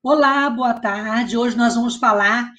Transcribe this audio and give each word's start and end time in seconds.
Olá, 0.00 0.48
boa 0.48 0.74
tarde. 0.74 1.36
Hoje 1.36 1.56
nós 1.56 1.74
vamos 1.74 1.96
falar, 1.96 2.52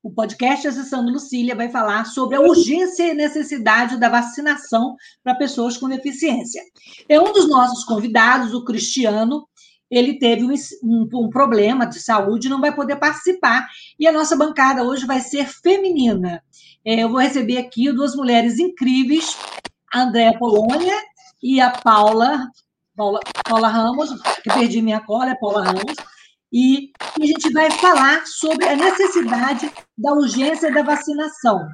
o 0.00 0.12
podcast 0.12 0.68
Acessando 0.68 1.10
Lucília 1.10 1.52
vai 1.56 1.68
falar 1.68 2.04
sobre 2.04 2.36
a 2.36 2.40
urgência 2.40 3.10
e 3.10 3.14
necessidade 3.14 3.98
da 3.98 4.08
vacinação 4.08 4.94
para 5.20 5.34
pessoas 5.34 5.76
com 5.76 5.88
deficiência. 5.88 6.62
É 7.08 7.20
um 7.20 7.32
dos 7.32 7.48
nossos 7.48 7.84
convidados, 7.84 8.54
o 8.54 8.64
Cristiano, 8.64 9.44
ele 9.90 10.20
teve 10.20 10.44
um, 10.44 10.54
um, 10.84 11.08
um 11.12 11.28
problema 11.28 11.84
de 11.84 11.98
saúde 11.98 12.46
e 12.46 12.50
não 12.50 12.60
vai 12.60 12.72
poder 12.72 12.94
participar. 12.94 13.68
E 13.98 14.06
a 14.06 14.12
nossa 14.12 14.36
bancada 14.36 14.84
hoje 14.84 15.04
vai 15.04 15.18
ser 15.18 15.48
feminina. 15.48 16.44
É, 16.84 17.02
eu 17.02 17.08
vou 17.08 17.18
receber 17.18 17.58
aqui 17.58 17.90
duas 17.90 18.14
mulheres 18.14 18.60
incríveis, 18.60 19.36
a 19.92 20.02
Andréa 20.02 20.38
Polônia 20.38 20.96
e 21.42 21.60
a 21.60 21.70
Paula, 21.70 22.48
Paula, 22.96 23.18
Paula 23.48 23.68
Ramos, 23.68 24.10
que 24.44 24.54
perdi 24.54 24.80
minha 24.80 25.00
cola, 25.00 25.30
é 25.30 25.34
Paula 25.34 25.64
Ramos 25.64 26.13
e, 26.54 26.92
a 27.20 27.26
gente 27.26 27.52
vai 27.52 27.68
falar 27.68 28.24
sobre 28.26 28.64
a 28.64 28.76
necessidade 28.76 29.72
da 29.98 30.12
urgência 30.12 30.72
da 30.72 30.84
vacinação. 30.84 31.68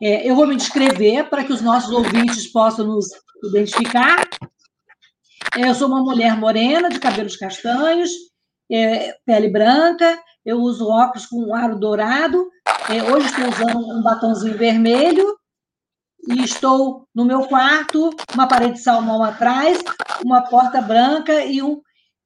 É, 0.00 0.30
eu 0.30 0.36
vou 0.36 0.46
me 0.46 0.54
descrever 0.54 1.28
para 1.28 1.42
que 1.42 1.52
os 1.52 1.60
nossos 1.60 1.90
ouvintes 1.90 2.46
possam 2.52 2.86
nos 2.86 3.06
identificar. 3.44 4.24
É, 5.56 5.68
eu 5.68 5.74
sou 5.74 5.88
uma 5.88 6.00
mulher 6.00 6.36
morena, 6.38 6.88
de 6.88 7.00
cabelos 7.00 7.36
castanhos, 7.36 8.10
é, 8.70 9.16
pele 9.26 9.48
branca, 9.48 10.16
eu 10.46 10.58
uso 10.60 10.88
óculos 10.88 11.26
com 11.26 11.44
um 11.44 11.54
aro 11.56 11.76
dourado, 11.76 12.48
é, 12.88 13.02
hoje 13.02 13.26
estou 13.26 13.48
usando 13.48 13.98
um 13.98 14.02
batonzinho 14.02 14.56
vermelho, 14.56 15.36
e 16.28 16.42
estou 16.44 17.06
no 17.14 17.24
meu 17.24 17.46
quarto, 17.46 18.10
uma 18.32 18.46
parede 18.46 18.74
de 18.74 18.80
salmão 18.80 19.22
atrás, 19.24 19.82
uma 20.24 20.42
porta 20.42 20.80
branca 20.80 21.44
e 21.44 21.60
um 21.60 21.82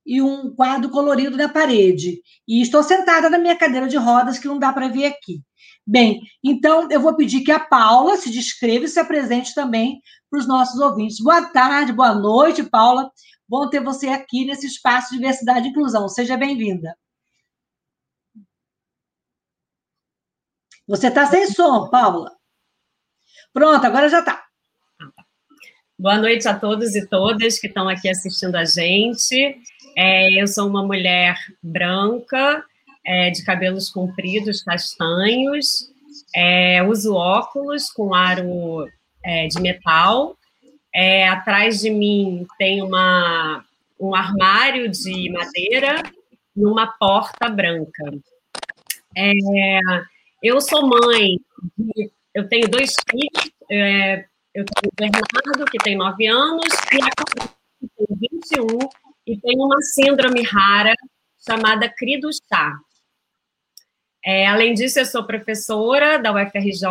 e 0.08 0.22
um 0.22 0.54
quadro 0.54 0.90
colorido 0.90 1.36
na 1.36 1.50
parede. 1.50 2.22
E 2.48 2.62
estou 2.62 2.82
sentada 2.82 3.28
na 3.28 3.36
minha 3.36 3.54
cadeira 3.54 3.86
de 3.86 3.98
rodas, 3.98 4.38
que 4.38 4.48
não 4.48 4.58
dá 4.58 4.72
para 4.72 4.88
ver 4.88 5.04
aqui. 5.04 5.42
Bem, 5.86 6.22
então 6.42 6.90
eu 6.90 6.98
vou 6.98 7.14
pedir 7.14 7.42
que 7.42 7.52
a 7.52 7.60
Paula 7.60 8.16
se 8.16 8.30
descreva 8.30 8.86
e 8.86 8.88
se 8.88 8.98
apresente 8.98 9.54
também 9.54 10.00
para 10.30 10.40
os 10.40 10.48
nossos 10.48 10.80
ouvintes. 10.80 11.20
Boa 11.20 11.44
tarde, 11.50 11.92
boa 11.92 12.14
noite, 12.14 12.62
Paula. 12.62 13.10
Bom 13.46 13.68
ter 13.68 13.82
você 13.84 14.08
aqui 14.08 14.46
nesse 14.46 14.66
espaço 14.66 15.10
de 15.10 15.16
diversidade 15.16 15.66
e 15.66 15.70
inclusão. 15.70 16.08
Seja 16.08 16.38
bem-vinda. 16.38 16.96
Você 20.86 21.08
está 21.08 21.26
sem 21.26 21.46
som, 21.52 21.90
Paula. 21.90 22.34
Pronto, 23.52 23.86
agora 23.86 24.08
já 24.08 24.20
está. 24.20 24.42
Boa 25.98 26.16
noite 26.16 26.46
a 26.46 26.58
todos 26.58 26.94
e 26.94 27.06
todas 27.08 27.58
que 27.58 27.66
estão 27.66 27.88
aqui 27.88 28.08
assistindo 28.08 28.54
a 28.54 28.64
gente. 28.64 29.60
É, 30.00 30.41
eu 30.41 30.46
sou 30.46 30.68
uma 30.68 30.86
mulher 30.86 31.36
branca, 31.60 32.64
é, 33.04 33.31
de 33.31 33.44
cabelos 33.44 33.91
compridos, 33.91 34.62
castanhos, 34.62 35.91
é, 36.32 36.81
uso 36.84 37.16
óculos 37.16 37.91
com 37.91 38.14
aro 38.14 38.88
é, 39.25 39.48
de 39.48 39.60
metal. 39.60 40.36
É, 40.94 41.28
atrás 41.28 41.81
de 41.81 41.91
mim 41.91 42.47
tem 42.56 42.81
uma, 42.81 43.64
um 43.98 44.14
armário 44.14 44.88
de 44.88 45.32
madeira 45.32 46.00
e 46.56 46.65
uma 46.65 46.86
porta 46.86 47.48
branca. 47.48 48.04
É, 49.16 49.36
eu 50.41 50.60
sou 50.60 50.86
mãe, 50.86 51.41
eu 52.32 52.48
tenho 52.48 52.69
dois 52.69 52.94
filhos, 53.10 53.50
eu 54.54 54.65
tenho 54.65 55.10
o 55.10 55.10
Bernardo, 55.10 55.69
que 55.69 55.78
tem 55.78 55.97
nove 55.97 56.28
anos, 56.28 56.72
e 56.92 57.03
a 57.03 57.10
Cláudia, 57.16 57.53
que 57.80 57.88
tem 57.97 58.28
21, 58.56 58.88
e 59.28 59.39
tem 59.39 59.59
uma 59.59 59.81
síndrome 59.83 60.43
rara 60.43 60.94
chamada 61.47 61.89
CRI 61.89 62.19
chá. 62.49 62.78
É, 64.25 64.47
além 64.47 64.72
disso, 64.72 64.99
eu 64.99 65.05
sou 65.05 65.22
professora 65.25 66.19
da 66.19 66.33
UFRJ, 66.33 66.87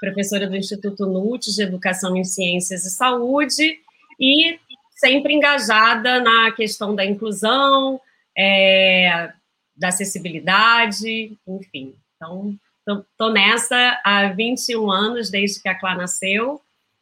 professora 0.00 0.46
do 0.46 0.56
Instituto 0.56 1.04
NUT 1.04 1.52
de 1.52 1.62
Educação 1.62 2.16
em 2.16 2.24
Ciências 2.24 2.84
e 2.84 2.90
Saúde, 2.90 3.76
e 4.20 4.58
sempre 4.94 5.34
engajada 5.34 6.20
na 6.20 6.52
questão 6.52 6.94
da 6.94 7.04
inclusão, 7.04 8.00
é, 8.38 9.32
da 9.76 9.88
acessibilidade, 9.88 11.36
enfim. 11.46 11.94
Então, 12.16 12.54
estou 12.86 13.32
nessa 13.32 14.00
há 14.04 14.28
21 14.28 14.90
anos, 14.90 15.28
desde 15.28 15.60
que 15.60 15.68
a 15.68 15.78
Clá 15.78 15.96
nasceu, 15.96 16.60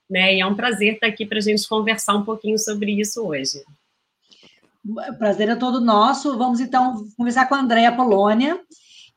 né, 0.08 0.34
e 0.34 0.40
é 0.40 0.46
um 0.46 0.56
prazer 0.56 0.94
estar 0.94 1.06
aqui 1.06 1.26
para 1.26 1.38
a 1.38 1.42
gente 1.42 1.68
conversar 1.68 2.14
um 2.16 2.24
pouquinho 2.24 2.58
sobre 2.58 2.98
isso 2.98 3.22
hoje. 3.22 3.62
O 4.84 5.18
prazer 5.18 5.48
é 5.48 5.56
todo 5.56 5.80
nosso. 5.80 6.36
Vamos 6.38 6.60
então 6.60 7.04
conversar 7.16 7.48
com 7.48 7.54
a 7.54 7.60
Andréa 7.60 7.94
Polônia, 7.94 8.60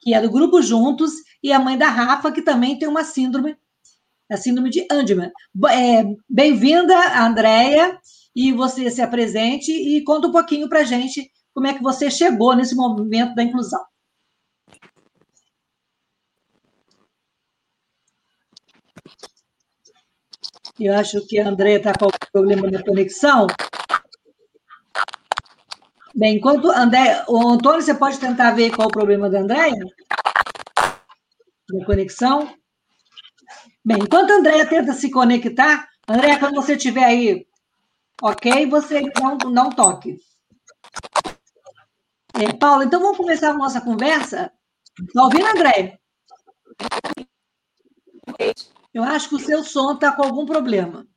que 0.01 0.13
é 0.13 0.21
do 0.21 0.29
Grupo 0.29 0.61
Juntos, 0.61 1.11
e 1.41 1.51
a 1.51 1.59
mãe 1.59 1.77
da 1.77 1.89
Rafa, 1.89 2.31
que 2.31 2.41
também 2.41 2.77
tem 2.77 2.87
uma 2.87 3.03
síndrome, 3.03 3.55
a 4.29 4.37
síndrome 4.37 4.69
de 4.69 4.85
Andiman. 4.91 5.31
É, 5.69 6.03
Bem-vinda, 6.29 6.95
Andréia, 7.23 7.97
e 8.35 8.51
você 8.51 8.89
se 8.91 9.01
apresente 9.01 9.71
e 9.71 10.03
conta 10.03 10.27
um 10.27 10.31
pouquinho 10.31 10.67
para 10.67 10.83
gente 10.83 11.31
como 11.53 11.67
é 11.67 11.73
que 11.73 11.83
você 11.83 12.09
chegou 12.09 12.55
nesse 12.55 12.75
movimento 12.75 13.35
da 13.35 13.43
inclusão. 13.43 13.83
Eu 20.79 20.95
acho 20.95 21.25
que 21.27 21.39
a 21.39 21.47
Andréia 21.47 21.77
está 21.77 21.93
com 21.93 22.09
problema 22.31 22.69
na 22.69 22.83
conexão. 22.83 23.45
Bem, 26.15 26.37
enquanto 26.37 26.69
André, 26.69 27.23
o 27.27 27.47
Antônio, 27.47 27.81
você 27.81 27.93
pode 27.93 28.19
tentar 28.19 28.51
ver 28.51 28.75
qual 28.75 28.87
o 28.87 28.91
problema 28.91 29.29
da 29.29 29.39
Andréia? 29.39 29.83
Da 31.69 31.85
conexão? 31.85 32.55
Bem, 33.83 33.97
enquanto 33.97 34.31
a 34.31 34.35
Andréia 34.35 34.67
tenta 34.67 34.93
se 34.93 35.09
conectar, 35.09 35.89
Andréia, 36.07 36.39
quando 36.39 36.55
você 36.55 36.75
estiver 36.75 37.03
aí, 37.03 37.47
ok, 38.21 38.67
você 38.67 39.01
não, 39.19 39.37
não 39.51 39.69
toque. 39.71 40.19
É, 42.35 42.53
Paulo, 42.53 42.83
então 42.83 42.99
vamos 42.99 43.17
começar 43.17 43.49
a 43.49 43.57
nossa 43.57 43.81
conversa? 43.81 44.51
Está 44.99 45.23
ouvindo, 45.23 45.47
André? 45.47 45.99
Eu 48.93 49.03
acho 49.03 49.29
que 49.29 49.35
o 49.35 49.39
seu 49.39 49.63
som 49.63 49.93
está 49.93 50.11
com 50.11 50.23
algum 50.23 50.45
problema. 50.45 51.07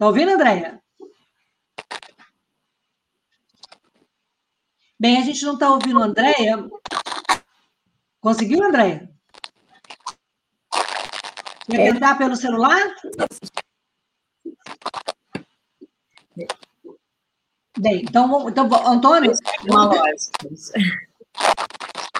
Está 0.00 0.06
ouvindo, 0.06 0.30
Andréia? 0.30 0.82
Bem, 4.98 5.18
a 5.18 5.20
gente 5.20 5.44
não 5.44 5.52
está 5.52 5.70
ouvindo 5.70 6.02
a 6.02 6.06
Andréia. 6.06 6.70
Conseguiu, 8.18 8.64
Andréia? 8.64 9.12
Quer 11.70 11.80
é. 11.80 11.92
tentar 11.92 12.16
pelo 12.16 12.34
celular? 12.34 12.80
Bem, 17.78 18.00
então, 18.00 18.48
então 18.48 18.88
Antônio. 18.88 19.34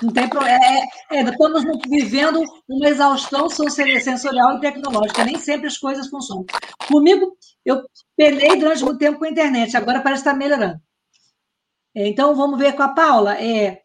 Não 0.02 0.12
tem 0.12 0.29
problema. 0.29 0.58
É, 0.64 1.19
é, 1.19 1.23
estamos 1.23 1.62
vivendo 1.88 2.43
uma 2.69 2.88
exaustão 2.88 3.49
sensorial 3.49 4.56
e 4.56 4.61
tecnológica. 4.61 5.25
Nem 5.25 5.38
sempre 5.38 5.67
as 5.67 5.76
coisas 5.76 6.08
funcionam. 6.08 6.44
Comigo, 6.88 7.37
eu 7.64 7.82
penei 8.17 8.56
durante 8.56 8.85
muito 8.85 8.99
tempo 8.99 9.19
com 9.19 9.25
a 9.25 9.31
internet, 9.31 9.76
agora 9.76 10.00
parece 10.00 10.23
estar 10.23 10.35
melhorando. 10.35 10.81
É, 11.94 12.06
então, 12.06 12.35
vamos 12.35 12.58
ver 12.58 12.75
com 12.75 12.82
a 12.82 12.88
Paula. 12.88 13.35
É, 13.35 13.82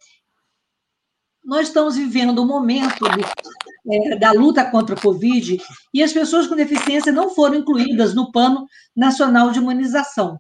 nós 1.44 1.68
estamos 1.68 1.96
vivendo 1.96 2.42
um 2.42 2.48
momento 2.48 3.06
de, 3.10 3.94
é, 3.94 4.16
da 4.16 4.32
luta 4.32 4.66
contra 4.70 4.96
a 4.96 5.02
Covid 5.02 5.62
e 5.94 6.04
as 6.04 6.12
pessoas 6.12 6.48
com 6.48 6.56
deficiência 6.56 7.12
não 7.12 7.30
foram 7.30 7.56
incluídas 7.56 8.16
no 8.16 8.32
Plano 8.32 8.66
Nacional 8.96 9.52
de 9.52 9.60
Imunização. 9.60 10.40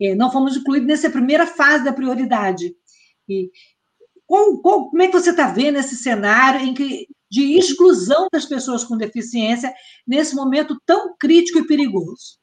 É, 0.00 0.14
não 0.14 0.30
fomos 0.30 0.56
incluídos 0.56 0.86
nessa 0.86 1.10
primeira 1.10 1.46
fase 1.46 1.84
da 1.84 1.92
prioridade. 1.92 2.74
E, 3.28 3.50
qual, 4.28 4.90
como 4.90 5.02
é 5.02 5.06
que 5.06 5.18
você 5.18 5.30
está 5.30 5.48
vendo 5.48 5.78
esse 5.78 5.96
cenário 5.96 6.60
em 6.60 6.74
que, 6.74 7.08
de 7.30 7.58
exclusão 7.58 8.28
das 8.30 8.44
pessoas 8.44 8.84
com 8.84 8.96
deficiência 8.96 9.72
nesse 10.06 10.36
momento 10.36 10.78
tão 10.84 11.16
crítico 11.18 11.58
e 11.60 11.66
perigoso? 11.66 12.38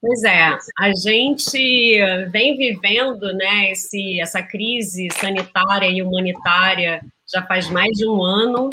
Pois 0.00 0.24
é, 0.24 0.58
a 0.78 0.92
gente 0.92 1.98
vem 2.30 2.56
vivendo 2.56 3.32
né, 3.34 3.70
esse, 3.70 4.20
essa 4.20 4.42
crise 4.42 5.08
sanitária 5.12 5.88
e 5.88 6.02
humanitária 6.02 7.00
já 7.32 7.44
faz 7.46 7.70
mais 7.70 7.90
de 7.96 8.06
um 8.06 8.22
ano, 8.22 8.68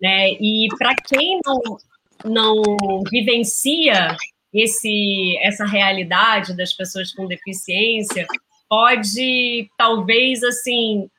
né? 0.00 0.30
E 0.32 0.68
para 0.78 0.94
quem 0.96 1.38
não, 1.44 1.78
não 2.24 3.02
vivencia 3.10 4.16
esse, 4.52 5.38
essa 5.42 5.64
realidade 5.64 6.56
das 6.56 6.72
pessoas 6.72 7.12
com 7.12 7.26
deficiência, 7.26 8.26
pode 8.70 9.68
talvez 9.76 10.44
assim 10.44 11.10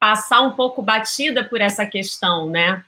passar 0.00 0.40
um 0.42 0.52
pouco 0.52 0.82
batida 0.82 1.44
por 1.44 1.60
essa 1.60 1.86
questão, 1.86 2.50
né? 2.50 2.84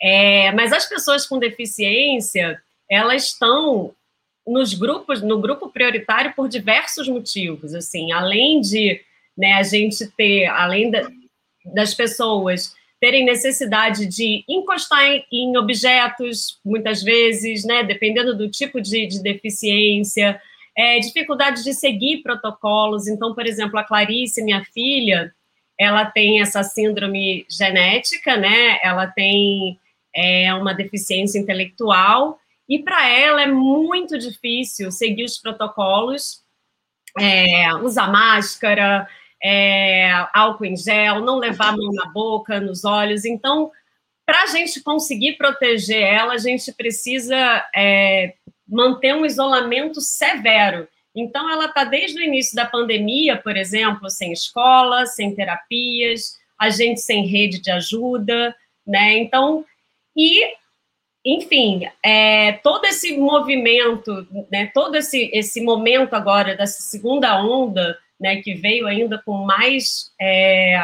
É, 0.00 0.50
mas 0.52 0.72
as 0.72 0.86
pessoas 0.88 1.26
com 1.26 1.38
deficiência, 1.38 2.60
elas 2.90 3.26
estão 3.26 3.94
nos 4.46 4.72
grupos, 4.72 5.20
no 5.20 5.38
grupo 5.38 5.68
prioritário 5.68 6.32
por 6.34 6.48
diversos 6.48 7.06
motivos, 7.06 7.74
assim, 7.74 8.10
além 8.12 8.60
de 8.60 9.00
né, 9.36 9.52
a 9.54 9.62
gente 9.62 10.06
ter, 10.16 10.46
além 10.46 10.90
da, 10.90 11.06
das 11.74 11.92
pessoas 11.92 12.74
terem 13.00 13.24
necessidade 13.24 14.06
de 14.06 14.42
encostar 14.48 15.04
em, 15.04 15.24
em, 15.30 15.56
objetos, 15.56 16.58
muitas 16.64 17.02
vezes, 17.02 17.64
né, 17.64 17.84
dependendo 17.84 18.36
do 18.36 18.50
tipo 18.50 18.80
de, 18.80 19.06
de 19.06 19.22
deficiência, 19.22 20.40
é, 20.78 21.00
dificuldade 21.00 21.64
de 21.64 21.74
seguir 21.74 22.22
protocolos. 22.22 23.08
Então, 23.08 23.34
por 23.34 23.44
exemplo, 23.44 23.76
a 23.80 23.82
Clarice, 23.84 24.44
minha 24.44 24.64
filha, 24.66 25.34
ela 25.76 26.04
tem 26.04 26.40
essa 26.40 26.62
síndrome 26.62 27.44
genética, 27.50 28.36
né? 28.36 28.78
Ela 28.80 29.08
tem 29.08 29.76
é, 30.14 30.54
uma 30.54 30.72
deficiência 30.72 31.36
intelectual 31.36 32.38
e 32.68 32.78
para 32.78 33.08
ela 33.08 33.42
é 33.42 33.46
muito 33.46 34.16
difícil 34.16 34.92
seguir 34.92 35.24
os 35.24 35.36
protocolos, 35.36 36.42
é, 37.18 37.74
usar 37.74 38.12
máscara, 38.12 39.08
é, 39.42 40.12
álcool 40.32 40.64
em 40.64 40.76
gel, 40.76 41.20
não 41.22 41.38
levar 41.38 41.70
a 41.70 41.76
mão 41.76 41.90
na 41.92 42.06
boca, 42.06 42.60
nos 42.60 42.84
olhos. 42.84 43.24
Então, 43.24 43.72
para 44.24 44.44
a 44.44 44.46
gente 44.46 44.80
conseguir 44.80 45.36
proteger 45.36 46.02
ela, 46.02 46.34
a 46.34 46.38
gente 46.38 46.70
precisa 46.72 47.66
é, 47.74 48.34
manter 48.68 49.14
um 49.14 49.24
isolamento 49.24 50.00
severo. 50.00 50.86
Então, 51.14 51.50
ela 51.50 51.66
está 51.66 51.84
desde 51.84 52.20
o 52.20 52.22
início 52.22 52.54
da 52.54 52.66
pandemia, 52.66 53.36
por 53.36 53.56
exemplo, 53.56 54.08
sem 54.10 54.32
escola, 54.32 55.06
sem 55.06 55.34
terapias, 55.34 56.36
a 56.58 56.70
gente 56.70 57.00
sem 57.00 57.26
rede 57.26 57.60
de 57.60 57.70
ajuda, 57.70 58.54
né? 58.86 59.18
Então, 59.18 59.64
e 60.16 60.58
enfim, 61.24 61.82
é, 62.02 62.52
todo 62.52 62.84
esse 62.86 63.18
movimento, 63.18 64.26
né, 64.50 64.70
todo 64.72 64.96
esse, 64.96 65.30
esse 65.34 65.60
momento 65.60 66.14
agora 66.14 66.56
dessa 66.56 66.80
segunda 66.80 67.42
onda, 67.42 67.98
né, 68.18 68.36
que 68.36 68.54
veio 68.54 68.86
ainda 68.86 69.20
com 69.24 69.44
mais, 69.44 70.12
é, 70.18 70.78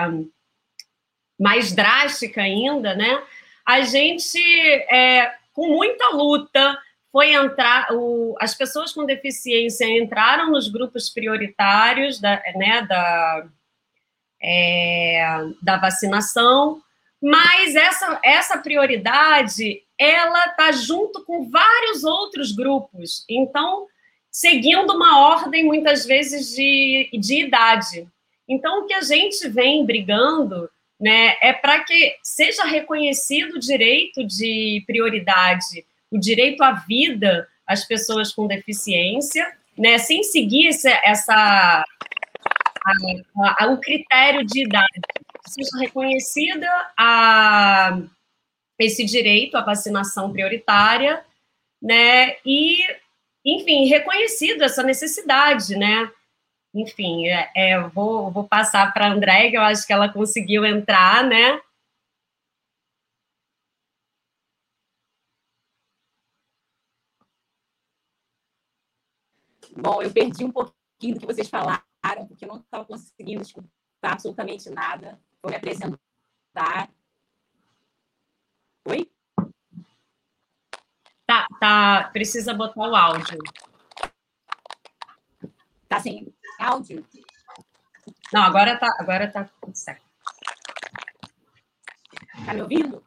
mais 1.40 1.72
drástica 1.72 2.42
ainda, 2.42 2.94
né, 2.94 3.22
a 3.64 3.80
gente, 3.82 4.38
é, 4.38 5.32
com 5.52 5.68
muita 5.68 6.10
luta, 6.10 6.78
foi 7.14 7.32
entrar, 7.32 7.92
o, 7.92 8.34
as 8.40 8.56
pessoas 8.56 8.92
com 8.92 9.06
deficiência 9.06 9.84
entraram 9.84 10.50
nos 10.50 10.66
grupos 10.66 11.08
prioritários 11.08 12.20
da, 12.20 12.42
né, 12.56 12.82
da, 12.88 13.46
é, 14.42 15.44
da 15.62 15.76
vacinação, 15.76 16.82
mas 17.22 17.76
essa, 17.76 18.20
essa 18.24 18.58
prioridade 18.58 19.80
ela 19.96 20.46
está 20.46 20.72
junto 20.72 21.24
com 21.24 21.48
vários 21.48 22.02
outros 22.02 22.50
grupos. 22.50 23.24
Então, 23.30 23.86
seguindo 24.28 24.92
uma 24.92 25.20
ordem, 25.20 25.62
muitas 25.62 26.04
vezes, 26.04 26.48
de, 26.48 27.10
de 27.12 27.44
idade. 27.44 28.08
Então, 28.48 28.80
o 28.80 28.86
que 28.86 28.92
a 28.92 29.02
gente 29.02 29.48
vem 29.50 29.86
brigando 29.86 30.68
né, 31.00 31.36
é 31.40 31.52
para 31.52 31.78
que 31.84 32.16
seja 32.24 32.64
reconhecido 32.64 33.54
o 33.54 33.60
direito 33.60 34.26
de 34.26 34.82
prioridade, 34.84 35.86
o 36.14 36.20
direito 36.20 36.62
à 36.62 36.72
vida 36.72 37.48
às 37.66 37.84
pessoas 37.84 38.32
com 38.32 38.46
deficiência, 38.46 39.44
né, 39.76 39.98
sem 39.98 40.22
seguir 40.22 40.68
essa, 40.68 40.90
essa 41.04 41.84
a, 42.84 43.64
a, 43.64 43.66
o 43.66 43.80
critério 43.80 44.44
de 44.44 44.64
idade. 44.64 45.00
Seja 45.46 45.78
reconhecida 45.80 46.68
a 46.96 47.98
esse 48.78 49.04
direito 49.04 49.56
à 49.56 49.62
vacinação 49.62 50.32
prioritária, 50.32 51.24
né? 51.82 52.36
E, 52.44 52.78
enfim, 53.44 53.86
reconhecido 53.86 54.62
essa 54.62 54.82
necessidade, 54.82 55.76
né? 55.76 56.10
Enfim, 56.74 57.28
é, 57.28 57.50
é, 57.54 57.80
vou, 57.88 58.30
vou 58.30 58.44
passar 58.44 58.92
para 58.92 59.06
a 59.06 59.10
André, 59.10 59.50
que 59.50 59.56
eu 59.56 59.62
acho 59.62 59.86
que 59.86 59.92
ela 59.92 60.08
conseguiu 60.08 60.64
entrar, 60.64 61.24
né? 61.24 61.60
Bom, 69.76 70.02
eu 70.02 70.12
perdi 70.12 70.44
um 70.44 70.52
pouquinho 70.52 71.14
do 71.14 71.20
que 71.20 71.26
vocês 71.26 71.48
falaram, 71.48 71.82
porque 72.28 72.44
eu 72.44 72.48
não 72.48 72.56
estava 72.56 72.84
conseguindo 72.84 73.42
escutar 73.42 73.68
absolutamente 74.02 74.70
nada. 74.70 75.20
Vou 75.42 75.50
me 75.50 75.56
apresentar. 75.56 76.90
Oi? 78.86 79.10
Tá, 81.26 81.46
tá. 81.58 82.10
Precisa 82.12 82.54
botar 82.54 82.80
o 82.80 82.94
áudio. 82.94 83.38
Tá 85.88 86.00
sem 86.00 86.32
áudio? 86.58 87.04
Não, 88.32 88.42
agora 88.42 88.78
tá, 88.78 88.94
agora 88.98 89.30
tá 89.30 89.48
tudo 89.60 89.74
certo. 89.74 90.04
Tá 92.44 92.54
me 92.54 92.62
ouvindo? 92.62 93.02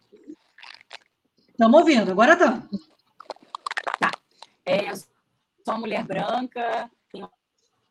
Estamos 1.50 1.80
ouvindo, 1.80 2.12
agora 2.12 2.36
tá. 2.36 2.62
Tá. 4.00 4.12
É, 4.66 4.92
sou 5.68 5.74
uma 5.74 5.82
mulher 5.82 6.06
branca, 6.06 6.90
tenho 7.12 7.30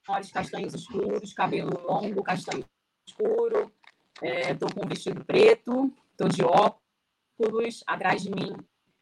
olhos 0.09 0.31
castanhos 0.31 0.73
escuros, 0.73 1.35
cabelo 1.35 1.79
longo, 1.87 2.23
castanho 2.23 2.65
escuro, 3.07 3.71
estou 4.23 4.69
é, 4.71 4.73
com 4.73 4.87
um 4.87 4.89
vestido 4.89 5.23
preto, 5.27 5.93
estou 6.11 6.27
de 6.27 6.43
óculos 6.43 7.85
atrás 7.87 8.23
de 8.23 8.31
mim 8.31 8.57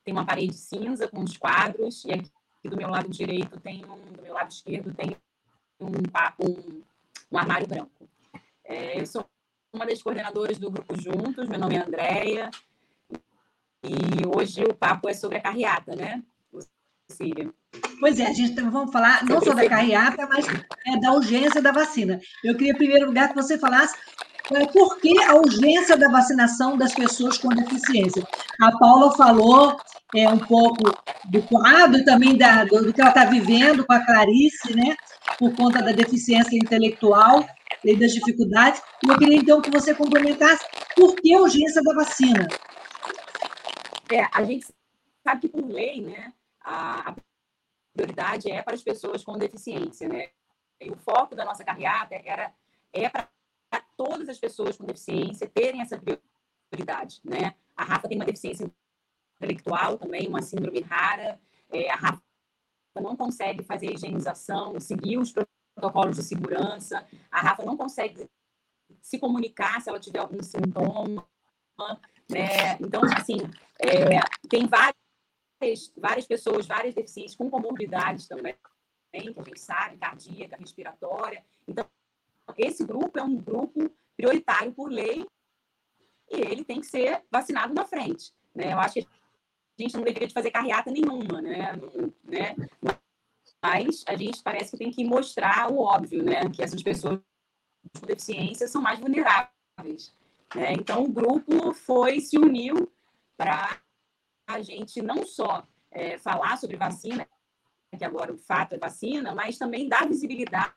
tem 0.04 0.12
uma 0.12 0.26
parede 0.26 0.54
cinza 0.54 1.06
com 1.06 1.20
uns 1.20 1.36
quadros, 1.36 2.04
e 2.04 2.12
aqui 2.12 2.28
do 2.64 2.76
meu 2.76 2.88
lado 2.88 3.08
direito 3.08 3.60
tem 3.60 3.84
um, 3.84 4.12
do 4.12 4.20
meu 4.20 4.34
lado 4.34 4.50
esquerdo 4.50 4.92
tem 4.92 5.16
um, 5.80 5.86
um, 5.86 6.82
um 7.30 7.38
armário 7.38 7.68
branco. 7.68 8.08
É, 8.64 9.00
eu 9.00 9.06
sou 9.06 9.24
uma 9.72 9.86
das 9.86 10.02
coordenadoras 10.02 10.58
do 10.58 10.68
Grupo 10.68 11.00
Juntos, 11.00 11.48
meu 11.48 11.60
nome 11.60 11.76
é 11.76 11.78
Andréia, 11.78 12.50
e 13.84 14.26
hoje 14.36 14.64
o 14.64 14.74
papo 14.74 15.08
é 15.08 15.14
sobre 15.14 15.38
a 15.38 15.40
carreata, 15.40 15.94
né? 15.94 16.24
Cília. 17.10 17.50
Pois 18.00 18.18
é, 18.18 18.26
a 18.26 18.32
gente 18.32 18.60
vamos 18.60 18.92
falar 18.92 19.24
não 19.24 19.40
só 19.40 19.54
da 19.54 19.68
carreata, 19.68 20.26
mas 20.26 20.46
é, 20.86 21.00
da 21.00 21.12
urgência 21.12 21.60
da 21.60 21.72
vacina. 21.72 22.20
Eu 22.42 22.54
queria, 22.56 22.72
em 22.72 22.76
primeiro 22.76 23.06
lugar, 23.06 23.28
que 23.28 23.34
você 23.34 23.58
falasse 23.58 23.96
é, 24.52 24.66
por 24.66 24.98
que 24.98 25.22
a 25.22 25.34
urgência 25.34 25.96
da 25.96 26.10
vacinação 26.10 26.76
das 26.76 26.94
pessoas 26.94 27.38
com 27.38 27.48
deficiência? 27.48 28.26
A 28.60 28.76
Paula 28.76 29.16
falou 29.16 29.76
é, 30.14 30.28
um 30.28 30.38
pouco 30.38 30.82
do 31.24 31.42
quadro 31.42 31.98
e 31.98 32.04
também 32.04 32.36
da, 32.36 32.64
do, 32.64 32.84
do, 32.84 32.92
que 32.92 33.00
ela 33.00 33.10
está 33.10 33.24
vivendo 33.24 33.86
com 33.86 33.92
a 33.92 34.04
Clarice, 34.04 34.74
né? 34.74 34.94
Por 35.38 35.54
conta 35.56 35.82
da 35.82 35.92
deficiência 35.92 36.56
intelectual 36.56 37.46
e 37.82 37.96
das 37.96 38.12
dificuldades. 38.12 38.82
E 39.02 39.08
eu 39.08 39.18
queria, 39.18 39.38
então, 39.38 39.62
que 39.62 39.70
você 39.70 39.94
complementasse 39.94 40.64
por 40.94 41.16
que 41.16 41.34
a 41.34 41.40
urgência 41.40 41.82
da 41.82 41.94
vacina? 41.94 42.46
É, 44.12 44.26
a 44.30 44.44
gente 44.44 44.66
sabe 45.26 45.40
que, 45.40 45.48
por 45.48 45.66
lei, 45.66 46.02
né, 46.02 46.33
a, 46.64 47.14
prioridade 47.94 48.50
é 48.50 48.60
para 48.60 48.74
as 48.74 48.82
pessoas 48.82 49.22
com 49.22 49.38
deficiência, 49.38 50.08
né? 50.08 50.30
E 50.80 50.90
o 50.90 50.96
foco 50.96 51.36
da 51.36 51.44
nossa 51.44 51.64
carreata 51.64 52.16
era, 52.24 52.52
é 52.92 53.08
para 53.08 53.28
todas 53.96 54.28
as 54.28 54.38
pessoas 54.38 54.76
com 54.76 54.84
deficiência 54.84 55.48
terem 55.48 55.80
essa 55.80 56.00
prioridade, 56.70 57.20
né? 57.24 57.54
A 57.76 57.84
Rafa 57.84 58.08
tem 58.08 58.18
uma 58.18 58.24
deficiência 58.24 58.70
intelectual 59.36 59.96
também, 59.96 60.26
uma 60.28 60.42
síndrome 60.42 60.80
rara. 60.80 61.40
É, 61.70 61.90
a 61.90 61.96
Rafa 61.96 62.22
não 63.00 63.16
consegue 63.16 63.62
fazer 63.62 63.88
a 63.88 63.92
higienização, 63.92 64.78
seguir 64.80 65.18
os 65.18 65.32
protocolos 65.32 66.16
de 66.16 66.22
segurança. 66.22 67.06
A 67.30 67.40
Rafa 67.40 67.64
não 67.64 67.76
consegue 67.76 68.28
se 69.00 69.18
comunicar 69.18 69.80
se 69.80 69.88
ela 69.88 70.00
tiver 70.00 70.18
algum 70.18 70.42
sintoma. 70.42 71.26
Né? 72.28 72.76
Então, 72.80 73.02
assim, 73.04 73.38
é, 73.80 74.20
tem 74.48 74.66
várias, 75.64 75.92
várias 75.96 76.26
pessoas, 76.26 76.66
várias 76.66 76.94
deficiências 76.94 77.36
com 77.36 77.50
comorbidades 77.50 78.28
também, 78.28 78.54
que 79.10 79.18
a 79.18 79.20
gente 79.20 79.60
sabe, 79.60 79.96
cardíaca, 79.96 80.56
respiratória. 80.56 81.44
Então, 81.66 81.86
esse 82.58 82.84
grupo 82.84 83.18
é 83.18 83.22
um 83.22 83.36
grupo 83.36 83.90
prioritário 84.16 84.72
por 84.72 84.90
lei 84.90 85.26
e 86.30 86.36
ele 86.36 86.64
tem 86.64 86.80
que 86.80 86.86
ser 86.86 87.22
vacinado 87.30 87.72
na 87.72 87.86
frente. 87.86 88.32
Né? 88.54 88.72
Eu 88.72 88.78
acho 88.78 88.94
que 88.94 89.00
a 89.00 89.82
gente 89.82 89.96
não 89.96 90.04
deveria 90.04 90.30
fazer 90.30 90.50
carreata 90.50 90.90
nenhuma, 90.90 91.40
né? 91.40 91.72
Né? 92.24 92.54
mas 93.62 94.04
a 94.06 94.14
gente 94.14 94.42
parece 94.42 94.72
que 94.72 94.76
tem 94.76 94.90
que 94.90 95.04
mostrar 95.04 95.72
o 95.72 95.78
óbvio, 95.78 96.22
né? 96.22 96.48
Que 96.50 96.62
essas 96.62 96.82
pessoas 96.82 97.18
com 97.98 98.06
deficiência 98.06 98.68
são 98.68 98.82
mais 98.82 99.00
vulneráveis. 99.00 100.14
Né? 100.54 100.74
Então, 100.74 101.04
o 101.04 101.08
grupo 101.08 101.72
foi, 101.72 102.20
se 102.20 102.36
uniu 102.36 102.92
para 103.38 103.80
a 104.46 104.62
gente 104.62 105.00
não 105.02 105.26
só 105.26 105.66
é, 105.90 106.18
falar 106.18 106.56
sobre 106.58 106.76
vacina, 106.76 107.26
que 107.96 108.04
agora 108.04 108.32
o 108.32 108.38
fato 108.38 108.74
é 108.74 108.78
vacina, 108.78 109.34
mas 109.34 109.58
também 109.58 109.88
dar 109.88 110.08
visibilidade 110.08 110.72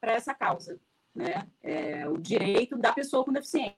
para 0.00 0.12
essa 0.12 0.34
causa, 0.34 0.80
né? 1.14 1.46
É, 1.62 2.08
o 2.08 2.16
direito 2.16 2.76
da 2.76 2.92
pessoa 2.92 3.24
com 3.24 3.32
deficiência. 3.32 3.76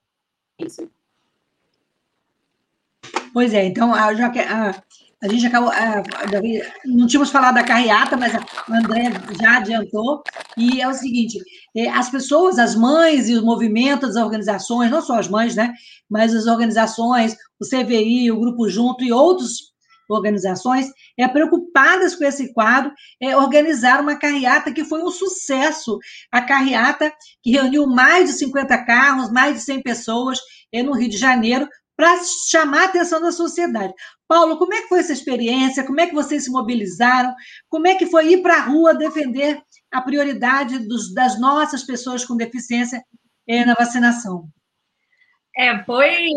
Pois 3.32 3.54
é, 3.54 3.64
então, 3.64 3.92
já 4.16 4.30
que, 4.30 4.40
a, 4.40 4.82
a 5.22 5.28
gente 5.28 5.46
acabou. 5.46 5.70
A, 5.70 6.02
não 6.86 7.06
tínhamos 7.06 7.30
falado 7.30 7.54
da 7.54 7.62
carreata, 7.62 8.16
mas 8.16 8.34
a 8.34 8.40
André 8.68 9.12
já 9.40 9.58
adiantou. 9.58 10.22
E 10.56 10.80
é 10.80 10.88
o 10.88 10.94
seguinte: 10.94 11.38
é, 11.76 11.88
as 11.90 12.08
pessoas, 12.08 12.58
as 12.58 12.74
mães 12.74 13.28
e 13.28 13.34
os 13.34 13.42
movimentos, 13.42 14.16
as 14.16 14.22
organizações, 14.22 14.90
não 14.90 15.02
só 15.02 15.18
as 15.18 15.28
mães, 15.28 15.54
né? 15.54 15.74
Mas 16.08 16.34
as 16.34 16.46
organizações, 16.46 17.36
o 17.60 17.64
CVI, 17.64 18.30
o 18.30 18.40
Grupo 18.40 18.68
Junto 18.68 19.04
e 19.04 19.12
outros 19.12 19.70
organizações, 20.08 20.90
é, 21.16 21.28
preocupadas 21.28 22.16
com 22.16 22.24
esse 22.24 22.52
quadro, 22.52 22.92
é, 23.20 23.36
organizaram 23.36 24.02
uma 24.02 24.16
carreata 24.16 24.72
que 24.72 24.84
foi 24.84 25.02
um 25.02 25.10
sucesso. 25.10 25.98
A 26.32 26.42
carreata 26.42 27.12
que 27.42 27.52
reuniu 27.52 27.86
mais 27.86 28.28
de 28.28 28.36
50 28.36 28.84
carros, 28.84 29.30
mais 29.30 29.54
de 29.54 29.60
100 29.60 29.82
pessoas 29.82 30.38
é, 30.72 30.82
no 30.82 30.92
Rio 30.92 31.08
de 31.08 31.16
Janeiro, 31.16 31.68
para 31.96 32.18
chamar 32.48 32.82
a 32.82 32.84
atenção 32.86 33.20
da 33.20 33.30
sociedade. 33.30 33.92
Paulo, 34.26 34.56
como 34.58 34.72
é 34.72 34.80
que 34.80 34.88
foi 34.88 35.00
essa 35.00 35.12
experiência? 35.12 35.84
Como 35.84 36.00
é 36.00 36.06
que 36.06 36.14
vocês 36.14 36.44
se 36.44 36.50
mobilizaram? 36.50 37.34
Como 37.68 37.86
é 37.86 37.94
que 37.94 38.06
foi 38.06 38.32
ir 38.32 38.42
para 38.42 38.56
a 38.56 38.64
rua 38.64 38.94
defender 38.94 39.60
a 39.92 40.00
prioridade 40.00 40.78
dos, 40.88 41.12
das 41.12 41.38
nossas 41.38 41.84
pessoas 41.84 42.24
com 42.24 42.36
deficiência 42.36 43.02
eh, 43.46 43.66
na 43.66 43.74
vacinação? 43.74 44.48
É, 45.54 45.84
foi, 45.84 46.30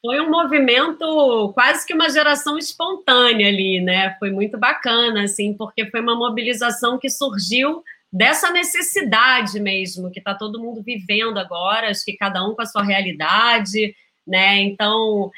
foi 0.00 0.20
um 0.20 0.30
movimento, 0.30 1.52
quase 1.54 1.86
que 1.86 1.94
uma 1.94 2.08
geração 2.08 2.58
espontânea 2.58 3.48
ali, 3.48 3.80
né? 3.80 4.16
Foi 4.18 4.30
muito 4.30 4.58
bacana, 4.58 5.24
assim, 5.24 5.54
porque 5.54 5.86
foi 5.90 6.00
uma 6.00 6.14
mobilização 6.14 6.98
que 6.98 7.08
surgiu 7.08 7.82
dessa 8.12 8.50
necessidade 8.50 9.60
mesmo, 9.60 10.10
que 10.10 10.18
está 10.18 10.34
todo 10.34 10.60
mundo 10.60 10.82
vivendo 10.82 11.38
agora, 11.38 11.90
acho 11.90 12.04
que 12.04 12.16
cada 12.16 12.44
um 12.44 12.54
com 12.54 12.62
a 12.62 12.66
sua 12.66 12.82
realidade, 12.82 13.94
né? 14.26 14.58
Então, 14.58 15.30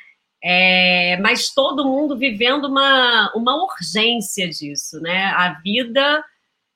é, 0.43 1.17
mas 1.19 1.51
todo 1.51 1.85
mundo 1.85 2.17
vivendo 2.17 2.65
uma, 2.67 3.31
uma 3.35 3.63
urgência 3.63 4.49
disso, 4.49 5.01
né? 5.01 5.27
A 5.27 5.61
vida 5.63 6.25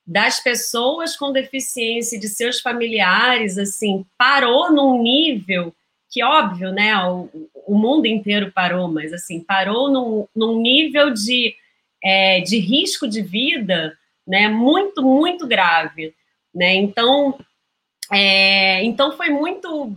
das 0.07 0.39
pessoas 0.39 1.17
com 1.17 1.33
deficiência, 1.33 2.19
de 2.21 2.29
seus 2.29 2.61
familiares, 2.61 3.59
assim, 3.59 4.05
parou 4.17 4.71
num 4.73 5.03
nível 5.03 5.75
que, 6.17 6.25
óbvio, 6.25 6.73
né? 6.73 6.97
O, 7.05 7.29
o 7.67 7.75
mundo 7.75 8.07
inteiro 8.07 8.51
parou, 8.51 8.89
mas, 8.89 9.13
assim, 9.13 9.41
parou 9.41 9.91
num, 9.91 10.27
num 10.35 10.59
nível 10.59 11.13
de, 11.13 11.55
é, 12.03 12.41
de 12.41 12.59
risco 12.59 13.07
de 13.07 13.21
vida, 13.21 13.95
né? 14.27 14.49
Muito, 14.49 15.03
muito 15.03 15.47
grave, 15.47 16.15
né? 16.55 16.75
Então, 16.75 17.39
é, 18.11 18.83
então 18.83 19.13
foi 19.13 19.29
muito 19.29 19.95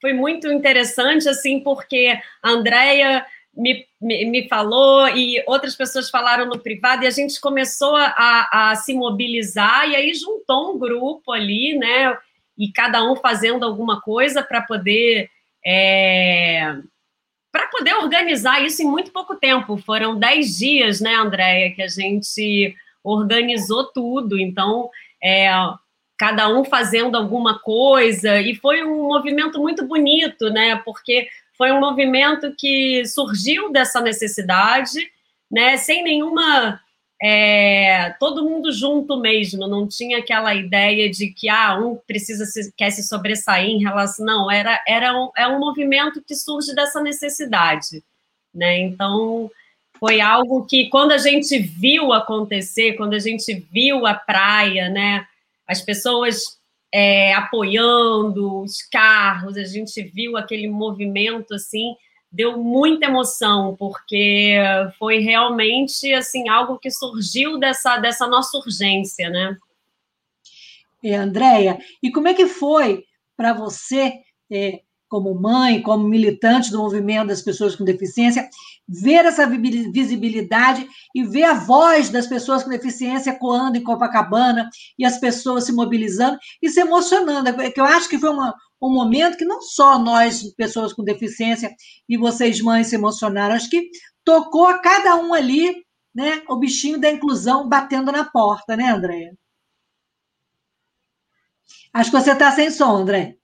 foi 0.00 0.12
muito 0.12 0.50
interessante, 0.50 1.28
assim, 1.28 1.60
porque 1.60 2.18
a 2.42 2.50
Andrea 2.50 3.24
me, 3.54 3.86
me, 4.00 4.24
me, 4.24 4.48
falou 4.48 5.08
e 5.10 5.40
outras 5.46 5.76
pessoas 5.76 6.10
falaram 6.10 6.44
no 6.44 6.58
privado 6.58 7.04
e 7.04 7.06
a 7.06 7.10
gente 7.10 7.40
começou 7.40 7.94
a, 7.94 8.48
a 8.50 8.74
se 8.74 8.94
mobilizar 8.94 9.88
e 9.88 9.94
aí 9.94 10.12
juntou 10.12 10.74
um 10.74 10.78
grupo 10.80 11.30
ali, 11.30 11.78
né? 11.78 12.18
E 12.58 12.72
cada 12.72 13.08
um 13.08 13.14
fazendo 13.14 13.64
alguma 13.64 14.00
coisa 14.00 14.42
para 14.42 14.60
poder 14.60 15.30
é, 15.64 16.76
para 17.52 17.66
poder 17.68 17.94
organizar 17.94 18.64
isso 18.64 18.82
em 18.82 18.86
muito 18.86 19.12
pouco 19.12 19.36
tempo. 19.36 19.76
Foram 19.76 20.18
dez 20.18 20.58
dias, 20.58 21.00
né, 21.00 21.14
Andréia, 21.14 21.74
que 21.74 21.82
a 21.82 21.88
gente 21.88 22.74
organizou 23.04 23.92
tudo. 23.92 24.38
Então, 24.38 24.88
é, 25.22 25.50
cada 26.18 26.48
um 26.48 26.64
fazendo 26.64 27.16
alguma 27.16 27.58
coisa, 27.58 28.40
e 28.40 28.54
foi 28.54 28.84
um 28.84 29.08
movimento 29.08 29.58
muito 29.60 29.84
bonito, 29.86 30.50
né? 30.50 30.76
Porque 30.84 31.28
foi 31.58 31.72
um 31.72 31.80
movimento 31.80 32.54
que 32.56 33.04
surgiu 33.06 33.70
dessa 33.72 34.00
necessidade, 34.00 34.98
né? 35.50 35.76
Sem 35.76 36.02
nenhuma. 36.02 36.80
É, 37.24 38.10
todo 38.18 38.42
mundo 38.42 38.72
junto 38.72 39.16
mesmo, 39.16 39.68
não 39.68 39.86
tinha 39.86 40.18
aquela 40.18 40.52
ideia 40.54 41.08
de 41.08 41.28
que 41.28 41.48
ah, 41.48 41.78
um 41.78 41.96
precisa 42.04 42.44
se, 42.44 42.72
quer 42.76 42.90
se 42.90 43.04
sobressair 43.04 43.70
em 43.70 43.80
relação. 43.80 44.26
Não, 44.26 44.50
era, 44.50 44.82
era 44.88 45.16
um, 45.16 45.30
é 45.36 45.46
um 45.46 45.60
movimento 45.60 46.20
que 46.20 46.34
surge 46.34 46.74
dessa 46.74 47.00
necessidade. 47.00 48.02
Né? 48.52 48.80
Então, 48.80 49.48
foi 50.00 50.20
algo 50.20 50.66
que, 50.66 50.88
quando 50.88 51.12
a 51.12 51.18
gente 51.18 51.56
viu 51.60 52.12
acontecer, 52.12 52.94
quando 52.94 53.14
a 53.14 53.20
gente 53.20 53.54
viu 53.70 54.04
a 54.04 54.14
praia, 54.14 54.88
né? 54.88 55.24
as 55.68 55.80
pessoas 55.80 56.58
é, 56.92 57.32
apoiando, 57.34 58.62
os 58.62 58.82
carros, 58.82 59.56
a 59.56 59.64
gente 59.64 60.02
viu 60.02 60.36
aquele 60.36 60.68
movimento 60.68 61.54
assim, 61.54 61.94
deu 62.32 62.56
muita 62.58 63.06
emoção, 63.06 63.76
porque 63.78 64.56
foi 64.98 65.18
realmente 65.18 66.12
assim 66.14 66.48
algo 66.48 66.78
que 66.78 66.90
surgiu 66.90 67.58
dessa, 67.58 67.98
dessa 67.98 68.26
nossa 68.26 68.56
urgência, 68.56 69.28
né? 69.28 69.56
É, 71.04 71.16
Andréia, 71.16 71.78
e 72.02 72.10
como 72.10 72.28
é 72.28 72.34
que 72.34 72.46
foi 72.46 73.04
para 73.36 73.52
você 73.52 74.20
é, 74.50 74.80
como 75.12 75.34
mãe, 75.34 75.82
como 75.82 76.08
militante 76.08 76.70
do 76.70 76.78
movimento 76.78 77.28
das 77.28 77.42
pessoas 77.42 77.76
com 77.76 77.84
deficiência, 77.84 78.48
ver 78.88 79.26
essa 79.26 79.46
visibilidade 79.46 80.88
e 81.14 81.22
ver 81.22 81.42
a 81.42 81.52
voz 81.52 82.08
das 82.08 82.26
pessoas 82.26 82.64
com 82.64 82.70
deficiência 82.70 83.38
coando 83.38 83.76
em 83.76 83.82
Copacabana 83.82 84.70
e 84.98 85.04
as 85.04 85.18
pessoas 85.18 85.64
se 85.64 85.72
mobilizando 85.72 86.38
e 86.62 86.70
se 86.70 86.80
emocionando. 86.80 87.50
É 87.60 87.70
que 87.70 87.78
eu 87.78 87.84
acho 87.84 88.08
que 88.08 88.18
foi 88.18 88.30
uma, 88.30 88.54
um 88.80 88.90
momento 88.90 89.36
que 89.36 89.44
não 89.44 89.60
só 89.60 89.98
nós, 89.98 90.50
pessoas 90.54 90.94
com 90.94 91.04
deficiência, 91.04 91.70
e 92.08 92.16
vocês, 92.16 92.62
mães, 92.62 92.86
se 92.86 92.94
emocionaram, 92.94 93.54
acho 93.54 93.68
que 93.68 93.90
tocou 94.24 94.66
a 94.66 94.78
cada 94.78 95.16
um 95.16 95.34
ali, 95.34 95.84
né, 96.14 96.40
o 96.48 96.56
bichinho 96.56 96.98
da 96.98 97.10
inclusão 97.10 97.68
batendo 97.68 98.10
na 98.10 98.24
porta, 98.24 98.74
né, 98.78 98.88
Andréia? 98.88 99.36
Acho 101.92 102.10
que 102.10 102.18
você 102.18 102.32
está 102.32 102.50
sem 102.50 102.70
som, 102.70 102.96
André. 102.96 103.36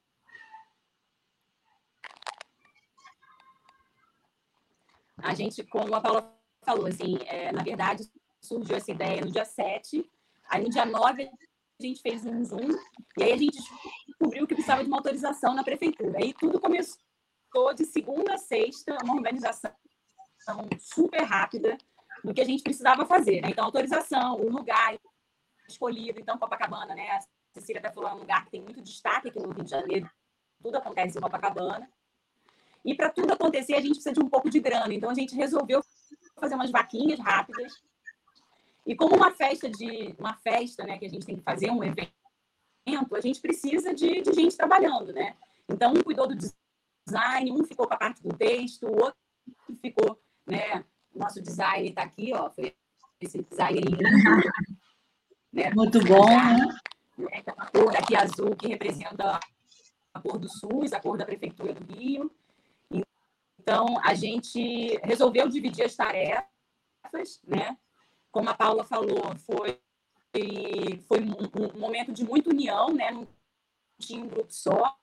A 5.22 5.34
gente, 5.34 5.64
como 5.64 5.94
a 5.94 6.00
Paula 6.00 6.34
falou, 6.64 6.86
assim, 6.86 7.18
é, 7.26 7.52
na 7.52 7.62
verdade, 7.62 8.10
surgiu 8.40 8.76
essa 8.76 8.90
ideia 8.90 9.20
no 9.20 9.30
dia 9.30 9.44
7, 9.44 10.08
aí 10.48 10.62
no 10.62 10.70
dia 10.70 10.84
9 10.84 11.24
a 11.80 11.82
gente 11.84 12.00
fez 12.00 12.26
um 12.26 12.44
Zoom, 12.44 12.68
e 13.16 13.22
aí 13.22 13.32
a 13.32 13.36
gente 13.36 13.58
descobriu 14.06 14.46
que 14.46 14.54
precisava 14.54 14.82
de 14.82 14.88
uma 14.88 14.98
autorização 14.98 15.54
na 15.54 15.62
prefeitura. 15.62 16.18
Aí 16.18 16.34
tudo 16.34 16.60
começou 16.60 16.98
de 17.74 17.84
segunda 17.84 18.34
a 18.34 18.38
sexta, 18.38 18.96
uma 19.04 19.14
organização 19.14 19.72
super 20.78 21.22
rápida 21.22 21.78
do 22.24 22.34
que 22.34 22.40
a 22.40 22.44
gente 22.44 22.62
precisava 22.62 23.06
fazer. 23.06 23.40
Né? 23.40 23.50
Então, 23.50 23.64
autorização, 23.64 24.40
o 24.40 24.50
lugar 24.50 24.98
escolhido, 25.68 26.18
então, 26.18 26.38
Copacabana, 26.38 26.94
né? 26.94 27.10
A 27.10 27.20
Cecília 27.60 27.80
até 27.80 27.92
falou, 27.92 28.10
é 28.10 28.14
um 28.14 28.18
lugar 28.18 28.44
que 28.44 28.50
tem 28.50 28.62
muito 28.62 28.82
destaque 28.82 29.28
aqui 29.28 29.38
no 29.38 29.50
Rio 29.50 29.64
de 29.64 29.70
Janeiro, 29.70 30.10
tudo 30.60 30.76
acontece 30.76 31.18
em 31.18 31.20
Copacabana. 31.20 31.88
E 32.84 32.94
para 32.94 33.10
tudo 33.10 33.32
acontecer, 33.32 33.74
a 33.74 33.80
gente 33.80 33.94
precisa 33.94 34.12
de 34.12 34.20
um 34.20 34.28
pouco 34.28 34.48
de 34.48 34.60
grana. 34.60 34.92
Então, 34.92 35.10
a 35.10 35.14
gente 35.14 35.34
resolveu 35.34 35.82
fazer 36.36 36.54
umas 36.54 36.70
vaquinhas 36.70 37.18
rápidas. 37.18 37.72
E 38.86 38.94
como 38.94 39.16
uma 39.16 39.30
festa 39.30 39.68
de 39.68 40.14
uma 40.18 40.34
festa, 40.34 40.84
né, 40.84 40.98
que 40.98 41.06
a 41.06 41.10
gente 41.10 41.26
tem 41.26 41.36
que 41.36 41.42
fazer 41.42 41.70
um 41.70 41.84
evento, 41.84 42.12
a 43.14 43.20
gente 43.20 43.40
precisa 43.40 43.92
de, 43.92 44.22
de 44.22 44.32
gente 44.32 44.56
trabalhando, 44.56 45.12
né? 45.12 45.36
Então, 45.68 45.92
um 45.92 46.02
cuidou 46.02 46.26
do 46.26 46.34
design, 46.34 47.52
um 47.52 47.64
ficou 47.64 47.86
com 47.86 47.94
a 47.94 47.98
parte 47.98 48.22
do 48.22 48.34
texto, 48.34 48.86
o 48.86 49.02
outro 49.02 49.18
ficou, 49.82 50.18
né? 50.46 50.84
Nosso 51.14 51.42
design 51.42 51.90
está 51.90 52.02
aqui, 52.02 52.32
ó, 52.32 52.48
foi 52.50 52.74
esse 53.20 53.42
design 53.42 53.80
né? 55.52 55.70
Muito 55.74 55.98
bom, 56.04 56.26
né? 56.26 56.78
né? 57.18 57.42
a 57.56 57.66
cor 57.66 57.96
aqui 57.96 58.16
azul 58.16 58.54
que 58.56 58.68
representa 58.68 59.40
a 60.14 60.20
cor 60.20 60.38
do 60.38 60.48
SUS, 60.48 60.92
a 60.92 61.00
cor 61.00 61.16
da 61.16 61.24
Prefeitura 61.24 61.74
do 61.74 61.92
Rio. 61.92 62.30
Então, 63.68 64.00
a 64.02 64.14
gente 64.14 64.98
resolveu 65.04 65.46
dividir 65.46 65.84
as 65.84 65.94
tarefas, 65.94 66.48
né? 67.46 67.76
Como 68.32 68.48
a 68.48 68.54
Paula 68.54 68.82
falou, 68.82 69.36
foi, 69.44 69.78
foi 71.06 71.20
um, 71.20 71.76
um 71.76 71.78
momento 71.78 72.10
de 72.10 72.24
muita 72.24 72.48
união, 72.48 72.94
né? 72.94 73.10
Não 73.10 73.28
tinha 74.00 74.24
um 74.24 74.26
grupo 74.26 74.50
só. 74.50 74.96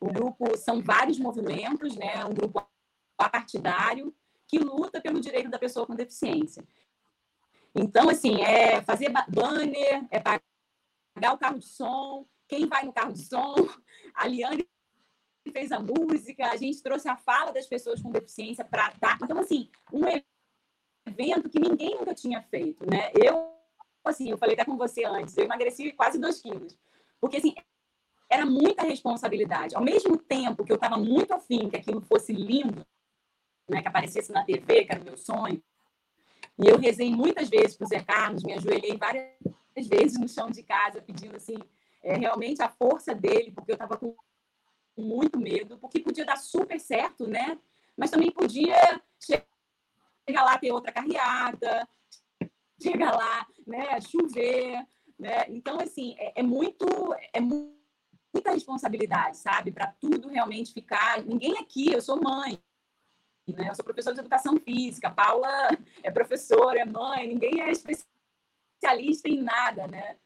O 0.00 0.10
grupo 0.10 0.56
são 0.56 0.80
vários 0.80 1.18
movimentos, 1.18 1.96
né? 1.96 2.24
Um 2.24 2.32
grupo 2.32 2.66
apartidário 3.18 4.16
que 4.46 4.58
luta 4.58 5.02
pelo 5.02 5.20
direito 5.20 5.50
da 5.50 5.58
pessoa 5.58 5.86
com 5.86 5.94
deficiência. 5.94 6.66
Então, 7.74 8.08
assim, 8.08 8.40
é 8.40 8.80
fazer 8.80 9.12
banner, 9.28 10.06
é 10.10 10.18
pagar 10.18 11.34
o 11.34 11.38
carro 11.38 11.58
de 11.58 11.66
som, 11.66 12.26
quem 12.48 12.66
vai 12.66 12.86
no 12.86 12.92
carro 12.94 13.12
de 13.12 13.22
som, 13.22 13.54
a 14.14 14.26
Liane 14.26 14.66
fez 15.50 15.72
a 15.72 15.80
música, 15.80 16.46
a 16.50 16.56
gente 16.56 16.82
trouxe 16.82 17.08
a 17.08 17.16
fala 17.16 17.52
das 17.52 17.66
pessoas 17.66 18.00
com 18.00 18.10
deficiência 18.10 18.64
para 18.64 18.92
dar. 19.00 19.18
Então, 19.22 19.38
assim, 19.38 19.68
um 19.92 20.02
evento 21.06 21.48
que 21.48 21.58
ninguém 21.58 21.96
nunca 21.96 22.14
tinha 22.14 22.42
feito, 22.42 22.88
né? 22.88 23.10
Eu, 23.14 23.52
assim, 24.04 24.30
eu 24.30 24.38
falei 24.38 24.54
até 24.54 24.64
com 24.64 24.76
você 24.76 25.04
antes, 25.04 25.36
eu 25.36 25.44
emagreci 25.44 25.92
quase 25.92 26.18
dois 26.18 26.40
quilos. 26.40 26.76
Porque, 27.20 27.38
assim, 27.38 27.54
era 28.28 28.44
muita 28.44 28.82
responsabilidade. 28.82 29.74
Ao 29.74 29.82
mesmo 29.82 30.16
tempo 30.16 30.64
que 30.64 30.72
eu 30.72 30.76
estava 30.76 30.96
muito 30.96 31.32
afim 31.32 31.68
que 31.68 31.76
aquilo 31.76 32.00
fosse 32.02 32.32
lindo, 32.32 32.86
né, 33.68 33.82
que 33.82 33.88
aparecesse 33.88 34.32
na 34.32 34.44
TV, 34.44 34.84
que 34.84 34.92
era 34.92 35.00
o 35.00 35.04
meu 35.04 35.16
sonho, 35.16 35.62
e 36.58 36.68
eu 36.68 36.78
rezei 36.78 37.10
muitas 37.10 37.48
vezes 37.48 37.76
para 37.76 37.84
o 37.84 37.88
Zé 37.88 38.02
Carlos, 38.02 38.42
me 38.42 38.52
ajoelhei 38.52 38.96
várias 38.96 39.86
vezes 39.86 40.18
no 40.18 40.28
chão 40.28 40.50
de 40.50 40.62
casa, 40.62 41.00
pedindo 41.00 41.36
assim, 41.36 41.56
é, 42.02 42.16
realmente 42.16 42.62
a 42.62 42.68
força 42.68 43.14
dele, 43.14 43.52
porque 43.52 43.70
eu 43.70 43.74
estava 43.74 43.96
com 43.96 44.14
muito 45.00 45.38
medo, 45.38 45.78
porque 45.78 46.00
podia 46.00 46.24
dar 46.24 46.36
super 46.36 46.78
certo, 46.80 47.26
né? 47.26 47.58
Mas 47.96 48.10
também 48.10 48.30
podia 48.30 48.76
chegar 49.20 50.44
lá 50.44 50.58
ter 50.58 50.72
outra 50.72 50.92
carreada, 50.92 51.88
chegar 52.80 53.16
lá, 53.16 53.46
né, 53.66 54.00
chover, 54.00 54.86
né? 55.18 55.44
Então 55.48 55.80
assim 55.80 56.14
é, 56.18 56.40
é 56.40 56.42
muito 56.42 56.86
é 57.32 57.40
muita 57.40 58.52
responsabilidade, 58.52 59.36
sabe, 59.36 59.72
para 59.72 59.88
tudo 60.00 60.28
realmente 60.28 60.72
ficar. 60.72 61.22
Ninguém 61.24 61.58
aqui, 61.58 61.92
eu 61.92 62.00
sou 62.00 62.20
mãe, 62.22 62.58
né? 63.48 63.68
Eu 63.70 63.74
sou 63.74 63.84
professora 63.84 64.14
de 64.14 64.20
educação 64.20 64.56
física, 64.58 65.10
Paula 65.10 65.48
é 66.02 66.10
professora, 66.10 66.80
é 66.80 66.84
mãe, 66.84 67.26
ninguém 67.26 67.62
é 67.62 67.70
especialista 67.70 69.28
em 69.28 69.42
nada, 69.42 69.86
né? 69.86 70.16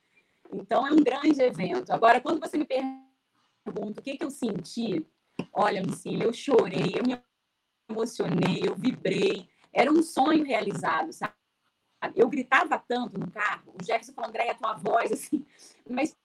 Então 0.52 0.86
é 0.86 0.92
um 0.92 1.02
grande 1.02 1.40
evento. 1.40 1.90
Agora, 1.92 2.20
quando 2.20 2.40
você 2.40 2.58
me 2.58 2.66
pergunta 2.66 3.01
o 3.64 4.02
que, 4.02 4.16
que 4.16 4.24
eu 4.24 4.30
senti, 4.30 5.06
olha, 5.52 5.82
Lucília, 5.82 6.24
eu 6.24 6.32
chorei, 6.32 6.94
eu 6.96 7.04
me 7.04 7.20
emocionei, 7.88 8.62
eu 8.64 8.74
vibrei. 8.74 9.48
Era 9.72 9.90
um 9.90 10.02
sonho 10.02 10.44
realizado, 10.44 11.12
sabe? 11.12 11.34
Eu 12.16 12.28
gritava 12.28 12.78
tanto 12.78 13.18
no 13.18 13.30
carro, 13.30 13.74
o 13.80 13.84
Jefferson 13.84 14.12
falou, 14.12 14.28
Andréia, 14.28 14.56
tua 14.56 14.74
voz, 14.74 15.12
assim, 15.12 15.46
mas 15.88 16.16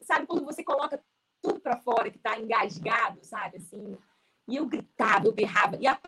sabe 0.00 0.24
quando 0.26 0.44
você 0.44 0.62
coloca 0.62 1.02
tudo 1.42 1.60
para 1.60 1.80
fora 1.80 2.10
que 2.10 2.16
está 2.16 2.38
engasgado, 2.38 3.18
sabe, 3.24 3.56
assim, 3.56 3.98
e 4.46 4.56
eu 4.56 4.66
gritava, 4.66 5.26
eu 5.26 5.32
berrava, 5.32 5.76
e 5.80 5.86
a 5.88 6.00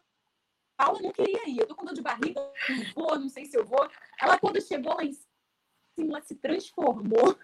Paula 0.76 1.00
não 1.00 1.10
queria 1.10 1.48
ir, 1.48 1.58
eu 1.58 1.66
tô 1.66 1.74
com 1.74 1.84
dor 1.84 1.94
de 1.94 2.02
barriga, 2.02 2.40
não 2.68 3.04
vou, 3.04 3.18
não 3.18 3.28
sei 3.28 3.46
se 3.46 3.56
eu 3.56 3.64
vou. 3.64 3.90
Ela, 4.20 4.38
quando 4.38 4.60
chegou 4.60 4.94
lá 4.94 5.04
em 5.04 5.12
cima, 5.12 6.18
ela 6.18 6.22
se 6.22 6.34
transformou. 6.34 7.36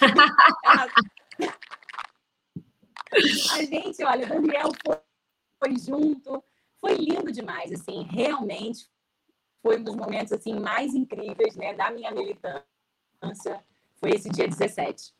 ela... 0.64 0.88
A 3.12 3.62
gente, 3.64 4.04
olha, 4.04 4.26
Daniel 4.26 4.72
foi, 4.84 4.96
foi 5.58 5.78
junto, 5.78 6.42
foi 6.80 6.94
lindo 6.94 7.30
demais, 7.30 7.72
assim, 7.72 8.06
realmente 8.10 8.86
foi 9.62 9.78
um 9.78 9.84
dos 9.84 9.94
momentos 9.94 10.32
assim 10.32 10.58
mais 10.58 10.94
incríveis, 10.94 11.54
né, 11.54 11.72
da 11.74 11.90
minha 11.90 12.10
militância. 12.10 13.62
Foi 14.00 14.10
esse 14.10 14.28
dia 14.28 14.48
17. 14.48 15.14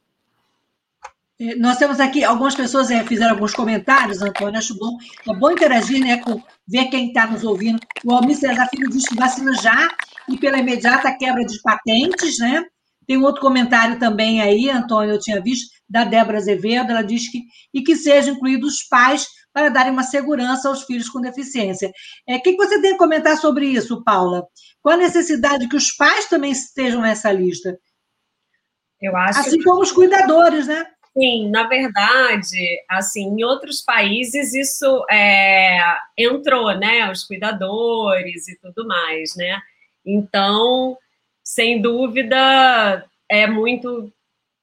É, 1.40 1.54
nós 1.54 1.78
temos 1.78 2.00
aqui 2.00 2.24
algumas 2.24 2.54
pessoas 2.54 2.90
é, 2.90 3.04
fizeram 3.04 3.34
alguns 3.34 3.54
comentários, 3.54 4.20
Antônio, 4.20 4.58
acho 4.58 4.76
bom. 4.76 4.98
É 5.28 5.34
bom 5.34 5.52
interagir, 5.52 6.00
né, 6.00 6.18
com 6.18 6.42
ver 6.66 6.86
quem 6.86 7.08
está 7.08 7.26
nos 7.26 7.44
ouvindo. 7.44 7.80
O 8.04 8.12
Almir 8.12 8.36
César 8.36 8.66
Filho 8.68 8.90
diz 8.90 9.08
que 9.08 9.14
vacina 9.14 9.54
já 9.54 9.88
e 10.28 10.36
pela 10.36 10.58
imediata 10.58 11.16
quebra 11.16 11.44
de 11.44 11.60
patentes, 11.62 12.38
né? 12.38 12.66
Tem 13.12 13.22
outro 13.22 13.42
comentário 13.42 13.98
também 13.98 14.40
aí, 14.40 14.70
Antônio, 14.70 15.14
eu 15.14 15.18
tinha 15.18 15.38
visto, 15.38 15.70
da 15.86 16.02
Débora 16.02 16.38
Azevedo, 16.38 16.92
ela 16.92 17.02
diz 17.02 17.30
que 17.30 17.42
e 17.74 17.82
que 17.82 17.94
sejam 17.94 18.34
incluídos 18.34 18.76
os 18.76 18.82
pais 18.84 19.26
para 19.52 19.68
darem 19.68 19.92
uma 19.92 20.02
segurança 20.02 20.66
aos 20.66 20.84
filhos 20.84 21.10
com 21.10 21.20
deficiência. 21.20 21.92
É, 22.26 22.36
o 22.36 22.42
que 22.42 22.56
você 22.56 22.80
tem 22.80 22.94
a 22.94 22.96
comentar 22.96 23.36
sobre 23.36 23.66
isso, 23.66 24.02
Paula? 24.02 24.46
Qual 24.80 24.94
a 24.94 24.98
necessidade 24.98 25.68
que 25.68 25.76
os 25.76 25.92
pais 25.92 26.26
também 26.26 26.52
estejam 26.52 27.02
nessa 27.02 27.30
lista? 27.30 27.78
Eu 28.98 29.14
acho 29.14 29.40
assim 29.40 29.62
como 29.62 29.82
os 29.82 29.92
cuidadores, 29.92 30.66
né? 30.66 30.86
Sim, 31.12 31.50
na 31.50 31.68
verdade, 31.68 32.82
assim, 32.88 33.26
em 33.26 33.44
outros 33.44 33.82
países 33.82 34.54
isso 34.54 35.04
é, 35.10 35.80
entrou, 36.16 36.74
né? 36.78 37.12
Os 37.12 37.24
cuidadores 37.24 38.48
e 38.48 38.58
tudo 38.58 38.88
mais, 38.88 39.36
né? 39.36 39.60
Então, 40.02 40.96
sem 41.44 41.80
dúvida, 41.80 43.04
é 43.30 43.46
muito, 43.46 44.12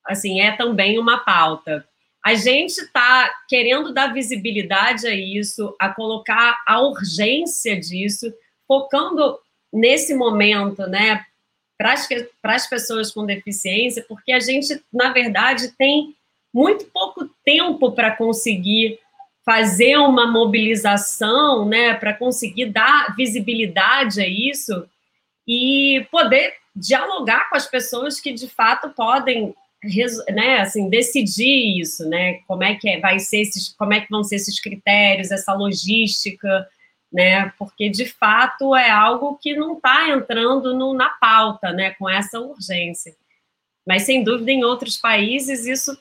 assim, 0.06 0.42
é 0.42 0.52
também 0.52 0.98
uma 1.00 1.20
pauta. 1.20 1.86
A 2.24 2.34
gente 2.36 2.78
está 2.80 3.34
querendo 3.48 3.94
dar 3.94 4.14
visibilidade 4.14 5.08
a 5.08 5.14
isso, 5.16 5.76
a 5.80 5.90
colocar 5.90 6.62
a 6.68 6.82
urgência 6.82 7.80
disso, 7.80 8.34
focando 8.68 9.40
nesse 9.72 10.14
momento, 10.14 10.86
né, 10.88 11.26
para 11.78 11.94
as 12.44 12.68
pessoas 12.68 13.12
com 13.12 13.26
deficiência, 13.26 14.06
porque 14.08 14.32
a 14.32 14.40
gente, 14.40 14.84
na 14.92 15.12
verdade, 15.14 15.74
tem 15.78 16.14
muito 16.54 16.86
pouco 16.86 17.30
tempo 17.46 17.92
para 17.94 18.16
conseguir 18.16 19.00
fazer 19.46 19.98
uma 19.98 20.28
mobilização, 20.28 21.66
né, 21.66 21.94
para 21.94 22.14
conseguir 22.14 22.66
dar 22.66 23.16
visibilidade 23.16 24.22
a 24.22 24.28
isso 24.28 24.88
e 25.48 26.06
poder 26.12 26.54
dialogar 26.80 27.50
com 27.50 27.56
as 27.56 27.68
pessoas 27.68 28.20
que 28.20 28.32
de 28.32 28.48
fato 28.48 28.90
podem 28.90 29.54
né, 30.34 30.60
assim, 30.60 30.90
decidir 30.90 31.80
isso, 31.80 32.08
né? 32.10 32.40
Como 32.48 32.64
é 32.64 32.76
que 32.76 32.90
é, 32.90 33.00
vai 33.00 33.20
ser 33.20 33.42
esses, 33.42 33.70
como 33.70 33.94
é 33.94 34.02
que 34.02 34.10
vão 34.10 34.24
ser 34.24 34.36
esses 34.36 34.60
critérios, 34.60 35.32
essa 35.32 35.54
logística, 35.54 36.68
né? 37.12 37.52
Porque 37.58 37.90
de 37.90 38.06
fato 38.06 38.76
é 38.76 38.90
algo 38.90 39.38
que 39.38 39.56
não 39.56 39.78
está 39.78 40.10
entrando 40.10 40.76
no, 40.76 40.94
na 40.94 41.10
pauta, 41.10 41.72
né? 41.72 41.92
Com 41.92 42.10
essa 42.10 42.40
urgência. 42.40 43.16
Mas 43.88 44.04
sem 44.04 44.24
dúvida 44.24 44.52
em 44.52 44.64
outros 44.64 44.98
países 44.98 45.66
isso 45.66 45.98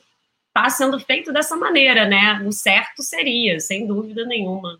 está 0.47 0.69
sendo 0.69 0.99
feito 0.99 1.31
dessa 1.31 1.55
maneira, 1.55 2.05
né? 2.05 2.41
O 2.45 2.51
certo 2.51 3.01
seria, 3.01 3.59
sem 3.59 3.87
dúvida 3.87 4.25
nenhuma. 4.25 4.79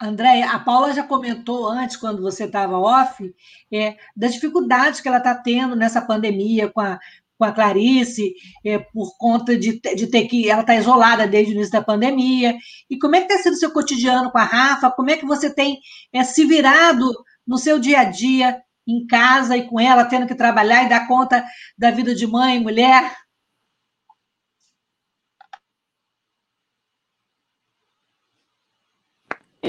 Andréia, 0.00 0.50
a 0.50 0.58
Paula 0.58 0.94
já 0.94 1.02
comentou 1.02 1.68
antes, 1.68 1.96
quando 1.96 2.22
você 2.22 2.44
estava 2.44 2.78
off, 2.78 3.34
é, 3.70 3.96
das 4.16 4.32
dificuldades 4.32 5.00
que 5.00 5.08
ela 5.08 5.18
está 5.18 5.34
tendo 5.34 5.76
nessa 5.76 6.00
pandemia 6.00 6.70
com 6.70 6.80
a, 6.80 6.98
com 7.36 7.44
a 7.44 7.52
Clarice, 7.52 8.34
é, 8.64 8.78
por 8.78 9.16
conta 9.18 9.58
de, 9.58 9.78
de 9.78 10.06
ter 10.06 10.26
que. 10.26 10.48
Ela 10.48 10.62
está 10.62 10.74
isolada 10.74 11.26
desde 11.26 11.52
o 11.52 11.54
início 11.54 11.72
da 11.72 11.82
pandemia. 11.82 12.56
E 12.88 12.98
como 12.98 13.14
é 13.14 13.20
que 13.20 13.30
está 13.30 13.42
sendo 13.42 13.54
o 13.54 13.58
seu 13.58 13.70
cotidiano 13.72 14.30
com 14.30 14.38
a 14.38 14.44
Rafa? 14.44 14.90
Como 14.90 15.10
é 15.10 15.18
que 15.18 15.26
você 15.26 15.52
tem 15.52 15.78
é, 16.12 16.24
se 16.24 16.46
virado 16.46 17.12
no 17.46 17.58
seu 17.58 17.78
dia 17.78 18.00
a 18.00 18.04
dia, 18.04 18.58
em 18.88 19.06
casa 19.06 19.54
e 19.54 19.68
com 19.68 19.78
ela, 19.78 20.06
tendo 20.06 20.26
que 20.26 20.34
trabalhar 20.34 20.84
e 20.84 20.88
dar 20.88 21.06
conta 21.06 21.44
da 21.76 21.90
vida 21.90 22.14
de 22.14 22.26
mãe 22.26 22.56
e 22.56 22.60
mulher? 22.60 23.14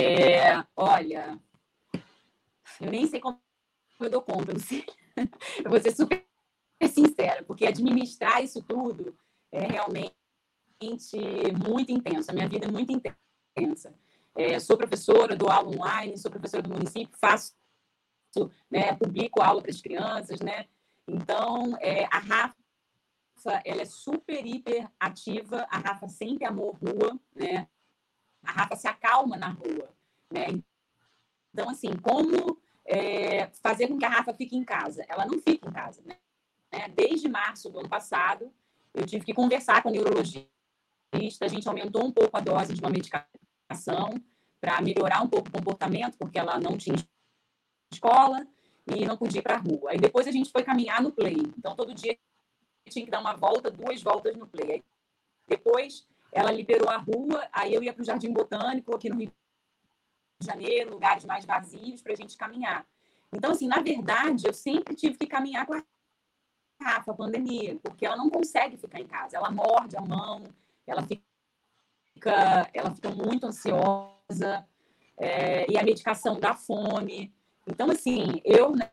É, 0.01 0.65
olha, 0.75 1.39
eu 2.79 2.89
nem 2.89 3.05
sei 3.07 3.19
como 3.19 3.39
eu 3.99 4.09
dou 4.09 4.21
conta, 4.21 4.53
não 4.53 4.59
sei. 4.59 4.85
Eu 5.63 5.69
vou 5.69 5.79
ser 5.79 5.95
super 5.95 6.25
sincera, 6.89 7.43
porque 7.43 7.65
administrar 7.65 8.43
isso 8.43 8.61
tudo 8.63 9.15
é 9.51 9.67
realmente 9.67 10.15
muito 11.63 11.91
intenso. 11.91 12.31
A 12.31 12.33
minha 12.33 12.49
vida 12.49 12.65
é 12.65 12.71
muito 12.71 12.91
intensa. 12.91 13.93
É, 14.35 14.59
sou 14.59 14.77
professora, 14.77 15.35
dou 15.35 15.49
aula 15.49 15.69
online, 15.69 16.17
sou 16.17 16.31
professora 16.31 16.63
do 16.63 16.69
município, 16.69 17.15
faço, 17.19 17.53
né, 18.69 18.95
publico 18.95 19.41
aula 19.41 19.61
para 19.61 19.71
as 19.71 19.81
crianças, 19.81 20.39
né? 20.39 20.65
Então, 21.07 21.77
é, 21.81 22.05
a 22.05 22.19
Rafa, 22.19 22.55
ela 23.65 23.81
é 23.81 23.85
super, 23.85 24.45
hiper 24.45 24.89
ativa. 24.99 25.67
A 25.69 25.77
Rafa 25.77 26.07
sempre 26.07 26.45
amou 26.45 26.71
rua, 26.71 27.19
né? 27.35 27.67
A 28.43 28.51
Rafa 28.51 28.75
se 28.75 28.87
acalma 28.87 29.37
na 29.37 29.49
rua. 29.49 29.89
Né? 30.31 30.61
Então, 31.53 31.69
assim, 31.69 31.91
como 31.97 32.57
é, 32.85 33.47
fazer 33.61 33.87
com 33.87 33.97
que 33.97 34.05
a 34.05 34.09
Rafa 34.09 34.33
fique 34.33 34.55
em 34.55 34.63
casa? 34.63 35.05
Ela 35.07 35.25
não 35.25 35.39
fica 35.39 35.67
em 35.67 35.71
casa. 35.71 36.01
Né? 36.03 36.17
Desde 36.89 37.27
março 37.27 37.69
do 37.69 37.79
ano 37.79 37.89
passado, 37.89 38.51
eu 38.93 39.05
tive 39.05 39.25
que 39.25 39.33
conversar 39.33 39.81
com 39.81 39.89
a 39.89 39.91
neurologista, 39.91 40.47
a 41.41 41.47
gente 41.47 41.67
aumentou 41.67 42.05
um 42.05 42.11
pouco 42.11 42.35
a 42.35 42.39
dose 42.39 42.73
de 42.73 42.79
uma 42.79 42.89
medicação 42.89 44.13
para 44.59 44.81
melhorar 44.81 45.21
um 45.21 45.27
pouco 45.27 45.49
o 45.49 45.51
comportamento, 45.51 46.17
porque 46.17 46.39
ela 46.39 46.59
não 46.59 46.77
tinha 46.77 46.95
escola 47.91 48.47
e 48.87 49.05
não 49.05 49.17
podia 49.17 49.39
ir 49.39 49.41
para 49.41 49.55
a 49.55 49.59
rua. 49.59 49.91
Aí 49.91 49.97
depois 49.97 50.27
a 50.27 50.31
gente 50.31 50.51
foi 50.51 50.63
caminhar 50.63 51.01
no 51.01 51.11
play. 51.11 51.35
Então, 51.57 51.75
todo 51.75 51.93
dia 51.93 52.17
tinha 52.89 53.05
que 53.05 53.11
dar 53.11 53.19
uma 53.19 53.35
volta, 53.35 53.71
duas 53.71 54.01
voltas 54.01 54.35
no 54.35 54.47
play. 54.47 54.71
Aí, 54.71 54.83
depois 55.47 56.07
ela 56.31 56.51
liberou 56.51 56.89
a 56.89 56.97
rua, 56.97 57.47
aí 57.51 57.73
eu 57.73 57.83
ia 57.83 57.93
para 57.93 58.01
o 58.01 58.05
Jardim 58.05 58.31
Botânico, 58.31 58.95
aqui 58.95 59.09
no 59.09 59.17
Rio 59.17 59.31
de 60.39 60.45
Janeiro, 60.45 60.91
lugares 60.91 61.25
mais 61.25 61.45
vazios 61.45 62.01
para 62.01 62.13
a 62.13 62.15
gente 62.15 62.37
caminhar. 62.37 62.85
Então, 63.33 63.51
assim, 63.51 63.67
na 63.67 63.81
verdade, 63.81 64.47
eu 64.47 64.53
sempre 64.53 64.95
tive 64.95 65.17
que 65.17 65.27
caminhar 65.27 65.65
com 65.65 65.73
a 65.73 65.83
Rafa, 66.81 67.11
a 67.11 67.15
pandemia, 67.15 67.77
porque 67.81 68.05
ela 68.05 68.17
não 68.17 68.29
consegue 68.29 68.77
ficar 68.77 68.99
em 68.99 69.07
casa. 69.07 69.37
Ela 69.37 69.51
morde 69.51 69.95
a 69.95 70.01
mão, 70.01 70.43
ela 70.87 71.03
fica, 71.03 72.69
ela 72.73 72.93
fica 72.93 73.09
muito 73.09 73.45
ansiosa, 73.45 74.67
é, 75.17 75.71
e 75.71 75.77
a 75.77 75.83
medicação 75.83 76.39
dá 76.39 76.55
fome. 76.55 77.33
Então, 77.67 77.91
assim, 77.91 78.41
eu 78.43 78.75
né, 78.75 78.91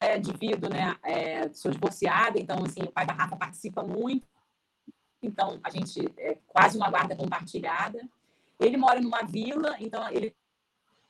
é, 0.00 0.18
divido, 0.18 0.68
né, 0.68 0.96
é, 1.02 1.48
sou 1.52 1.70
divorciada, 1.70 2.38
então, 2.38 2.64
assim, 2.64 2.82
o 2.82 2.90
pai 2.90 3.06
da 3.06 3.12
Rafa 3.12 3.36
participa 3.36 3.82
muito, 3.82 4.26
então 5.22 5.60
a 5.62 5.70
gente 5.70 6.00
é 6.18 6.38
quase 6.46 6.76
uma 6.76 6.90
guarda 6.90 7.16
compartilhada. 7.16 8.08
Ele 8.58 8.76
mora 8.76 9.00
numa 9.00 9.22
vila, 9.22 9.76
então 9.80 10.08
ele 10.10 10.34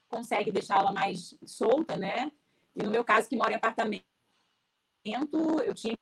consegue 0.09 0.51
deixá-la 0.51 0.93
mais 0.93 1.37
solta, 1.45 1.97
né? 1.97 2.31
E 2.75 2.83
no 2.83 2.91
meu 2.91 3.05
caso, 3.05 3.29
que 3.29 3.37
mora 3.37 3.53
em 3.53 3.57
apartamento, 3.57 4.05
eu 5.65 5.75
tinha 5.75 5.97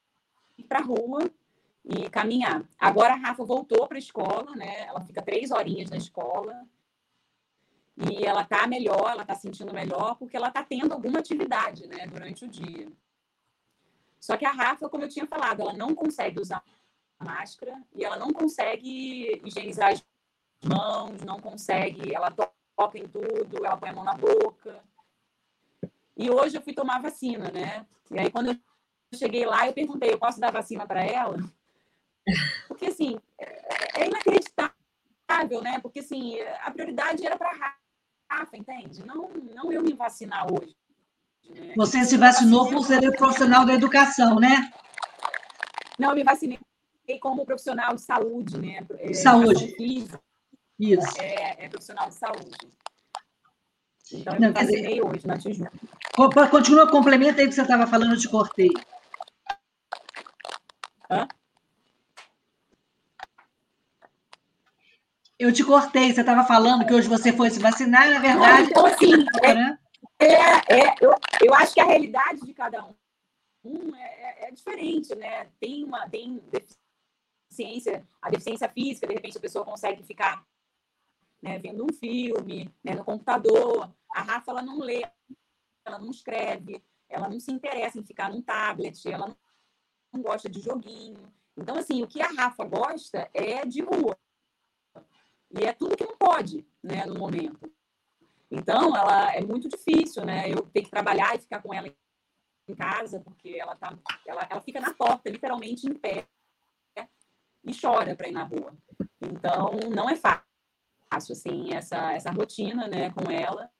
que 0.56 0.62
ir 0.62 0.64
para 0.64 0.80
a 0.80 0.82
rua 0.82 1.30
e 1.84 2.08
caminhar. 2.08 2.66
Agora 2.78 3.14
a 3.14 3.16
Rafa 3.16 3.44
voltou 3.44 3.86
para 3.86 3.96
a 3.96 3.98
escola, 3.98 4.54
né? 4.56 4.86
Ela 4.86 5.00
fica 5.00 5.22
três 5.22 5.50
horinhas 5.50 5.90
na 5.90 5.96
escola 5.96 6.66
e 7.96 8.24
ela 8.24 8.42
está 8.42 8.66
melhor, 8.66 9.10
ela 9.10 9.22
está 9.22 9.34
sentindo 9.34 9.72
melhor 9.72 10.16
porque 10.16 10.36
ela 10.36 10.48
está 10.48 10.64
tendo 10.64 10.92
alguma 10.92 11.18
atividade, 11.18 11.86
né? 11.86 12.06
Durante 12.06 12.44
o 12.44 12.48
dia. 12.48 12.90
Só 14.18 14.38
que 14.38 14.46
a 14.46 14.52
Rafa, 14.52 14.88
como 14.88 15.04
eu 15.04 15.08
tinha 15.08 15.26
falado, 15.26 15.60
ela 15.60 15.74
não 15.74 15.94
consegue 15.94 16.40
usar 16.40 16.64
máscara 17.18 17.80
e 17.94 18.04
ela 18.04 18.16
não 18.16 18.32
consegue 18.32 19.40
higienizar 19.44 19.92
as 19.92 20.04
mãos, 20.64 21.20
não 21.22 21.40
consegue, 21.40 22.14
ela 22.14 22.30
toca 22.30 22.98
em 22.98 23.06
tudo, 23.06 23.64
ela 23.64 23.76
põe 23.76 23.90
a 23.90 23.92
mão 23.92 24.04
na 24.04 24.14
boca. 24.14 24.82
E 26.16 26.30
hoje 26.30 26.56
eu 26.56 26.62
fui 26.62 26.72
tomar 26.72 27.02
vacina, 27.02 27.50
né? 27.50 27.86
E 28.10 28.18
aí 28.18 28.30
quando 28.30 28.50
eu 28.50 28.58
cheguei 29.18 29.44
lá, 29.44 29.66
eu 29.66 29.72
perguntei, 29.72 30.12
eu 30.12 30.18
posso 30.18 30.40
dar 30.40 30.52
vacina 30.52 30.86
para 30.86 31.04
ela? 31.04 31.38
Porque 32.68 32.86
assim, 32.86 33.18
é, 33.38 34.02
é 34.02 34.06
inacreditável, 34.06 35.62
né? 35.62 35.78
Porque 35.80 36.00
assim, 36.00 36.40
a 36.62 36.70
prioridade 36.70 37.24
era 37.24 37.36
para 37.36 37.50
a 37.50 37.76
Rafa, 38.30 38.56
entende? 38.56 39.04
Não, 39.04 39.28
não 39.54 39.72
eu 39.72 39.82
me 39.82 39.92
vacinar 39.92 40.46
hoje. 40.52 40.76
Né? 41.48 41.74
Você 41.76 42.04
se 42.04 42.16
vacinou 42.16 42.70
por 42.70 42.84
ser 42.84 43.14
profissional 43.16 43.66
da 43.66 43.74
educação, 43.74 44.36
né? 44.36 44.72
Não, 45.98 46.10
eu 46.10 46.16
me 46.16 46.24
vacinei 46.24 46.58
como 47.20 47.44
profissional 47.44 47.94
de 47.94 48.00
saúde, 48.00 48.58
né? 48.58 48.86
É, 48.98 49.12
saúde. 49.12 49.74
Isso. 50.78 51.20
É, 51.20 51.64
é, 51.64 51.68
profissional 51.68 52.08
de 52.08 52.14
saúde. 52.14 52.50
Então, 54.12 54.34
eu 54.34 54.40
Não, 54.40 54.48
me 54.48 54.54
vacinei 54.54 55.02
hoje 55.02 55.26
na 55.26 55.38
Tijuca. 55.38 55.72
Continua, 56.50 56.90
complementa 56.90 57.40
aí 57.40 57.48
que 57.48 57.54
você 57.54 57.62
estava 57.62 57.86
falando, 57.86 58.14
eu 58.14 58.20
te 58.20 58.28
cortei. 58.28 58.70
Hã? 61.10 61.26
Eu 65.38 65.52
te 65.52 65.64
cortei, 65.64 66.12
você 66.12 66.20
estava 66.20 66.44
falando 66.44 66.86
que 66.86 66.94
hoje 66.94 67.08
você 67.08 67.32
foi 67.32 67.50
se 67.50 67.58
vacinar, 67.58 68.08
na 68.08 68.20
verdade. 68.20 68.70
Então, 68.70 68.86
assim, 68.86 69.12
é, 70.18 70.24
é, 70.24 70.80
é, 70.80 70.94
eu, 71.00 71.14
eu 71.42 71.54
acho 71.54 71.74
que 71.74 71.80
a 71.80 71.84
realidade 71.84 72.40
de 72.40 72.54
cada 72.54 72.84
um, 72.84 72.94
um 73.64 73.96
é, 73.96 74.48
é, 74.48 74.50
diferente, 74.52 75.14
né? 75.16 75.48
Tem 75.58 75.84
uma 75.84 76.08
tem 76.08 76.40
deficiência, 77.54 78.06
a 78.20 78.30
deficiência 78.30 78.68
física, 78.68 79.06
de 79.06 79.14
repente 79.14 79.38
a 79.38 79.40
pessoa 79.40 79.64
consegue 79.64 80.02
ficar 80.02 80.44
né, 81.40 81.58
vendo 81.58 81.84
um 81.84 81.92
filme, 81.92 82.74
né, 82.82 82.94
no 82.94 83.04
computador. 83.04 83.94
A 84.10 84.22
Rafa 84.22 84.50
ela 84.50 84.62
não 84.62 84.78
lê, 84.78 85.02
ela 85.84 85.98
não 85.98 86.10
escreve, 86.10 86.82
ela 87.08 87.28
não 87.28 87.38
se 87.38 87.52
interessa 87.52 87.98
em 87.98 88.04
ficar 88.04 88.30
num 88.30 88.42
tablet, 88.42 89.06
ela 89.08 89.34
não, 90.12 90.22
gosta 90.22 90.48
de 90.48 90.60
joguinho. 90.60 91.32
Então, 91.56 91.76
assim, 91.76 92.02
o 92.02 92.08
que 92.08 92.20
a 92.20 92.28
Rafa 92.28 92.64
gosta 92.64 93.30
é 93.32 93.64
de 93.64 93.82
rua. 93.82 94.18
E 95.50 95.64
é 95.64 95.72
tudo 95.72 95.96
que 95.96 96.04
não 96.04 96.16
pode, 96.16 96.66
né, 96.82 97.06
no 97.06 97.16
momento. 97.16 97.72
Então, 98.50 98.96
ela 98.96 99.34
é 99.34 99.40
muito 99.40 99.68
difícil, 99.68 100.24
né? 100.24 100.50
Eu 100.50 100.62
ter 100.62 100.82
que 100.82 100.90
trabalhar 100.90 101.34
e 101.34 101.40
ficar 101.40 101.62
com 101.62 101.72
ela 101.72 101.92
em 102.68 102.74
casa, 102.74 103.20
porque 103.20 103.50
ela 103.50 103.76
tá, 103.76 103.96
ela, 104.26 104.46
ela 104.50 104.60
fica 104.60 104.80
na 104.80 104.94
porta, 104.94 105.30
literalmente 105.30 105.86
em 105.86 105.94
pé, 105.94 106.26
e 107.64 107.72
chora 107.78 108.14
para 108.14 108.28
ir 108.28 108.32
na 108.32 108.44
rua. 108.44 108.74
Então, 109.20 109.72
não 109.94 110.08
é 110.08 110.16
fácil, 110.16 111.32
assim, 111.32 111.72
essa, 111.72 112.12
essa 112.12 112.30
rotina, 112.30 112.86
né, 112.86 113.10
com 113.10 113.30
ela. 113.30 113.70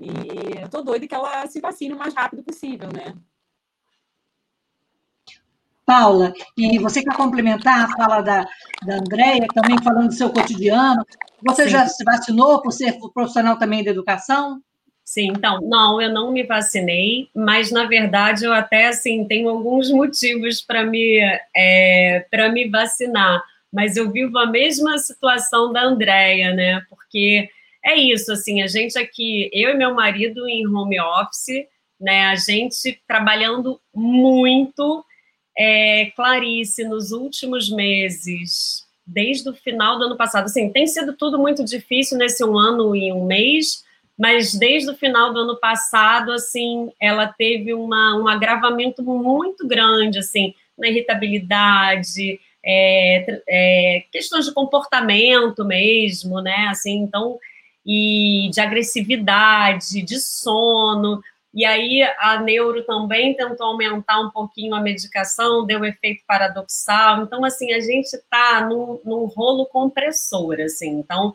E 0.00 0.60
eu 0.62 0.68
tô 0.68 0.82
doida 0.82 1.06
que 1.06 1.14
ela 1.14 1.46
se 1.46 1.60
vacine 1.60 1.94
o 1.94 1.98
mais 1.98 2.14
rápido 2.14 2.42
possível, 2.42 2.88
né? 2.92 3.14
Paula, 5.84 6.34
e 6.54 6.78
você 6.78 7.02
quer 7.02 7.16
complementar 7.16 7.84
a 7.86 7.96
fala 7.96 8.20
da, 8.20 8.46
da 8.84 8.96
Andréia, 8.96 9.46
também 9.54 9.82
falando 9.82 10.08
do 10.08 10.14
seu 10.14 10.30
cotidiano? 10.30 11.02
Você 11.46 11.64
Sim. 11.64 11.70
já 11.70 11.88
se 11.88 12.04
vacinou 12.04 12.60
por 12.60 12.72
ser 12.72 12.98
profissional 13.14 13.58
também 13.58 13.82
da 13.82 13.90
educação? 13.90 14.62
Sim, 15.08 15.28
então, 15.28 15.62
não, 15.62 16.02
eu 16.02 16.12
não 16.12 16.30
me 16.30 16.42
vacinei, 16.42 17.30
mas 17.34 17.72
na 17.72 17.86
verdade 17.86 18.44
eu 18.44 18.52
até 18.52 18.88
assim 18.88 19.24
tenho 19.24 19.48
alguns 19.48 19.90
motivos 19.90 20.60
para 20.60 20.84
me 20.84 21.18
é, 21.56 22.26
para 22.30 22.50
me 22.50 22.68
vacinar, 22.68 23.42
mas 23.72 23.96
eu 23.96 24.12
vivo 24.12 24.36
a 24.36 24.44
mesma 24.44 24.98
situação 24.98 25.72
da 25.72 25.82
Andrea, 25.84 26.52
né? 26.52 26.82
Porque 26.90 27.48
é 27.82 27.96
isso, 27.96 28.30
assim, 28.30 28.60
a 28.60 28.66
gente 28.66 28.98
aqui, 28.98 29.48
eu 29.50 29.70
e 29.70 29.78
meu 29.78 29.94
marido 29.94 30.46
em 30.46 30.66
home 30.66 31.00
office, 31.00 31.66
né? 31.98 32.26
A 32.26 32.36
gente 32.36 33.00
trabalhando 33.08 33.80
muito, 33.94 35.02
é, 35.56 36.10
Clarice, 36.14 36.84
nos 36.84 37.12
últimos 37.12 37.70
meses, 37.70 38.84
desde 39.06 39.48
o 39.48 39.54
final 39.54 39.98
do 39.98 40.04
ano 40.04 40.18
passado, 40.18 40.44
assim, 40.44 40.70
tem 40.70 40.86
sido 40.86 41.16
tudo 41.16 41.38
muito 41.38 41.64
difícil 41.64 42.18
nesse 42.18 42.44
um 42.44 42.58
ano 42.58 42.94
e 42.94 43.10
um 43.10 43.24
mês 43.24 43.87
mas 44.18 44.52
desde 44.52 44.90
o 44.90 44.96
final 44.96 45.32
do 45.32 45.40
ano 45.40 45.56
passado, 45.60 46.32
assim, 46.32 46.90
ela 47.00 47.28
teve 47.28 47.72
uma, 47.72 48.16
um 48.16 48.26
agravamento 48.26 49.00
muito 49.00 49.64
grande, 49.64 50.18
assim, 50.18 50.54
na 50.76 50.88
irritabilidade, 50.88 52.40
é, 52.64 53.42
é, 53.48 54.04
questões 54.10 54.44
de 54.44 54.52
comportamento 54.52 55.64
mesmo, 55.64 56.40
né, 56.40 56.66
assim, 56.68 56.96
então, 56.96 57.38
e 57.86 58.50
de 58.52 58.60
agressividade, 58.60 60.02
de 60.02 60.18
sono, 60.18 61.22
e 61.54 61.64
aí 61.64 62.02
a 62.18 62.40
neuro 62.40 62.82
também 62.82 63.34
tentou 63.34 63.68
aumentar 63.68 64.20
um 64.20 64.30
pouquinho 64.30 64.74
a 64.74 64.80
medicação, 64.80 65.64
deu 65.64 65.84
efeito 65.84 66.24
paradoxal, 66.26 67.22
então, 67.22 67.44
assim, 67.44 67.72
a 67.72 67.80
gente 67.80 68.12
está 68.14 68.66
num, 68.68 69.00
num 69.04 69.26
rolo 69.26 69.64
compressor, 69.66 70.60
assim, 70.60 70.98
então, 70.98 71.32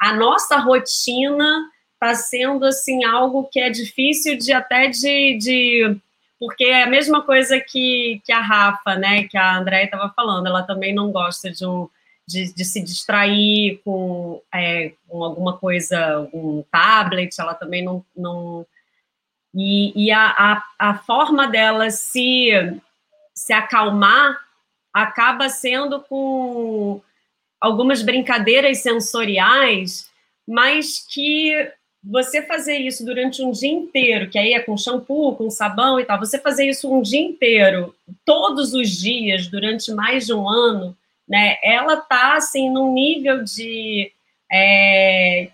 a 0.00 0.12
nossa 0.12 0.58
rotina 0.58 1.70
está 2.04 2.14
sendo 2.14 2.66
assim 2.66 3.04
algo 3.04 3.48
que 3.50 3.58
é 3.58 3.70
difícil 3.70 4.36
de 4.36 4.52
até 4.52 4.88
de, 4.88 5.38
de 5.38 5.96
porque 6.38 6.64
é 6.64 6.82
a 6.82 6.90
mesma 6.90 7.22
coisa 7.22 7.58
que, 7.58 8.20
que 8.24 8.32
a 8.32 8.40
Rafa, 8.40 8.96
né, 8.96 9.24
que 9.24 9.36
a 9.36 9.56
Andréia 9.56 9.84
estava 9.84 10.12
falando, 10.14 10.46
ela 10.46 10.62
também 10.62 10.94
não 10.94 11.10
gosta 11.10 11.50
de, 11.50 11.66
um, 11.66 11.88
de, 12.26 12.52
de 12.52 12.64
se 12.64 12.82
distrair 12.82 13.80
com, 13.84 14.42
é, 14.52 14.92
com 15.08 15.24
alguma 15.24 15.56
coisa, 15.56 16.28
um 16.32 16.62
tablet, 16.70 17.34
ela 17.38 17.54
também 17.54 17.82
não. 17.82 18.04
não 18.14 18.66
e, 19.54 20.06
e 20.06 20.10
a, 20.10 20.26
a, 20.36 20.64
a 20.78 20.94
forma 20.98 21.46
dela 21.46 21.90
se, 21.90 22.50
se 23.32 23.52
acalmar 23.52 24.38
acaba 24.92 25.48
sendo 25.48 26.00
com 26.00 27.00
algumas 27.60 28.02
brincadeiras 28.02 28.78
sensoriais, 28.78 30.10
mas 30.46 30.98
que 30.98 31.72
você 32.04 32.42
fazer 32.42 32.76
isso 32.76 33.04
durante 33.04 33.42
um 33.42 33.50
dia 33.50 33.70
inteiro, 33.70 34.28
que 34.28 34.38
aí 34.38 34.52
é 34.52 34.60
com 34.60 34.76
shampoo, 34.76 35.34
com 35.36 35.48
sabão 35.48 35.98
e 35.98 36.04
tal, 36.04 36.18
você 36.18 36.38
fazer 36.38 36.68
isso 36.68 36.92
um 36.92 37.00
dia 37.00 37.20
inteiro, 37.20 37.94
todos 38.26 38.74
os 38.74 38.90
dias, 38.90 39.46
durante 39.48 39.90
mais 39.92 40.26
de 40.26 40.34
um 40.34 40.46
ano, 40.46 40.96
né, 41.26 41.56
ela 41.62 41.96
tá, 41.96 42.34
assim, 42.36 42.68
num 42.68 42.92
nível 42.92 43.42
de, 43.42 44.12
é, 44.52 45.48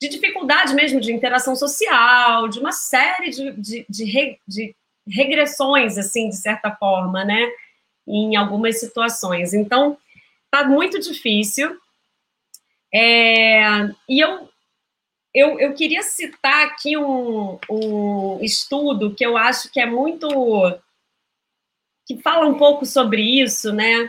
de 0.00 0.08
dificuldade 0.08 0.74
mesmo, 0.74 1.00
de 1.00 1.12
interação 1.12 1.56
social, 1.56 2.46
de 2.48 2.58
uma 2.58 2.72
série 2.72 3.30
de, 3.30 3.52
de, 3.52 3.86
de, 3.88 4.04
re, 4.04 4.38
de 4.46 4.76
regressões, 5.08 5.96
assim, 5.96 6.28
de 6.28 6.36
certa 6.36 6.70
forma, 6.72 7.24
né, 7.24 7.48
em 8.06 8.36
algumas 8.36 8.78
situações. 8.78 9.54
Então, 9.54 9.96
tá 10.50 10.62
muito 10.62 11.00
difícil, 11.00 11.74
é, 12.92 13.88
e 14.06 14.20
eu 14.20 14.46
eu, 15.36 15.60
eu 15.60 15.74
queria 15.74 16.02
citar 16.02 16.64
aqui 16.64 16.96
um, 16.96 17.58
um 17.68 18.38
estudo 18.40 19.14
que 19.14 19.24
eu 19.24 19.36
acho 19.36 19.70
que 19.70 19.78
é 19.78 19.84
muito. 19.84 20.26
que 22.06 22.16
fala 22.22 22.46
um 22.46 22.56
pouco 22.56 22.86
sobre 22.86 23.20
isso, 23.20 23.70
né? 23.70 24.08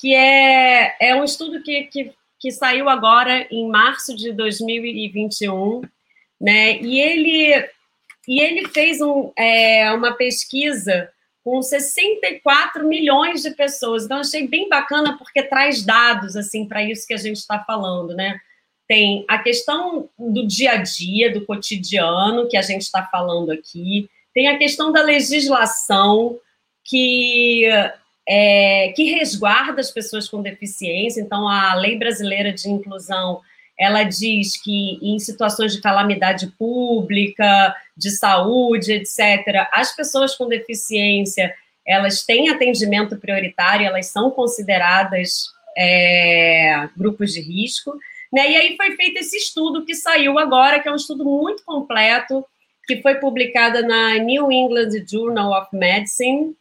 Que 0.00 0.14
é, 0.14 0.96
é 1.00 1.16
um 1.16 1.24
estudo 1.24 1.60
que, 1.64 1.82
que, 1.84 2.12
que 2.38 2.52
saiu 2.52 2.88
agora 2.88 3.44
em 3.50 3.68
março 3.68 4.14
de 4.14 4.32
2021, 4.32 5.82
né? 6.40 6.80
E 6.80 7.00
ele 7.00 7.68
e 8.28 8.40
ele 8.40 8.68
fez 8.68 9.00
um, 9.00 9.32
é, 9.36 9.92
uma 9.92 10.12
pesquisa 10.12 11.10
com 11.42 11.60
64 11.60 12.86
milhões 12.86 13.42
de 13.42 13.50
pessoas. 13.50 14.04
Então, 14.04 14.18
achei 14.18 14.46
bem 14.46 14.68
bacana 14.68 15.18
porque 15.18 15.42
traz 15.42 15.84
dados 15.84 16.36
assim 16.36 16.68
para 16.68 16.84
isso 16.84 17.04
que 17.04 17.14
a 17.14 17.18
gente 17.18 17.38
está 17.38 17.58
falando, 17.64 18.14
né? 18.14 18.40
Tem 18.92 19.24
a 19.26 19.38
questão 19.38 20.10
do 20.18 20.46
dia 20.46 20.72
a 20.72 20.76
dia, 20.76 21.32
do 21.32 21.46
cotidiano, 21.46 22.46
que 22.46 22.58
a 22.58 22.60
gente 22.60 22.82
está 22.82 23.02
falando 23.02 23.50
aqui, 23.50 24.06
tem 24.34 24.48
a 24.48 24.58
questão 24.58 24.92
da 24.92 25.02
legislação 25.02 26.38
que, 26.84 27.64
é, 28.28 28.92
que 28.94 29.04
resguarda 29.04 29.80
as 29.80 29.90
pessoas 29.90 30.28
com 30.28 30.42
deficiência. 30.42 31.22
Então, 31.22 31.48
a 31.48 31.72
Lei 31.74 31.98
Brasileira 31.98 32.52
de 32.52 32.68
Inclusão 32.68 33.40
ela 33.80 34.02
diz 34.02 34.62
que 34.62 34.98
em 35.00 35.18
situações 35.18 35.72
de 35.72 35.80
calamidade 35.80 36.48
pública, 36.58 37.74
de 37.96 38.10
saúde, 38.10 38.92
etc., 38.92 39.70
as 39.72 39.96
pessoas 39.96 40.36
com 40.36 40.46
deficiência 40.46 41.54
elas 41.86 42.22
têm 42.24 42.50
atendimento 42.50 43.16
prioritário, 43.16 43.86
elas 43.86 44.08
são 44.08 44.30
consideradas 44.30 45.46
é, 45.78 46.90
grupos 46.94 47.32
de 47.32 47.40
risco. 47.40 47.98
Né? 48.32 48.52
E 48.52 48.56
aí 48.56 48.76
foi 48.76 48.96
feito 48.96 49.18
esse 49.18 49.36
estudo 49.36 49.84
que 49.84 49.94
saiu 49.94 50.38
agora, 50.38 50.80
que 50.80 50.88
é 50.88 50.92
um 50.92 50.96
estudo 50.96 51.24
muito 51.24 51.62
completo, 51.64 52.44
que 52.86 53.02
foi 53.02 53.16
publicado 53.16 53.82
na 53.86 54.18
New 54.18 54.50
England 54.50 54.90
Journal 55.06 55.52
of 55.52 55.68
Medicine, 55.72 56.56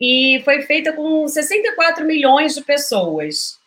e 0.00 0.40
foi 0.44 0.62
feita 0.62 0.92
com 0.92 1.26
64 1.26 2.06
milhões 2.06 2.54
de 2.54 2.62
pessoas. 2.62 3.58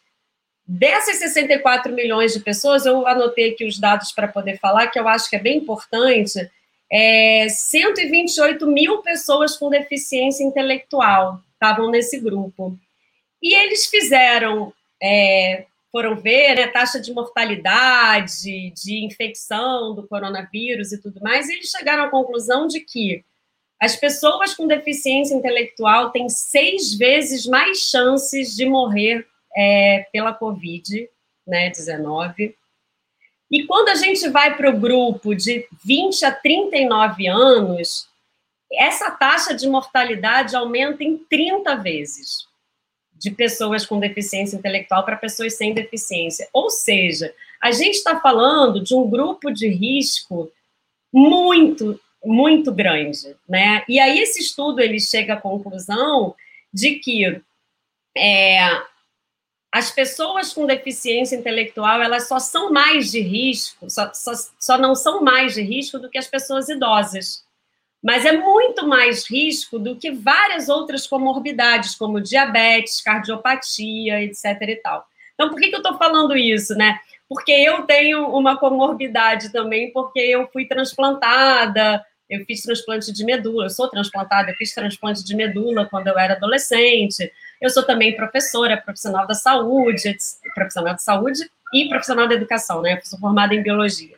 Dessas 0.66 1.18
64 1.18 1.92
milhões 1.92 2.34
de 2.34 2.40
pessoas, 2.40 2.86
eu 2.86 3.06
anotei 3.06 3.52
aqui 3.52 3.66
os 3.66 3.78
dados 3.78 4.12
para 4.14 4.28
poder 4.28 4.58
falar, 4.58 4.88
que 4.88 4.98
eu 4.98 5.08
acho 5.08 5.30
que 5.30 5.36
é 5.36 5.40
bem 5.40 5.58
importante, 5.58 6.50
é 6.90 7.48
128 7.50 8.66
mil 8.68 9.00
pessoas 9.00 9.58
com 9.58 9.70
deficiência 9.70 10.44
intelectual 10.44 11.42
estavam 11.54 11.90
nesse 11.92 12.20
grupo. 12.20 12.78
E 13.42 13.54
eles 13.54 13.86
fizeram, 13.86 14.74
é, 15.02 15.66
foram 15.92 16.16
ver 16.16 16.56
né, 16.56 16.68
taxa 16.68 17.00
de 17.00 17.14
mortalidade, 17.14 18.72
de 18.72 19.06
infecção 19.06 19.94
do 19.94 20.08
coronavírus 20.08 20.92
e 20.92 21.02
tudo 21.02 21.20
mais, 21.22 21.50
eles 21.50 21.70
chegaram 21.70 22.06
à 22.06 22.10
conclusão 22.10 22.66
de 22.66 22.80
que 22.80 23.24
as 23.80 23.96
pessoas 23.96 24.54
com 24.54 24.68
deficiência 24.68 25.36
intelectual 25.36 26.12
têm 26.12 26.30
seis 26.30 26.94
vezes 26.94 27.46
mais 27.46 27.80
chances 27.80 28.56
de 28.56 28.66
morrer 28.66 29.28
é, 29.56 30.08
pela 30.14 30.38
Covid-19. 30.38 31.08
Né, 31.48 31.72
e 33.52 33.66
quando 33.66 33.90
a 33.90 33.96
gente 33.96 34.30
vai 34.30 34.56
para 34.56 34.70
o 34.70 34.80
grupo 34.80 35.36
de 35.36 35.68
20 35.84 36.24
a 36.24 36.32
39 36.32 37.28
anos, 37.28 38.08
essa 38.72 39.12
taxa 39.12 39.54
de 39.54 39.68
mortalidade 39.68 40.56
aumenta 40.56 41.04
em 41.04 41.18
30 41.18 41.76
vezes 41.76 42.50
de 43.22 43.30
pessoas 43.30 43.86
com 43.86 44.00
deficiência 44.00 44.58
intelectual 44.58 45.06
para 45.06 45.16
pessoas 45.16 45.54
sem 45.54 45.76
deficiência. 45.76 46.50
Ou 46.52 46.72
seja, 46.72 47.32
a 47.62 47.72
gente 47.72 47.98
está 47.98 48.20
falando 48.20 48.84
de 48.84 48.96
um 48.96 49.08
grupo 49.08 49.52
de 49.52 49.68
risco 49.68 50.52
muito, 51.14 52.00
muito 52.26 52.74
grande, 52.74 53.36
né? 53.48 53.84
E 53.88 54.00
aí 54.00 54.18
esse 54.18 54.40
estudo 54.40 54.80
ele 54.80 55.00
chega 55.00 55.36
à 55.36 55.40
conclusão 55.40 56.34
de 56.74 56.96
que 56.96 57.40
é, 58.18 58.60
as 59.72 59.92
pessoas 59.92 60.52
com 60.52 60.66
deficiência 60.66 61.36
intelectual 61.36 62.02
elas 62.02 62.28
só 62.28 62.40
são 62.40 62.72
mais 62.72 63.12
de 63.12 63.22
risco, 63.22 63.88
só, 63.88 64.12
só, 64.16 64.32
só 64.60 64.78
não 64.80 64.96
são 64.96 65.22
mais 65.22 65.54
de 65.54 65.62
risco 65.62 66.00
do 66.00 66.10
que 66.10 66.18
as 66.18 66.28
pessoas 66.28 66.70
idosas. 66.70 67.46
Mas 68.02 68.26
é 68.26 68.32
muito 68.32 68.88
mais 68.88 69.30
risco 69.30 69.78
do 69.78 69.96
que 69.96 70.12
várias 70.12 70.70
outras 70.70 71.06
comorbidades, 71.06 71.96
como 71.96 72.20
diabetes, 72.20 73.02
cardiopatia, 73.02 74.24
etc. 74.24 74.46
e 74.62 74.76
tal. 74.78 75.06
Então, 75.36 75.50
por 75.50 75.60
que, 75.60 75.70
que 75.70 75.76
eu 75.76 75.82
estou 75.82 75.98
falando 75.98 76.36
isso, 76.36 76.74
né? 76.76 77.00
Porque 77.30 77.52
eu 77.52 77.84
tenho 77.84 78.28
uma 78.28 78.58
comorbidade 78.58 79.52
também, 79.52 79.92
porque 79.92 80.20
eu 80.20 80.50
fui 80.52 80.66
transplantada, 80.66 82.04
eu 82.30 82.46
fiz 82.46 82.62
transplante 82.62 83.12
de 83.12 83.26
medula, 83.26 83.66
eu 83.66 83.70
sou 83.70 83.90
transplantada, 83.90 84.52
eu 84.52 84.56
fiz 84.56 84.74
transplante 84.74 85.24
de 85.24 85.36
medula 85.36 85.86
quando 85.86 86.08
eu 86.08 86.18
era 86.18 86.34
adolescente. 86.34 87.32
Eu 87.62 87.70
sou 87.70 87.84
também 87.84 88.16
professora, 88.16 88.78
profissional 88.78 89.28
da 89.28 89.34
saúde, 89.34 90.18
profissional 90.56 90.96
de 90.96 91.04
saúde 91.04 91.52
e 91.74 91.90
profissional 91.90 92.28
da 92.28 92.36
educação, 92.36 92.82
né? 92.82 92.94
Eu 92.94 93.06
sou 93.06 93.20
formada 93.20 93.54
em 93.54 93.62
biologia. 93.62 94.16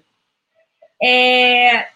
É, 1.02 1.88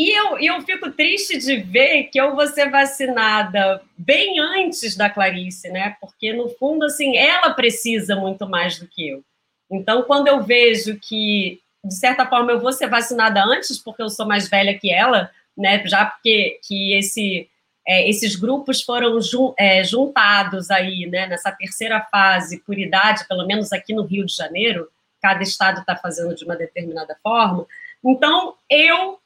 e 0.00 0.16
eu, 0.16 0.38
eu 0.38 0.62
fico 0.62 0.90
triste 0.90 1.36
de 1.36 1.58
ver 1.58 2.04
que 2.04 2.18
eu 2.18 2.34
vou 2.34 2.46
ser 2.46 2.70
vacinada 2.70 3.82
bem 3.98 4.40
antes 4.40 4.96
da 4.96 5.10
Clarice, 5.10 5.68
né? 5.68 5.94
Porque, 6.00 6.32
no 6.32 6.48
fundo, 6.48 6.86
assim, 6.86 7.18
ela 7.18 7.52
precisa 7.52 8.16
muito 8.16 8.48
mais 8.48 8.78
do 8.78 8.88
que 8.88 9.10
eu. 9.10 9.22
Então, 9.70 10.02
quando 10.04 10.28
eu 10.28 10.42
vejo 10.42 10.98
que, 10.98 11.60
de 11.84 11.94
certa 11.94 12.24
forma, 12.24 12.50
eu 12.50 12.58
vou 12.58 12.72
ser 12.72 12.88
vacinada 12.88 13.44
antes, 13.44 13.76
porque 13.76 14.00
eu 14.00 14.08
sou 14.08 14.24
mais 14.26 14.48
velha 14.48 14.78
que 14.78 14.90
ela, 14.90 15.30
né? 15.54 15.86
Já 15.86 16.06
porque 16.06 16.58
que 16.66 16.94
esse 16.94 17.46
é, 17.86 18.08
esses 18.08 18.36
grupos 18.36 18.80
foram 18.80 19.20
jun, 19.20 19.52
é, 19.58 19.84
juntados 19.84 20.70
aí, 20.70 21.04
né, 21.04 21.26
nessa 21.26 21.52
terceira 21.52 22.00
fase, 22.10 22.62
por 22.64 22.78
idade, 22.78 23.28
pelo 23.28 23.46
menos 23.46 23.70
aqui 23.70 23.92
no 23.92 24.04
Rio 24.04 24.24
de 24.24 24.34
Janeiro, 24.34 24.88
cada 25.20 25.42
estado 25.42 25.80
está 25.80 25.94
fazendo 25.94 26.34
de 26.34 26.42
uma 26.42 26.56
determinada 26.56 27.14
forma. 27.22 27.66
Então, 28.02 28.54
eu 28.70 29.20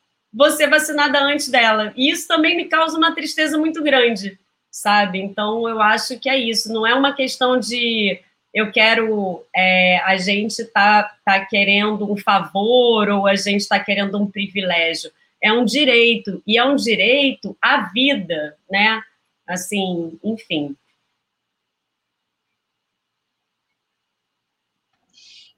ser 0.51 0.68
vacinada 0.68 1.20
antes 1.20 1.49
dela. 1.49 1.92
E 1.97 2.11
isso 2.11 2.27
também 2.29 2.57
me 2.57 2.64
causa 2.64 2.97
uma 2.97 3.14
tristeza 3.14 3.59
muito 3.59 3.83
grande, 3.83 4.38
sabe? 4.70 5.20
Então, 5.20 5.68
eu 5.68 5.81
acho 5.81 6.18
que 6.18 6.29
é 6.29 6.37
isso. 6.37 6.73
Não 6.73 6.87
é 6.87 6.94
uma 6.94 7.14
questão 7.14 7.59
de 7.59 8.20
eu 8.53 8.70
quero, 8.70 9.44
é, 9.55 9.99
a 10.05 10.16
gente 10.16 10.61
está 10.61 11.11
tá 11.25 11.44
querendo 11.44 12.11
um 12.11 12.16
favor 12.16 13.09
ou 13.09 13.27
a 13.27 13.35
gente 13.35 13.62
está 13.62 13.81
querendo 13.81 14.20
um 14.20 14.31
privilégio 14.31 15.11
é 15.44 15.53
um 15.53 15.62
direito, 15.62 16.42
e 16.47 16.57
é 16.57 16.64
um 16.64 16.75
direito 16.75 17.55
à 17.61 17.90
vida, 17.92 18.57
né? 18.70 19.03
Assim, 19.47 20.18
enfim. 20.25 20.75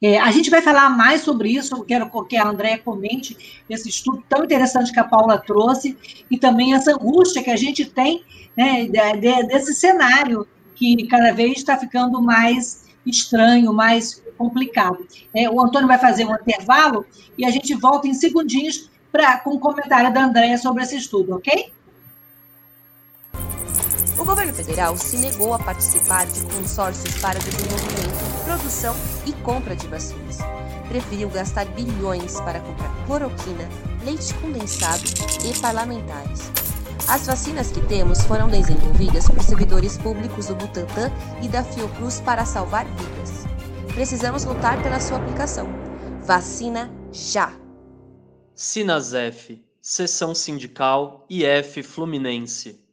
É, 0.02 0.18
a 0.18 0.30
gente 0.30 0.50
vai 0.50 0.60
falar 0.60 0.90
mais 0.90 1.22
sobre 1.22 1.50
isso, 1.50 1.74
eu 1.74 1.82
quero 1.82 2.10
que 2.26 2.36
a 2.36 2.46
Andréia 2.46 2.76
comente 2.76 3.64
esse 3.68 3.88
estudo 3.88 4.22
tão 4.28 4.44
interessante 4.44 4.92
que 4.92 5.00
a 5.00 5.04
Paula 5.04 5.38
trouxe, 5.38 5.96
e 6.30 6.36
também 6.36 6.74
essa 6.74 6.92
angústia 6.92 7.42
que 7.42 7.50
a 7.50 7.56
gente 7.56 7.84
tem 7.86 8.22
né, 8.54 8.84
de, 8.84 9.20
de, 9.20 9.46
desse 9.46 9.74
cenário 9.74 10.46
que 10.74 11.06
cada 11.06 11.32
vez 11.32 11.58
está 11.58 11.78
ficando 11.78 12.20
mais 12.20 12.84
estranho, 13.06 13.72
mais 13.72 14.22
complicado. 14.36 15.06
É, 15.34 15.48
o 15.48 15.58
Antônio 15.60 15.88
vai 15.88 15.98
fazer 15.98 16.26
um 16.26 16.34
intervalo 16.34 17.06
e 17.38 17.46
a 17.46 17.50
gente 17.50 17.74
volta 17.74 18.06
em 18.06 18.12
segundinhos 18.12 18.90
pra, 19.10 19.38
com 19.38 19.54
o 19.54 19.58
comentário 19.58 20.12
da 20.12 20.24
Andréia 20.24 20.58
sobre 20.58 20.82
esse 20.82 20.96
estudo, 20.96 21.36
ok? 21.36 21.72
O 24.18 24.24
governo 24.24 24.52
federal 24.52 24.96
se 24.96 25.16
negou 25.18 25.54
a 25.54 25.58
participar 25.58 26.26
de 26.26 26.42
consórcios 26.42 27.18
para 27.18 27.38
desenvolvimento, 27.38 28.25
produção 28.46 28.94
e 29.26 29.32
compra 29.42 29.74
de 29.74 29.88
vacinas. 29.88 30.38
Preferiu 30.88 31.28
gastar 31.28 31.66
bilhões 31.66 32.40
para 32.40 32.60
comprar 32.60 32.88
cloroquina, 33.04 33.68
leite 34.04 34.32
condensado 34.34 35.02
e 35.44 35.60
parlamentares. 35.60 36.52
As 37.08 37.26
vacinas 37.26 37.72
que 37.72 37.80
temos 37.86 38.22
foram 38.22 38.48
desenvolvidas 38.48 39.28
por 39.28 39.42
servidores 39.42 39.98
públicos 39.98 40.46
do 40.46 40.54
Butantan 40.54 41.10
e 41.42 41.48
da 41.48 41.64
Fiocruz 41.64 42.20
para 42.20 42.44
salvar 42.44 42.86
vidas. 42.86 43.46
Precisamos 43.92 44.44
lutar 44.44 44.80
pela 44.80 45.00
sua 45.00 45.18
aplicação. 45.18 45.68
Vacina 46.22 46.90
já! 47.12 47.52
Sinasef, 48.54 49.60
Seção 49.82 50.34
Sindical 50.34 51.26
IF 51.28 51.82
Fluminense. 51.82 52.85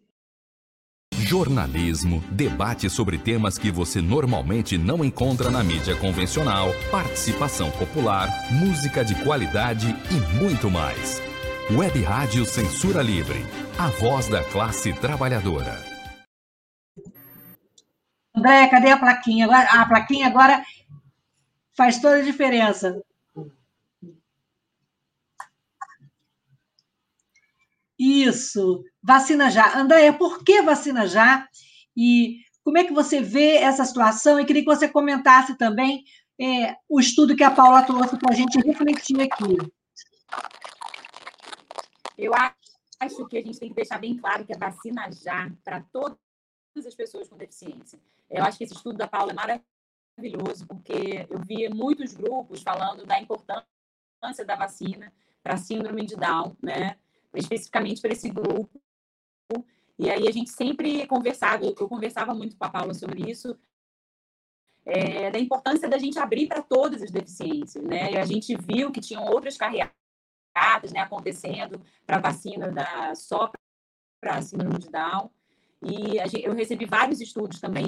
Jornalismo, 1.34 2.24
debate 2.30 2.88
sobre 2.92 3.18
temas 3.18 3.58
que 3.58 3.72
você 3.72 4.00
normalmente 4.00 4.78
não 4.78 5.04
encontra 5.04 5.50
na 5.50 5.64
mídia 5.64 5.96
convencional, 5.96 6.68
participação 6.92 7.72
popular, 7.72 8.30
música 8.52 9.04
de 9.04 9.16
qualidade 9.24 9.88
e 10.12 10.40
muito 10.40 10.70
mais. 10.70 11.20
Web 11.72 12.04
Rádio 12.04 12.46
Censura 12.46 13.02
Livre, 13.02 13.40
a 13.80 13.88
voz 13.88 14.28
da 14.28 14.44
classe 14.44 14.94
trabalhadora. 14.94 15.74
André, 18.36 18.68
cadê 18.68 18.92
a 18.92 19.00
plaquinha? 19.00 19.48
A 19.48 19.88
plaquinha 19.88 20.28
agora 20.28 20.64
faz 21.76 22.00
toda 22.00 22.18
a 22.18 22.22
diferença. 22.22 23.02
Isso, 27.98 28.84
vacina 29.04 29.52
já. 29.52 29.78
Andréia, 29.78 30.14
por 30.14 30.44
que 30.44 30.62
vacina 30.62 31.06
já? 31.06 31.48
E 31.96 32.40
como 32.64 32.78
é 32.78 32.84
que 32.84 32.94
você 32.94 33.22
vê 33.22 33.58
essa 33.58 33.84
situação? 33.84 34.40
E 34.40 34.46
queria 34.46 34.62
que 34.62 34.74
você 34.74 34.88
comentasse 34.88 35.56
também 35.56 36.06
é, 36.40 36.78
o 36.88 37.00
estudo 37.00 37.36
que 37.36 37.44
a 37.44 37.52
Paula 37.52 37.84
trouxe 37.84 38.18
para 38.18 38.34
a 38.34 38.36
gente 38.36 38.58
refletir 38.60 39.22
aqui. 39.22 39.58
Eu 42.18 42.32
acho 42.34 43.26
que 43.28 43.38
a 43.38 43.42
gente 43.42 43.60
tem 43.60 43.70
que 43.70 43.76
deixar 43.76 44.00
bem 44.00 44.16
claro 44.16 44.46
que 44.46 44.54
a 44.54 44.58
vacina 44.58 45.12
já 45.12 45.52
para 45.64 45.82
todas 45.92 46.18
as 46.86 46.96
pessoas 46.96 47.28
com 47.28 47.36
deficiência. 47.36 48.00
Eu 48.30 48.44
acho 48.44 48.58
que 48.58 48.64
esse 48.64 48.74
estudo 48.74 48.98
da 48.98 49.08
Paula 49.08 49.32
é 49.32 49.36
maravilhoso, 49.36 50.66
porque 50.66 51.28
eu 51.30 51.40
vi 51.46 51.68
muitos 51.70 52.14
grupos 52.14 52.64
falando 52.64 53.06
da 53.06 53.20
importância 53.20 53.66
da 54.46 54.56
vacina 54.56 55.12
para 55.44 55.58
síndrome 55.58 56.06
de 56.06 56.16
Down, 56.16 56.56
né? 56.62 56.98
especificamente 57.36 58.02
para 58.02 58.14
esse 58.14 58.30
grupo. 58.30 58.82
E 59.98 60.10
aí 60.10 60.28
a 60.28 60.32
gente 60.32 60.50
sempre 60.50 61.06
conversava, 61.08 61.64
eu 61.66 61.88
conversava 61.88 62.34
muito 62.34 62.58
com 62.58 62.66
a 62.66 62.70
Paula 62.70 62.94
sobre 62.94 63.30
isso, 63.30 63.58
é, 64.86 65.32
da 65.32 65.40
importância 65.40 65.88
da 65.88 65.98
gente 65.98 66.20
abrir 66.20 66.48
para 66.48 66.62
todas 66.62 67.02
as 67.02 67.12
deficiências, 67.12 67.84
né? 67.84 68.12
E 68.12 68.18
a 68.18 68.26
gente 68.26 68.56
viu 68.56 68.92
que 68.92 69.00
tinham 69.00 69.26
outras 69.26 69.56
carreadas, 69.58 69.94
né, 70.92 71.00
acontecendo 71.00 71.82
para 72.06 72.20
vacina 72.20 72.72
da 72.72 73.16
só 73.16 73.52
para 74.22 74.42
síndrome 74.42 74.80
de 74.80 74.90
Down. 74.90 75.30
E 75.82 76.18
gente, 76.28 76.46
eu 76.46 76.54
recebi 76.54 76.86
vários 76.86 77.22
estudos 77.22 77.60
também 77.60 77.88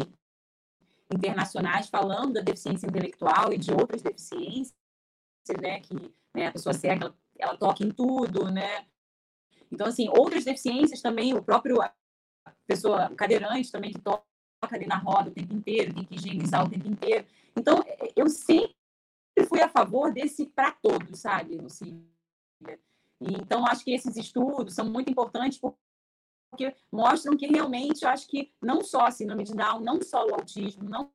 internacionais 1.14 1.90
falando 1.90 2.34
da 2.34 2.42
deficiência 2.42 2.88
intelectual 2.88 3.54
e 3.54 3.58
de 3.58 3.72
outras 3.72 4.02
deficiências, 4.02 4.74
né, 5.62 5.80
que 5.82 5.94
né, 6.34 6.48
a 6.48 6.52
pessoa 6.52 6.74
cega, 6.74 7.06
ela, 7.06 7.16
ela 7.38 7.58
toca 7.58 7.84
em 7.84 7.92
tudo, 7.92 8.52
né? 8.52 8.86
Então, 9.72 9.88
assim, 9.88 10.10
outras 10.10 10.46
deficiências 10.46 11.02
também, 11.02 11.34
o 11.34 11.44
próprio 11.44 11.78
pessoa 12.68 13.14
cadeirante 13.16 13.72
também 13.72 13.92
que 13.92 14.00
toca 14.00 14.24
ali 14.72 14.88
na 14.88 14.98
roda 14.98 15.30
o 15.30 15.34
tempo 15.34 15.54
inteiro, 15.54 15.94
tem 15.94 16.04
que 16.04 16.16
higienizar 16.16 16.66
o 16.66 16.70
tempo 16.70 16.88
inteiro. 16.88 17.28
Então, 17.56 17.84
eu 18.16 18.30
sempre 18.30 18.76
fui 19.48 19.62
a 19.62 19.70
favor 19.70 20.12
desse 20.12 20.48
para 20.48 20.72
todos, 20.72 21.20
sabe, 21.20 21.58
Lucília? 21.58 22.02
Então, 23.22 23.66
acho 23.66 23.84
que 23.84 23.94
esses 23.94 24.16
estudos 24.18 24.74
são 24.74 24.90
muito 24.90 25.10
importantes 25.10 25.60
porque 25.60 26.76
mostram 26.92 27.36
que 27.38 27.48
realmente, 27.48 28.04
eu 28.04 28.10
acho 28.10 28.28
que 28.28 28.54
não 28.62 28.82
só 28.82 29.06
a 29.06 29.12
síndrome 29.12 29.44
de 29.44 29.54
Down, 29.54 29.82
não 29.82 30.02
só 30.02 30.26
o 30.26 30.36
autismo, 30.36 30.84
não 30.84 31.12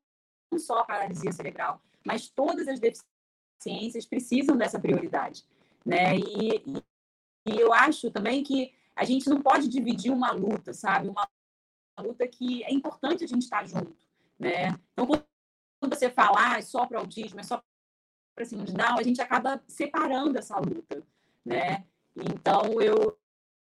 só 0.59 0.81
a 0.81 0.85
paralisia 0.85 1.33
cerebral, 1.33 1.81
mas 2.05 2.29
todas 2.29 2.67
as 2.69 2.81
deficiências 2.81 4.07
precisam 4.07 4.57
dessa 4.57 4.79
prioridade, 4.79 5.45
né? 5.85 6.19
E, 6.19 6.63
e 7.47 7.59
eu 7.59 7.73
acho 7.73 8.11
também 8.11 8.43
que 8.43 8.73
a 8.95 9.05
gente 9.05 9.29
não 9.29 9.41
pode 9.41 9.69
dividir 9.69 10.13
uma 10.13 10.31
luta, 10.31 10.73
sabe? 10.73 11.09
Uma 11.09 11.29
luta 11.99 12.27
que 12.27 12.63
é 12.65 12.73
importante 12.73 13.25
a 13.25 13.27
gente 13.27 13.43
estar 13.43 13.67
junto, 13.67 13.97
né? 14.39 14.69
Então, 14.93 15.07
quando 15.07 15.95
você 15.95 16.11
falar 16.11 16.59
ah, 16.59 16.63
só 16.63 16.87
para 16.87 16.99
autismo, 16.99 17.41
é 17.41 17.43
só 17.43 17.63
para 18.35 18.45
de 18.45 18.73
Down, 18.73 18.99
a 18.99 19.03
gente 19.03 19.21
acaba 19.21 19.63
separando 19.67 20.39
essa 20.39 20.59
luta, 20.59 21.03
né? 21.45 21.85
Então, 22.17 22.81
eu, 22.81 23.19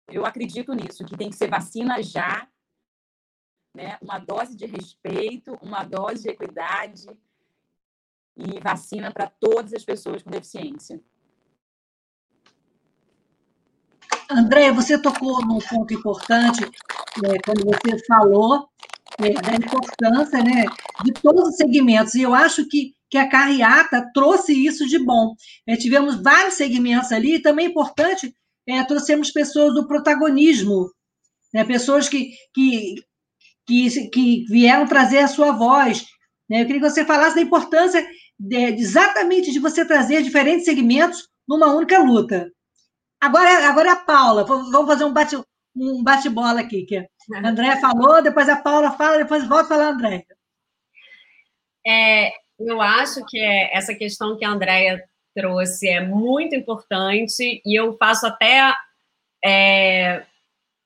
eu 0.08 0.26
acredito 0.26 0.74
nisso, 0.74 1.06
que 1.06 1.18
tem 1.18 1.30
que 1.30 1.36
ser 1.36 1.50
vacina 1.50 2.02
já, 2.02 2.48
né? 3.74 3.98
Uma 4.02 4.20
dose 4.20 4.56
de 4.56 4.66
respeito, 4.66 5.58
uma 5.62 5.84
dose 5.84 6.24
de 6.24 6.30
equidade 6.30 7.08
e 8.36 8.60
vacina 8.60 9.12
para 9.12 9.28
todas 9.28 9.74
as 9.74 9.84
pessoas 9.84 10.24
com 10.24 10.30
deficiência. 10.30 11.02
André, 14.30 14.72
você 14.72 14.98
tocou 14.98 15.46
num 15.46 15.60
ponto 15.60 15.94
importante 15.94 16.64
é, 16.64 17.38
quando 17.46 17.64
você 17.66 18.04
falou 18.08 18.68
é, 19.20 19.34
da 19.34 19.56
importância 19.56 20.44
né, 20.44 20.66
de 21.04 21.12
todos 21.14 21.50
os 21.50 21.56
segmentos, 21.56 22.16
e 22.16 22.22
eu 22.22 22.34
acho 22.34 22.68
que, 22.68 22.94
que 23.10 23.18
a 23.18 23.30
carreata 23.30 24.10
trouxe 24.14 24.54
isso 24.54 24.88
de 24.88 24.98
bom. 25.00 25.36
É, 25.68 25.76
tivemos 25.76 26.22
vários 26.22 26.56
segmentos 26.56 27.12
ali, 27.12 27.36
e 27.36 27.42
também 27.42 27.68
é 27.68 27.70
importante 27.70 28.34
é, 28.68 28.84
trouxemos 28.84 29.32
pessoas 29.32 29.74
do 29.74 29.88
protagonismo, 29.88 30.90
né, 31.54 31.64
pessoas 31.64 32.10
que, 32.10 32.32
que, 32.54 32.96
que, 33.68 34.10
que 34.10 34.46
vieram 34.46 34.88
trazer 34.88 35.20
a 35.20 35.28
sua 35.28 35.52
voz. 35.52 36.06
Né? 36.50 36.62
Eu 36.62 36.66
queria 36.66 36.82
que 36.82 36.90
você 36.90 37.06
falasse 37.06 37.36
da 37.36 37.42
importância 37.42 38.06
de, 38.40 38.58
exatamente 38.58 39.52
de 39.52 39.60
você 39.60 39.86
trazer 39.86 40.24
diferentes 40.24 40.66
segmentos 40.66 41.28
numa 41.48 41.74
única 41.74 42.00
luta. 42.00 42.52
Agora, 43.24 43.70
agora 43.70 43.88
é 43.88 43.92
a 43.94 43.96
Paula. 43.96 44.44
Vamos 44.44 44.86
fazer 44.86 45.06
um 45.06 45.14
bate, 45.14 45.38
um 45.74 46.04
bate-bola 46.04 46.60
aqui. 46.60 46.84
Que 46.84 46.98
a 46.98 47.08
Andréia 47.48 47.78
falou, 47.78 48.22
depois 48.22 48.50
a 48.50 48.58
Paula 48.58 48.92
fala, 48.92 49.20
depois 49.20 49.48
volta 49.48 49.64
a 49.64 49.68
falar 49.70 49.86
a 49.86 49.92
Andréia. 49.92 50.26
É, 51.88 52.34
eu 52.60 52.82
acho 52.82 53.24
que 53.26 53.40
é, 53.40 53.74
essa 53.74 53.96
questão 53.96 54.38
que 54.38 54.44
a 54.44 54.50
Andréia 54.50 55.02
trouxe 55.34 55.88
é 55.88 56.02
muito 56.02 56.54
importante 56.54 57.62
e 57.66 57.80
eu 57.80 57.96
faço 57.98 58.28
até. 58.28 58.76
É, 59.44 60.26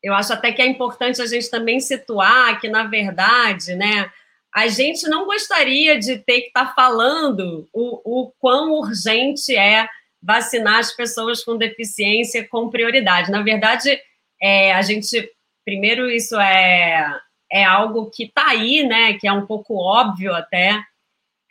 eu 0.04 0.14
acho 0.14 0.32
até 0.32 0.52
que 0.52 0.62
é 0.62 0.68
importante 0.68 1.20
a 1.20 1.26
gente 1.26 1.50
também 1.50 1.80
situar 1.80 2.62
que, 2.62 2.70
na 2.70 2.84
verdade, 2.84 3.74
né, 3.74 4.12
a 4.54 4.68
gente 4.68 5.08
não 5.10 5.26
gostaria 5.26 6.00
de 6.00 6.20
ter 6.20 6.42
que 6.42 6.48
estar 6.50 6.68
tá 6.68 6.74
falando 6.76 7.68
o, 7.74 8.26
o 8.26 8.32
quão 8.40 8.74
urgente 8.74 9.56
é 9.56 9.90
vacinar 10.22 10.80
as 10.80 10.96
pessoas 10.96 11.44
com 11.44 11.58
deficiência 11.58 12.48
com 12.48 12.70
prioridade. 12.70 13.32
Na 13.32 13.42
verdade, 13.42 14.00
é, 14.42 14.74
a 14.74 14.82
gente, 14.82 15.30
primeiro, 15.66 16.10
isso 16.10 16.40
é, 16.40 17.06
é 17.52 17.64
algo 17.64 18.10
que 18.10 18.24
está 18.24 18.50
aí, 18.50 18.84
né, 18.84 19.14
que 19.14 19.28
é 19.28 19.34
um 19.34 19.46
pouco 19.46 19.76
óbvio 19.76 20.34
até. 20.34 20.82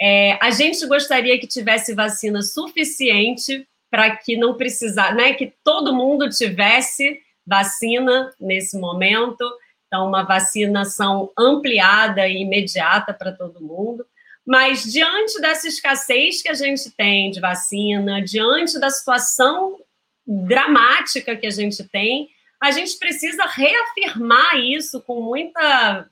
É, 0.00 0.38
a 0.42 0.50
gente 0.50 0.87
gostaria 0.87 1.38
que 1.38 1.46
tivesse 1.46 1.94
vacina 1.94 2.42
suficiente 2.42 3.66
para 3.90 4.14
que 4.16 4.37
não 4.37 4.55
precisar, 4.55 5.14
né, 5.14 5.33
que 5.33 5.52
todo 5.64 5.94
mundo 5.94 6.29
tivesse 6.29 7.20
vacina 7.46 8.33
nesse 8.40 8.79
momento. 8.79 9.44
Então, 9.87 10.09
uma 10.09 10.24
vacinação 10.24 11.31
ampliada 11.38 12.29
e 12.29 12.42
imediata 12.42 13.14
para 13.14 13.33
todo 13.33 13.61
mundo. 13.61 14.05
Mas 14.46 14.85
diante 14.85 15.40
dessa 15.40 15.66
escassez 15.66 16.40
que 16.40 16.48
a 16.48 16.54
gente 16.54 16.90
tem 16.92 17.30
de 17.30 17.40
vacina, 17.40 18.22
diante 18.22 18.78
da 18.78 18.88
situação 18.90 19.76
dramática 20.24 21.35
que 21.37 21.46
a 21.46 21.50
gente 21.50 21.82
tem, 21.85 22.28
a 22.61 22.70
gente 22.70 22.96
precisa 22.98 23.44
reafirmar 23.44 24.56
isso 24.56 25.02
com 25.02 25.20
muita 25.20 26.09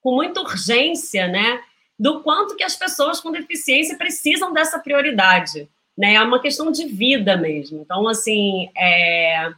com 0.00 0.14
muita 0.14 0.40
urgência, 0.40 1.26
né? 1.26 1.60
Do 1.98 2.22
quanto 2.22 2.54
que 2.54 2.62
as 2.62 2.76
pessoas 2.76 3.20
com 3.20 3.32
deficiência 3.32 3.98
precisam 3.98 4.52
dessa 4.52 4.78
prioridade, 4.78 5.68
né? 5.98 6.14
É 6.14 6.22
uma 6.22 6.40
questão 6.40 6.70
de 6.70 6.86
vida 6.86 7.36
mesmo. 7.36 7.82
Então, 7.82 8.06
assim, 8.06 8.70
é, 8.76 9.52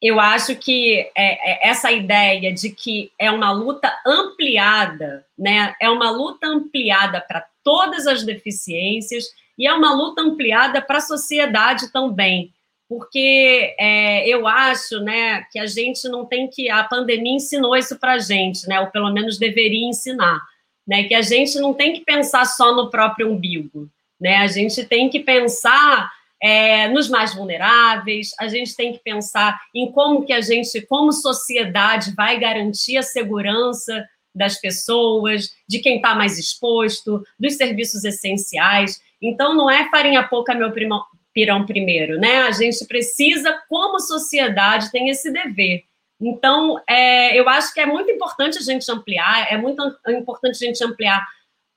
eu 0.00 0.20
acho 0.20 0.54
que 0.54 1.10
é, 1.16 1.66
é 1.66 1.68
essa 1.68 1.90
ideia 1.90 2.52
de 2.52 2.70
que 2.70 3.10
é 3.18 3.30
uma 3.30 3.50
luta 3.50 3.92
ampliada, 4.06 5.26
né? 5.36 5.74
É 5.80 5.90
uma 5.90 6.10
luta 6.10 6.46
ampliada 6.46 7.20
para 7.20 7.44
todas 7.64 8.06
as 8.06 8.22
deficiências 8.22 9.24
e 9.58 9.66
é 9.66 9.74
uma 9.74 9.92
luta 9.92 10.22
ampliada 10.22 10.80
para 10.80 10.98
a 10.98 11.02
sociedade 11.02 11.92
também, 11.92 12.52
porque 12.88 13.74
é, 13.78 14.26
eu 14.28 14.46
acho, 14.46 15.00
né, 15.00 15.42
que 15.50 15.58
a 15.58 15.66
gente 15.66 16.08
não 16.08 16.24
tem 16.24 16.48
que 16.48 16.70
a 16.70 16.84
pandemia 16.84 17.34
ensinou 17.34 17.76
isso 17.76 17.98
para 17.98 18.14
a 18.14 18.18
gente, 18.18 18.68
né? 18.68 18.80
Ou 18.80 18.86
pelo 18.86 19.12
menos 19.12 19.36
deveria 19.36 19.88
ensinar, 19.88 20.40
né? 20.86 21.02
Que 21.04 21.14
a 21.14 21.22
gente 21.22 21.58
não 21.58 21.74
tem 21.74 21.92
que 21.92 22.04
pensar 22.04 22.44
só 22.44 22.72
no 22.72 22.88
próprio 22.88 23.32
umbigo, 23.32 23.90
né? 24.20 24.36
A 24.36 24.46
gente 24.46 24.84
tem 24.84 25.10
que 25.10 25.18
pensar 25.18 26.08
é, 26.42 26.88
nos 26.88 27.08
mais 27.08 27.34
vulneráveis, 27.34 28.30
a 28.38 28.46
gente 28.48 28.76
tem 28.76 28.92
que 28.92 29.00
pensar 29.00 29.58
em 29.74 29.90
como 29.90 30.24
que 30.24 30.32
a 30.32 30.40
gente, 30.40 30.80
como 30.82 31.12
sociedade, 31.12 32.14
vai 32.16 32.38
garantir 32.38 32.96
a 32.96 33.02
segurança 33.02 34.06
das 34.34 34.60
pessoas, 34.60 35.50
de 35.68 35.80
quem 35.80 35.96
está 35.96 36.14
mais 36.14 36.38
exposto, 36.38 37.22
dos 37.38 37.54
serviços 37.54 38.04
essenciais. 38.04 39.00
Então, 39.20 39.54
não 39.54 39.68
é 39.68 39.90
farinha 39.90 40.22
pouca 40.22 40.54
meu 40.54 40.70
primo, 40.70 41.02
pirão 41.34 41.66
primeiro, 41.66 42.18
né? 42.18 42.42
A 42.42 42.52
gente 42.52 42.86
precisa, 42.86 43.60
como 43.68 43.98
sociedade, 43.98 44.92
tem 44.92 45.08
esse 45.08 45.32
dever. 45.32 45.82
Então, 46.20 46.80
é, 46.88 47.38
eu 47.38 47.48
acho 47.48 47.72
que 47.72 47.80
é 47.80 47.86
muito 47.86 48.10
importante 48.10 48.58
a 48.58 48.62
gente 48.62 48.90
ampliar, 48.90 49.52
é 49.52 49.56
muito 49.56 49.82
importante 50.08 50.64
a 50.64 50.66
gente 50.66 50.84
ampliar 50.84 51.24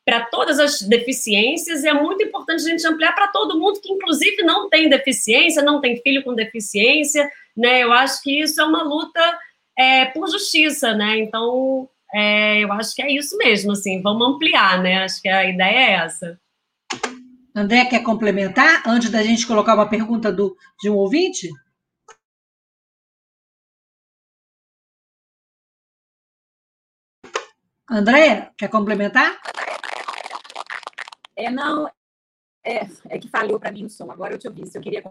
para 0.06 0.26
todas 0.26 0.60
as 0.60 0.82
deficiências 0.82 1.84
e 1.84 1.88
é 1.88 1.94
muito 1.94 2.24
importante 2.24 2.66
a 2.66 2.70
gente 2.70 2.88
ampliar 2.88 3.14
para 3.14 3.28
todo 3.28 3.60
mundo 3.60 3.80
que, 3.80 3.92
inclusive, 3.92 4.42
não 4.44 4.70
tem 4.70 4.90
deficiência, 4.90 5.62
não 5.62 5.80
tem 5.80 6.02
filho 6.02 6.24
com 6.24 6.34
deficiência, 6.34 7.30
né? 7.56 7.84
Eu 7.84 7.92
acho 7.92 8.22
que 8.24 8.42
isso 8.42 8.60
é 8.60 8.66
uma 8.66 8.84
luta 8.84 9.40
é, 9.78 10.06
por 10.06 10.30
justiça, 10.30 10.94
né? 10.94 11.20
Então, 11.20 11.88
é, 12.14 12.60
eu 12.64 12.72
acho 12.74 12.96
que 12.96 13.02
é 13.02 13.12
isso 13.12 13.38
mesmo, 13.38 13.72
assim, 13.74 14.02
vamos 14.02 14.28
ampliar, 14.28 14.82
né? 14.82 15.04
Acho 15.04 15.22
que 15.22 15.30
a 15.30 15.46
ideia 15.46 15.78
é 15.78 15.92
essa. 16.06 16.40
André, 17.56 17.86
quer 17.86 18.02
complementar 18.02 18.82
antes 18.88 19.10
da 19.10 19.22
gente 19.22 19.46
colocar 19.46 19.76
uma 19.76 19.90
pergunta 19.90 20.32
do, 20.32 20.56
de 20.82 20.90
um 20.90 20.96
ouvinte? 20.96 21.50
André, 27.90 28.52
quer 28.58 28.70
complementar? 28.70 29.38
É, 31.46 31.50
não, 31.50 31.88
é, 32.64 32.82
é 33.10 33.20
que 33.20 33.28
falhou 33.28 33.60
para 33.60 33.72
mim 33.72 33.86
o 33.86 33.90
som, 33.90 34.12
agora 34.12 34.34
eu 34.34 34.40
te 34.40 34.48
ouvi, 34.48 34.68
se 34.68 34.78
eu 34.78 34.82
queria 34.82 35.04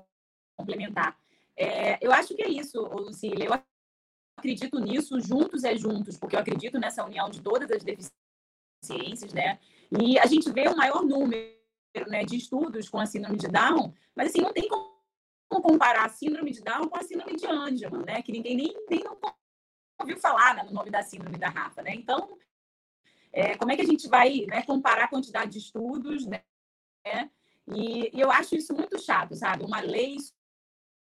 complementar. 0.57 1.19
É, 1.57 1.99
eu 2.05 2.13
acho 2.13 2.35
que 2.35 2.43
é 2.43 2.49
isso, 2.49 2.81
Lucília. 2.81 3.47
Eu 3.47 3.63
acredito 4.39 4.79
nisso, 4.79 5.21
juntos 5.21 5.65
é 5.65 5.77
juntos, 5.77 6.17
porque 6.17 6.37
eu 6.37 6.41
acredito 6.41 6.79
nessa 6.79 7.05
união 7.05 7.29
de 7.29 7.43
todas 7.43 7.71
as 7.71 7.83
deficiências, 7.83 9.33
né? 9.33 9.59
E 10.01 10.19
a 10.19 10.27
gente 10.27 10.51
vê 10.53 10.69
o 10.69 10.73
um 10.73 10.77
maior 10.77 11.03
número 11.03 11.51
né, 12.07 12.25
de 12.25 12.37
estudos 12.37 12.89
com 12.89 12.99
a 12.99 13.07
síndrome 13.07 13.37
de 13.37 13.49
Down, 13.49 13.93
mas 14.15 14.29
assim, 14.29 14.41
não 14.41 14.53
tem 14.53 14.69
como 14.69 14.91
comparar 15.63 16.07
a 16.07 16.09
síndrome 16.09 16.53
de 16.53 16.63
Down 16.63 16.89
com 16.89 16.97
a 16.97 17.03
síndrome 17.03 17.37
de 17.37 17.47
Angelman, 17.47 18.05
né? 18.07 18.23
Que 18.23 18.33
ninguém 18.33 18.57
nem, 18.57 18.75
nem 18.89 19.03
não 19.03 19.19
ouviu 20.01 20.17
falar 20.19 20.55
né, 20.55 20.63
no 20.63 20.73
nome 20.73 20.91
da 20.91 21.03
síndrome 21.03 21.37
da 21.37 21.49
Rafa, 21.49 21.83
né? 21.83 21.93
Então, 21.95 22.39
é, 23.33 23.57
como 23.57 23.73
é 23.73 23.77
que 23.77 23.83
a 23.83 23.87
gente 23.87 24.09
vai 24.09 24.47
né, 24.47 24.63
comparar 24.63 25.05
a 25.05 25.09
quantidade 25.09 25.53
de 25.53 25.59
estudos, 25.59 26.27
né? 26.27 26.43
E, 27.67 28.17
e, 28.17 28.21
eu 28.21 28.31
acho 28.31 28.57
isso 28.57 28.75
muito 28.75 28.99
chato, 28.99 29.35
sabe? 29.35 29.65
Uma 29.65 29.81
lei 29.81 30.17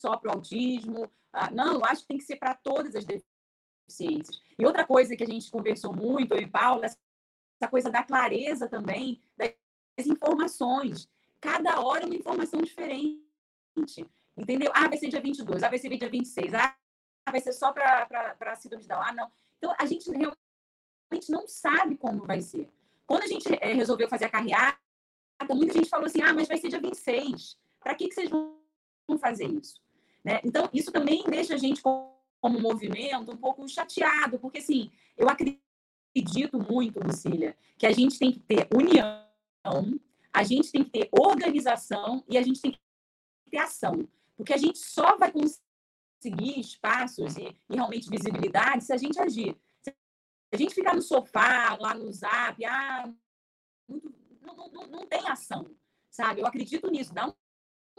só 0.00 0.16
para 0.16 0.30
o 0.30 0.34
autismo. 0.34 1.10
Ah, 1.32 1.50
não, 1.50 1.74
eu 1.74 1.84
acho 1.84 2.02
que 2.02 2.08
tem 2.08 2.18
que 2.18 2.24
ser 2.24 2.36
para 2.36 2.54
todas 2.54 2.94
as 2.94 3.04
deficiências. 3.04 4.40
E 4.58 4.64
outra 4.64 4.86
coisa 4.86 5.16
que 5.16 5.24
a 5.24 5.26
gente 5.26 5.50
conversou 5.50 5.94
muito, 5.94 6.34
eu 6.34 6.40
e 6.40 6.46
Paula, 6.46 6.86
essa 6.86 7.70
coisa 7.70 7.90
da 7.90 8.02
clareza 8.02 8.68
também, 8.68 9.22
das 9.36 10.06
informações. 10.06 11.08
Cada 11.40 11.80
hora 11.80 12.04
é 12.04 12.06
uma 12.06 12.16
informação 12.16 12.60
diferente. 12.62 13.22
Entendeu? 14.36 14.72
Ah, 14.74 14.88
vai 14.88 14.96
ser 14.96 15.08
dia 15.08 15.20
22, 15.20 15.62
ah, 15.62 15.68
vai 15.68 15.78
ser 15.78 15.96
dia 15.96 16.08
26, 16.08 16.54
ah, 16.54 16.76
vai 17.30 17.40
ser 17.40 17.52
só 17.52 17.72
para 17.72 18.36
a 18.40 18.56
síndrome 18.56 18.82
de 18.82 18.88
Down, 18.88 19.02
ah, 19.02 19.12
não. 19.12 19.30
Então, 19.58 19.74
a 19.78 19.86
gente 19.86 20.10
realmente 20.10 20.43
não 21.28 21.46
sabe 21.46 21.96
como 21.96 22.26
vai 22.26 22.40
ser. 22.40 22.68
Quando 23.06 23.22
a 23.22 23.26
gente 23.26 23.46
é, 23.60 23.72
resolveu 23.72 24.08
fazer 24.08 24.26
a 24.26 24.30
carreata, 24.30 24.78
muita 25.50 25.74
gente 25.74 25.88
falou 25.88 26.06
assim, 26.06 26.22
ah, 26.22 26.32
mas 26.32 26.48
vai 26.48 26.56
ser 26.56 26.68
dia 26.68 26.80
26. 26.80 27.58
Para 27.80 27.94
que, 27.94 28.08
que 28.08 28.14
vocês 28.14 28.30
vão 28.30 28.56
fazer 29.18 29.46
isso? 29.46 29.82
Né? 30.24 30.40
Então, 30.42 30.68
isso 30.72 30.90
também 30.90 31.22
deixa 31.24 31.54
a 31.54 31.58
gente 31.58 31.82
como 31.82 32.60
movimento 32.60 33.30
um 33.30 33.36
pouco 33.36 33.68
chateado, 33.68 34.38
porque, 34.38 34.58
assim, 34.58 34.90
eu 35.16 35.28
acredito 35.28 36.58
muito, 36.58 37.00
Lucília, 37.00 37.56
que 37.76 37.86
a 37.86 37.92
gente 37.92 38.18
tem 38.18 38.32
que 38.32 38.40
ter 38.40 38.68
união, 38.74 39.24
a 40.32 40.42
gente 40.42 40.72
tem 40.72 40.84
que 40.84 40.90
ter 40.90 41.08
organização 41.12 42.24
e 42.28 42.38
a 42.38 42.42
gente 42.42 42.60
tem 42.60 42.72
que 42.72 42.78
ter 43.50 43.58
ação. 43.58 44.08
Porque 44.36 44.52
a 44.52 44.56
gente 44.56 44.78
só 44.78 45.16
vai 45.16 45.30
conseguir 45.30 46.58
espaços 46.58 47.36
e, 47.36 47.54
e 47.70 47.74
realmente 47.74 48.08
visibilidade 48.08 48.84
se 48.84 48.92
a 48.92 48.96
gente 48.96 49.20
agir. 49.20 49.56
A 50.54 50.56
gente 50.56 50.72
ficar 50.72 50.94
no 50.94 51.02
sofá, 51.02 51.76
lá 51.80 51.94
no 51.94 52.12
zap, 52.12 52.64
ah, 52.64 53.12
não, 53.88 54.68
não, 54.68 54.86
não 54.86 55.04
tem 55.04 55.28
ação, 55.28 55.68
sabe? 56.08 56.42
Eu 56.42 56.46
acredito 56.46 56.88
nisso, 56.88 57.12
dá 57.12 57.26
um, 57.26 57.34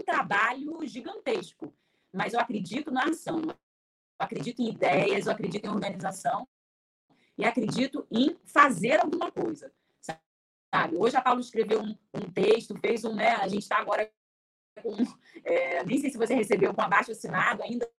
trabalho 0.05 0.79
gigantesco, 0.87 1.73
mas 2.13 2.33
eu 2.33 2.39
acredito 2.39 2.91
na 2.91 3.09
ação. 3.09 3.41
Eu 3.41 3.55
acredito 4.19 4.61
em 4.61 4.69
ideias, 4.69 5.25
eu 5.25 5.33
acredito 5.33 5.65
em 5.65 5.69
organização 5.69 6.47
e 7.37 7.43
acredito 7.43 8.07
em 8.09 8.39
fazer 8.45 9.01
alguma 9.01 9.29
coisa. 9.29 9.73
Sabe? 10.01 10.95
Hoje 10.95 11.17
a 11.17 11.21
Paulo 11.21 11.41
escreveu 11.41 11.81
um, 11.81 11.97
um 12.13 12.31
texto, 12.31 12.79
fez 12.79 13.03
um, 13.03 13.15
né? 13.15 13.31
A 13.31 13.49
gente 13.49 13.63
está 13.63 13.79
agora 13.79 14.09
com, 14.81 14.95
é, 15.43 15.83
nem 15.83 15.99
sei 15.99 16.09
se 16.09 16.17
você 16.17 16.33
recebeu 16.33 16.73
com 16.73 16.81
abaixo 16.81 17.11
assinado 17.11 17.61
ainda, 17.63 17.89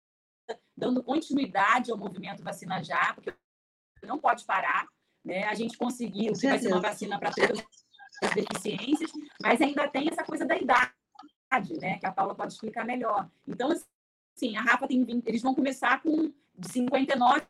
dando 0.74 1.04
continuidade 1.04 1.90
ao 1.90 1.98
movimento 1.98 2.42
Vacina 2.42 2.82
Já, 2.82 3.12
porque 3.12 3.34
não 4.07 4.18
pode 4.18 4.44
parar. 4.44 4.86
Né? 5.24 5.44
A 5.44 5.54
gente 5.54 5.76
conseguiu 5.76 6.32
que 6.32 6.46
vai 6.46 6.59
ser 6.59 6.68
uma 6.68 6.80
vacina 6.80 7.18
para 7.18 7.32
todas 7.32 7.64
as 8.22 8.34
deficiências, 8.34 9.11
mas 9.42 9.61
ainda 9.61 9.88
tem 9.88 10.09
essa 10.09 10.24
coisa 10.24 10.46
da 10.46 10.57
idade, 10.57 10.92
né? 11.80 11.98
que 11.98 12.07
a 12.07 12.12
Paula 12.12 12.34
pode 12.34 12.52
explicar 12.52 12.84
melhor. 12.84 13.28
Então, 13.46 13.70
assim, 13.70 14.57
a 14.57 14.62
Rafa 14.62 14.86
tem 14.86 15.04
20, 15.04 15.26
eles 15.26 15.42
vão 15.42 15.54
começar 15.54 16.00
com 16.02 16.32
de 16.59 16.68
59 16.68 17.42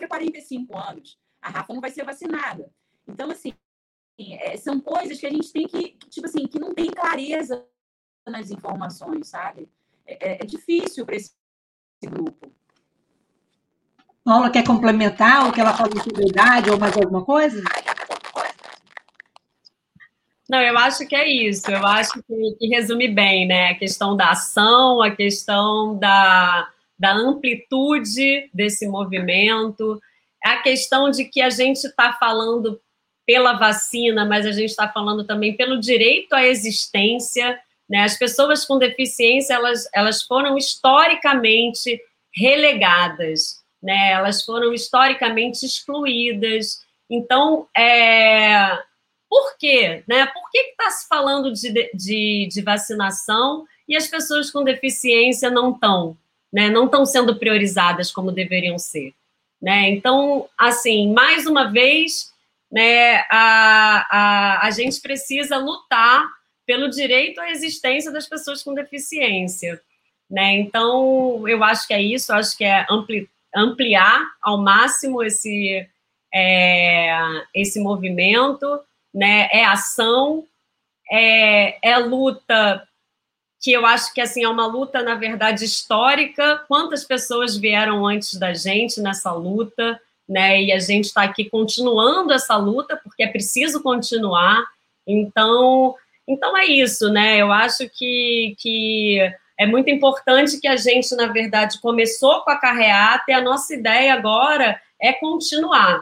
a 0.00 0.08
45 0.08 0.76
anos. 0.76 1.18
A 1.40 1.48
Rafa 1.48 1.72
não 1.72 1.80
vai 1.80 1.90
ser 1.90 2.04
vacinada. 2.04 2.70
Então, 3.06 3.30
assim, 3.30 3.54
é, 4.18 4.56
são 4.56 4.80
coisas 4.80 5.18
que 5.18 5.26
a 5.26 5.30
gente 5.30 5.52
tem 5.52 5.66
que, 5.66 5.96
tipo 6.08 6.26
assim, 6.26 6.46
que 6.46 6.58
não 6.58 6.74
tem 6.74 6.90
clareza 6.90 7.66
nas 8.26 8.50
informações, 8.50 9.28
sabe? 9.28 9.68
É, 10.06 10.32
é, 10.32 10.34
é 10.42 10.44
difícil 10.46 11.04
para 11.04 11.16
esse 11.16 11.34
grupo. 12.04 12.52
Paula 14.24 14.50
quer 14.50 14.64
complementar 14.64 15.48
o 15.48 15.52
que 15.52 15.60
ela 15.60 15.74
falou 15.74 16.00
sobre 16.02 16.28
idade 16.28 16.70
ou 16.70 16.78
mais 16.78 16.96
alguma 16.96 17.24
coisa? 17.24 17.62
Não, 20.48 20.60
eu 20.60 20.76
acho 20.78 21.06
que 21.06 21.14
é 21.14 21.28
isso. 21.28 21.70
Eu 21.70 21.86
acho 21.86 22.12
que, 22.22 22.56
que, 22.58 22.66
resume 22.68 23.08
bem, 23.08 23.46
né? 23.46 23.70
A 23.70 23.74
questão 23.74 24.16
da 24.16 24.30
ação, 24.30 25.02
a 25.02 25.10
questão 25.10 25.98
da, 25.98 26.68
da 26.98 27.12
amplitude 27.12 28.50
desse 28.52 28.86
movimento, 28.86 30.00
a 30.44 30.58
questão 30.58 31.10
de 31.10 31.24
que 31.24 31.40
a 31.40 31.50
gente 31.50 31.84
está 31.84 32.12
falando 32.12 32.80
pela 33.26 33.54
vacina, 33.54 34.24
mas 34.24 34.44
a 34.46 34.52
gente 34.52 34.70
está 34.70 34.88
falando 34.88 35.24
também 35.24 35.56
pelo 35.56 35.80
direito 35.80 36.34
à 36.34 36.44
existência 36.44 37.58
né? 37.92 38.04
As 38.04 38.16
pessoas 38.16 38.64
com 38.64 38.78
deficiência 38.78 39.52
elas, 39.52 39.86
elas 39.94 40.22
foram 40.22 40.56
historicamente 40.56 42.00
relegadas, 42.34 43.61
né? 43.82 44.12
elas 44.12 44.42
foram 44.42 44.72
historicamente 44.72 45.66
excluídas. 45.66 46.84
Então, 47.10 47.66
é... 47.76 48.78
por 49.28 49.56
quê? 49.58 50.04
Né? 50.06 50.26
Por 50.26 50.50
que 50.50 50.58
está 50.58 50.90
se 50.90 51.08
falando 51.08 51.52
de, 51.52 51.90
de, 51.92 52.48
de, 52.50 52.62
vacinação 52.62 53.66
e 53.88 53.96
as 53.96 54.06
pessoas 54.06 54.50
com 54.50 54.62
deficiência 54.62 55.50
não 55.50 55.72
estão? 55.72 56.16
Né? 56.52 56.70
Não 56.70 56.84
estão 56.84 57.04
sendo 57.04 57.36
priorizadas 57.36 58.12
como 58.12 58.30
deveriam 58.30 58.78
ser. 58.78 59.12
Né? 59.60 59.90
Então, 59.90 60.48
assim, 60.56 61.12
mais 61.12 61.46
uma 61.46 61.70
vez, 61.70 62.32
né, 62.70 63.18
a, 63.30 64.06
a, 64.10 64.66
a 64.66 64.70
gente 64.70 65.00
precisa 65.00 65.56
lutar 65.56 66.24
pelo 66.66 66.88
direito 66.88 67.40
à 67.40 67.50
existência 67.50 68.10
das 68.10 68.26
pessoas 68.26 68.62
com 68.62 68.74
deficiência. 68.74 69.80
Né? 70.30 70.54
Então, 70.54 71.46
eu 71.46 71.62
acho 71.62 71.86
que 71.86 71.94
é 71.94 72.00
isso, 72.00 72.32
acho 72.32 72.56
que 72.56 72.64
é 72.64 72.86
ampli, 72.90 73.28
ampliar 73.54 74.26
ao 74.40 74.58
máximo 74.58 75.22
esse, 75.22 75.86
é, 76.32 77.18
esse 77.54 77.80
movimento, 77.80 78.80
né? 79.12 79.48
é 79.52 79.64
ação, 79.64 80.44
é, 81.10 81.90
é 81.90 81.98
luta 81.98 82.86
que 83.60 83.72
eu 83.72 83.86
acho 83.86 84.12
que 84.12 84.20
assim 84.20 84.42
é 84.42 84.48
uma 84.48 84.66
luta 84.66 85.02
na 85.02 85.14
verdade 85.14 85.64
histórica. 85.64 86.64
Quantas 86.66 87.04
pessoas 87.04 87.56
vieram 87.56 88.04
antes 88.04 88.34
da 88.36 88.52
gente 88.52 89.00
nessa 89.00 89.30
luta, 89.32 90.00
né? 90.28 90.60
E 90.60 90.72
a 90.72 90.80
gente 90.80 91.04
está 91.04 91.22
aqui 91.22 91.48
continuando 91.48 92.32
essa 92.32 92.56
luta 92.56 92.96
porque 92.96 93.22
é 93.22 93.28
preciso 93.28 93.80
continuar. 93.80 94.64
Então 95.06 95.94
então 96.26 96.56
é 96.56 96.66
isso, 96.66 97.08
né? 97.10 97.38
Eu 97.38 97.52
acho 97.52 97.88
que, 97.88 98.54
que 98.58 99.32
é 99.58 99.66
muito 99.66 99.90
importante 99.90 100.60
que 100.60 100.68
a 100.68 100.76
gente, 100.76 101.14
na 101.14 101.26
verdade, 101.26 101.80
começou 101.80 102.42
com 102.42 102.50
a 102.50 102.58
carreata 102.58 103.24
e 103.28 103.32
a 103.32 103.40
nossa 103.40 103.74
ideia 103.74 104.14
agora 104.14 104.80
é 105.00 105.12
continuar. 105.12 106.00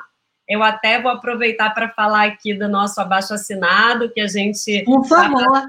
Eu 0.48 0.62
até 0.62 1.00
vou 1.00 1.12
aproveitar 1.12 1.70
para 1.70 1.90
falar 1.90 2.24
aqui 2.24 2.52
do 2.52 2.68
nosso 2.68 3.00
abaixo 3.00 3.32
assinado 3.32 4.10
que 4.10 4.20
a 4.20 4.26
gente 4.26 4.82
por 4.84 5.08
tá 5.08 5.16
favor 5.16 5.46
tá, 5.46 5.68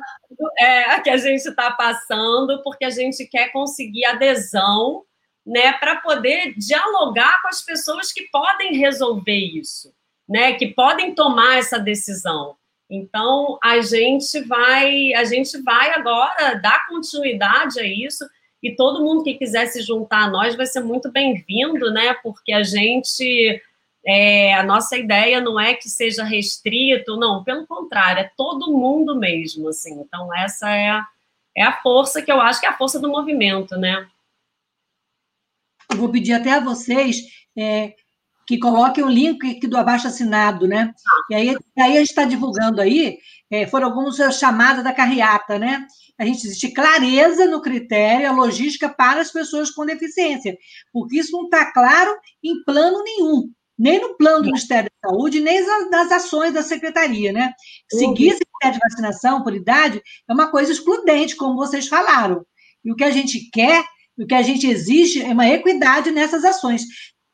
é 0.58 1.00
que 1.00 1.10
a 1.10 1.18
gente 1.18 1.46
está 1.46 1.70
passando 1.72 2.64
porque 2.64 2.86
a 2.86 2.90
gente 2.90 3.26
quer 3.26 3.52
conseguir 3.52 4.06
adesão, 4.06 5.04
né, 5.46 5.74
para 5.74 5.98
poder 5.98 6.56
dialogar 6.58 7.42
com 7.42 7.48
as 7.48 7.62
pessoas 7.62 8.12
que 8.12 8.28
podem 8.32 8.76
resolver 8.78 9.38
isso, 9.38 9.94
né, 10.28 10.54
que 10.54 10.68
podem 10.68 11.14
tomar 11.14 11.58
essa 11.58 11.78
decisão. 11.78 12.56
Então, 12.94 13.58
a 13.64 13.80
gente 13.80 14.42
vai, 14.42 15.14
a 15.14 15.24
gente 15.24 15.58
vai 15.62 15.94
agora 15.94 16.56
dar 16.56 16.86
continuidade 16.90 17.80
a 17.80 17.86
isso 17.86 18.26
e 18.62 18.76
todo 18.76 19.02
mundo 19.02 19.24
que 19.24 19.36
quiser 19.36 19.68
se 19.68 19.82
juntar 19.82 20.26
a 20.26 20.30
nós 20.30 20.58
vai 20.58 20.66
ser 20.66 20.82
muito 20.82 21.10
bem-vindo, 21.10 21.90
né? 21.90 22.14
Porque 22.16 22.52
a 22.52 22.64
gente, 22.64 23.62
é, 24.06 24.54
a 24.56 24.64
nossa 24.64 24.98
ideia 24.98 25.40
não 25.40 25.58
é 25.58 25.74
que 25.74 25.88
seja 25.88 26.26
restrito, 26.26 27.16
não, 27.16 27.46
pelo 27.46 27.66
contrário, 27.66 28.24
é 28.24 28.32
todo 28.36 28.74
mundo 28.78 29.18
mesmo, 29.18 29.70
assim. 29.70 30.02
Então, 30.02 30.36
essa 30.36 30.70
é 30.70 30.90
a, 30.90 31.08
é 31.56 31.64
a 31.64 31.82
força 31.82 32.22
que 32.22 32.30
eu 32.30 32.42
acho 32.42 32.60
que 32.60 32.66
é 32.66 32.70
a 32.70 32.78
força 32.78 33.00
do 33.00 33.08
movimento, 33.08 33.78
né? 33.78 34.06
Eu 35.90 35.96
vou 35.96 36.10
pedir 36.10 36.34
até 36.34 36.52
a 36.52 36.60
vocês 36.60 37.24
é, 37.58 37.96
que 38.52 38.60
coloquem 38.60 39.02
o 39.02 39.10
link 39.10 39.50
aqui 39.50 39.66
do 39.66 39.78
abaixo 39.78 40.08
assinado, 40.08 40.68
né? 40.68 40.94
E 41.30 41.36
aí, 41.36 41.56
aí 41.80 41.96
a 41.96 42.00
gente 42.00 42.10
está 42.10 42.26
divulgando 42.26 42.82
aí, 42.82 43.18
é, 43.50 43.66
foram 43.66 43.88
algumas 43.88 44.18
chamadas 44.38 44.84
da 44.84 44.92
carreata, 44.92 45.58
né? 45.58 45.88
A 46.20 46.26
gente 46.26 46.46
existe 46.46 46.70
clareza 46.74 47.46
no 47.46 47.62
critério, 47.62 48.28
a 48.28 48.34
logística 48.34 48.90
para 48.90 49.22
as 49.22 49.32
pessoas 49.32 49.72
com 49.72 49.86
deficiência, 49.86 50.58
porque 50.92 51.20
isso 51.20 51.32
não 51.32 51.46
está 51.46 51.72
claro 51.72 52.14
em 52.44 52.62
plano 52.66 53.02
nenhum, 53.06 53.50
nem 53.80 54.02
no 54.02 54.18
plano 54.18 54.40
do 54.40 54.48
Ministério 54.48 54.92
da 55.02 55.10
Saúde, 55.10 55.40
nem 55.40 55.66
nas 55.90 56.12
ações 56.12 56.54
da 56.54 56.62
Secretaria, 56.62 57.32
né? 57.32 57.54
Seguir 57.90 58.32
esse 58.32 58.42
critério 58.46 58.82
de 58.82 58.90
vacinação 58.90 59.44
por 59.44 59.56
idade 59.56 60.02
é 60.30 60.34
uma 60.34 60.52
coisa 60.52 60.74
excludente, 60.74 61.38
como 61.38 61.56
vocês 61.56 61.88
falaram. 61.88 62.46
E 62.84 62.92
o 62.92 62.98
que 62.98 63.06
a 63.06 63.12
gente 63.12 63.50
quer 63.50 63.82
O 64.20 64.28
que 64.28 64.36
a 64.36 64.42
gente 64.42 64.68
exige 64.68 65.24
é 65.24 65.32
uma 65.32 65.48
equidade 65.48 66.12
nessas 66.12 66.44
ações. 66.44 66.84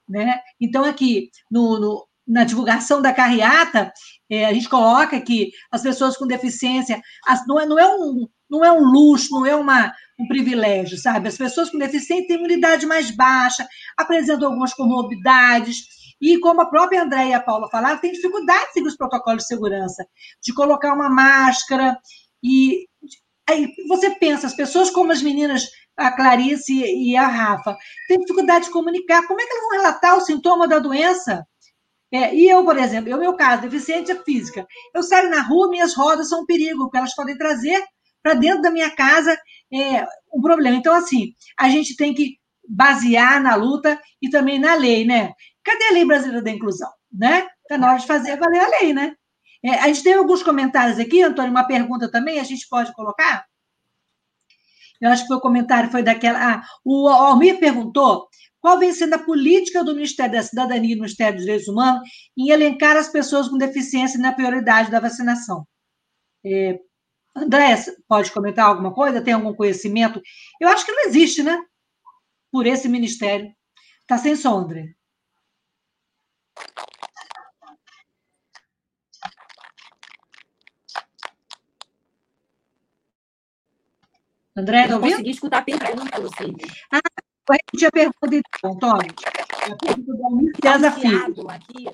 Né? 0.07 0.39
Então, 0.59 0.83
aqui, 0.83 1.29
no, 1.51 1.79
no 1.79 2.07
na 2.27 2.43
divulgação 2.43 3.01
da 3.01 3.13
carreata, 3.13 3.91
é, 4.29 4.45
a 4.45 4.53
gente 4.53 4.67
coloca 4.67 5.19
que 5.21 5.49
as 5.71 5.81
pessoas 5.81 6.17
com 6.17 6.27
deficiência 6.27 7.01
as, 7.25 7.47
não, 7.47 7.57
é, 7.57 7.65
não, 7.65 7.79
é 7.79 7.87
um, 7.95 8.27
não 8.49 8.65
é 8.65 8.71
um 8.71 8.83
luxo, 8.83 9.29
não 9.31 9.45
é 9.45 9.55
uma, 9.55 9.93
um 10.19 10.27
privilégio, 10.27 10.97
sabe? 10.97 11.29
As 11.29 11.37
pessoas 11.37 11.69
com 11.69 11.77
deficiência 11.77 12.27
têm 12.27 12.35
imunidade 12.35 12.85
mais 12.85 13.11
baixa, 13.11 13.65
apresentam 13.95 14.49
algumas 14.49 14.73
comorbidades, 14.73 15.77
e 16.19 16.37
como 16.39 16.61
a 16.61 16.69
própria 16.69 17.03
Andréia 17.03 17.29
e 17.29 17.33
a 17.33 17.39
Paula 17.39 17.69
falaram, 17.69 17.99
tem 17.99 18.11
dificuldade 18.11 18.67
de 18.67 18.73
seguir 18.73 18.87
os 18.87 18.97
protocolos 18.97 19.43
de 19.43 19.47
segurança, 19.47 20.05
de 20.43 20.53
colocar 20.53 20.93
uma 20.93 21.09
máscara, 21.09 21.97
e 22.43 22.87
aí 23.47 23.69
você 23.87 24.09
pensa, 24.15 24.47
as 24.47 24.55
pessoas 24.55 24.89
como 24.89 25.11
as 25.11 25.21
meninas, 25.21 25.67
a 25.97 26.11
Clarice 26.11 26.73
e 26.73 27.17
a 27.17 27.27
Rafa, 27.27 27.75
têm 28.07 28.19
dificuldade 28.19 28.65
de 28.65 28.71
comunicar, 28.71 29.25
como 29.27 29.41
é 29.41 29.45
que 29.45 29.51
elas 29.51 29.63
vão 29.63 29.77
relatar 29.79 30.15
o 30.15 30.21
sintoma 30.21 30.67
da 30.67 30.77
doença? 30.77 31.43
É, 32.11 32.33
e 32.33 32.47
eu, 32.47 32.63
por 32.63 32.77
exemplo, 32.77 33.09
no 33.09 33.17
meu 33.17 33.33
caso, 33.35 33.63
deficiência 33.63 34.21
física, 34.23 34.65
eu 34.93 35.03
saio 35.03 35.29
na 35.29 35.41
rua, 35.41 35.69
minhas 35.69 35.93
rodas 35.95 36.29
são 36.29 36.41
um 36.41 36.45
perigo, 36.45 36.83
porque 36.83 36.97
elas 36.97 37.15
podem 37.15 37.37
trazer 37.37 37.83
para 38.23 38.35
dentro 38.35 38.61
da 38.61 38.71
minha 38.71 38.91
casa 38.91 39.37
é, 39.73 40.05
um 40.33 40.41
problema. 40.41 40.77
Então, 40.77 40.93
assim, 40.93 41.33
a 41.57 41.67
gente 41.69 41.95
tem 41.95 42.13
que 42.13 42.37
basear 42.67 43.41
na 43.41 43.55
luta 43.55 43.99
e 44.21 44.29
também 44.29 44.59
na 44.59 44.75
lei, 44.75 45.05
né? 45.05 45.33
Cadê 45.63 45.85
a 45.85 45.93
lei 45.93 46.05
brasileira 46.05 46.41
da 46.41 46.51
inclusão? 46.51 46.89
Né? 47.11 47.47
Está 47.63 47.77
na 47.77 47.89
hora 47.89 47.99
de 47.99 48.07
fazer 48.07 48.37
valer 48.37 48.59
a 48.59 48.79
lei, 48.79 48.93
né? 48.93 49.13
É, 49.63 49.71
a 49.71 49.87
gente 49.87 50.03
tem 50.03 50.13
alguns 50.13 50.43
comentários 50.43 50.99
aqui, 50.99 51.21
Antônio, 51.21 51.51
uma 51.51 51.67
pergunta 51.67 52.09
também, 52.11 52.39
a 52.39 52.43
gente 52.43 52.67
pode 52.69 52.93
colocar? 52.93 53.45
Eu 55.01 55.09
acho 55.09 55.23
que 55.23 55.27
foi 55.27 55.37
o 55.37 55.41
comentário, 55.41 55.91
foi 55.91 56.03
daquela. 56.03 56.55
Ah, 56.55 56.63
o 56.83 57.07
Almir 57.07 57.59
perguntou 57.59 58.27
qual 58.59 58.79
vem 58.79 58.91
sendo 58.93 59.13
a 59.13 59.19
política 59.19 59.83
do 59.83 59.93
Ministério 59.93 60.33
da 60.33 60.43
Cidadania 60.43 60.91
e 60.91 60.95
do 60.95 61.01
Ministério 61.01 61.35
dos 61.35 61.45
Direitos 61.45 61.67
Humanos 61.67 62.01
em 62.37 62.49
elencar 62.49 62.97
as 62.97 63.09
pessoas 63.09 63.47
com 63.47 63.57
deficiência 63.57 64.19
na 64.19 64.33
prioridade 64.33 64.91
da 64.91 64.99
vacinação? 64.99 65.65
É, 66.45 66.79
André, 67.35 67.75
pode 68.07 68.31
comentar 68.31 68.65
alguma 68.65 68.93
coisa? 68.93 69.21
Tem 69.21 69.33
algum 69.33 69.53
conhecimento? 69.53 70.21
Eu 70.59 70.69
acho 70.69 70.85
que 70.85 70.91
não 70.91 71.05
existe, 71.05 71.43
né? 71.43 71.57
Por 72.51 72.65
esse 72.65 72.89
ministério. 72.89 73.51
Está 74.01 74.17
sem 74.17 74.35
som, 74.35 74.57
André. 74.57 74.95
André, 84.57 84.87
não 84.87 84.99
consegui 84.99 85.29
escutar 85.29 85.59
a 85.59 85.61
pergunta, 85.61 86.19
Lucília. 86.19 86.67
Ah, 86.91 86.99
repetir 87.51 87.87
a 87.87 87.91
pergunta, 87.91 88.35
então, 88.35 88.77
Tony. 88.79 89.07
A 89.61 89.75
pergunta 89.75 90.13
do 90.13 90.25
Almir 90.25 90.51
César 90.59 90.91
Filho. 90.93 91.49
Aqui, 91.49 91.87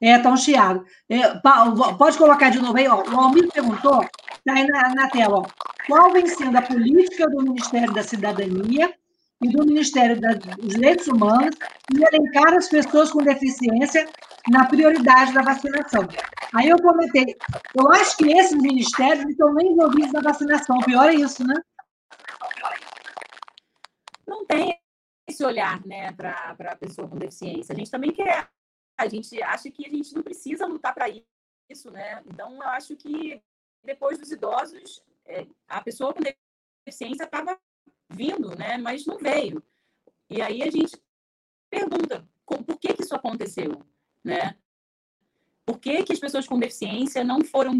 é, 0.00 0.16
está 0.16 0.30
um 0.30 0.36
chiado. 0.36 0.84
É, 1.08 1.18
pode 1.98 2.16
colocar 2.16 2.50
de 2.50 2.60
novo 2.60 2.78
aí, 2.78 2.88
ó. 2.88 3.02
O 3.02 3.20
Almir 3.20 3.48
perguntou, 3.52 4.02
está 4.02 4.54
aí 4.54 4.66
na, 4.66 4.94
na 4.94 5.10
tela, 5.10 5.40
ó. 5.40 5.46
Qual 5.86 6.12
vem 6.12 6.26
sendo 6.26 6.56
a 6.56 6.62
política 6.62 7.28
do 7.28 7.42
Ministério 7.42 7.92
da 7.92 8.02
Cidadania 8.02 8.94
e 9.42 9.48
do 9.48 9.64
Ministério 9.64 10.20
dos 10.20 10.74
Direitos 10.74 11.06
Humanos 11.06 11.56
em 11.94 12.02
elencar 12.02 12.54
as 12.54 12.68
pessoas 12.68 13.10
com 13.10 13.22
deficiência 13.22 14.08
na 14.50 14.66
prioridade 14.66 15.32
da 15.32 15.42
vacinação? 15.42 16.08
Aí 16.54 16.68
eu 16.68 16.80
comentei, 16.80 17.36
eu 17.74 17.92
acho 17.92 18.16
que 18.16 18.32
esses 18.32 18.56
ministérios 18.60 19.24
não 19.24 19.30
estão 19.30 19.54
nem 19.54 19.72
envolvidos 19.72 20.12
na 20.12 20.20
vacinação, 20.20 20.78
pior 20.80 21.08
é 21.08 21.14
isso, 21.14 21.46
né? 21.46 21.54
Não 24.26 24.44
tem 24.44 24.78
esse 25.26 25.44
olhar 25.44 25.84
né, 25.86 26.12
para 26.12 26.56
a 26.58 26.76
pessoa 26.76 27.08
com 27.08 27.16
deficiência. 27.16 27.74
A 27.74 27.76
gente 27.76 27.90
também 27.90 28.12
quer 28.12 28.48
a 28.98 29.08
gente 29.08 29.40
acha 29.40 29.70
que 29.70 29.86
a 29.86 29.88
gente 29.88 30.12
não 30.12 30.24
precisa 30.24 30.66
lutar 30.66 30.92
para 30.92 31.06
isso, 31.70 31.88
né? 31.90 32.20
Então, 32.26 32.52
eu 32.56 32.68
acho 32.70 32.96
que 32.96 33.40
depois 33.84 34.18
dos 34.18 34.32
idosos, 34.32 35.04
é, 35.24 35.46
a 35.68 35.80
pessoa 35.80 36.12
com 36.12 36.20
deficiência 36.20 37.22
estava 37.22 37.56
vindo, 38.08 38.56
né? 38.56 38.76
Mas 38.78 39.06
não 39.06 39.18
veio. 39.18 39.62
E 40.30 40.40
aí 40.42 40.62
a 40.62 40.70
gente 40.70 41.00
pergunta 41.70 42.26
por 42.44 42.78
que, 42.78 42.94
que 42.94 43.02
isso 43.02 43.14
aconteceu, 43.14 43.82
né? 44.24 44.56
Por 45.64 45.78
que, 45.78 46.02
que 46.02 46.12
as 46.12 46.18
pessoas 46.18 46.46
com 46.46 46.58
deficiência 46.58 47.22
não 47.22 47.44
foram 47.44 47.78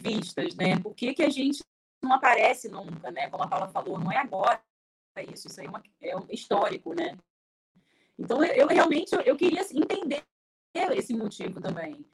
vistas, 0.00 0.54
né? 0.56 0.78
Por 0.78 0.94
que, 0.94 1.14
que 1.14 1.22
a 1.22 1.30
gente 1.30 1.62
não 2.02 2.12
aparece 2.12 2.68
nunca, 2.68 3.10
né? 3.10 3.28
Como 3.30 3.44
a 3.44 3.48
Paula 3.48 3.68
falou, 3.68 3.98
não 3.98 4.10
é 4.10 4.18
agora 4.18 4.60
isso, 5.32 5.48
isso 5.48 5.60
aí 5.60 5.66
é, 5.66 5.70
uma, 5.70 5.82
é 6.00 6.16
um 6.16 6.26
histórico, 6.30 6.94
né? 6.94 7.16
Então, 8.18 8.42
eu, 8.44 8.54
eu 8.54 8.66
realmente 8.66 9.14
eu, 9.14 9.20
eu 9.22 9.36
queria 9.36 9.60
entender 9.72 10.24
esse 10.92 11.14
motivo 11.14 11.60
também. 11.60 12.04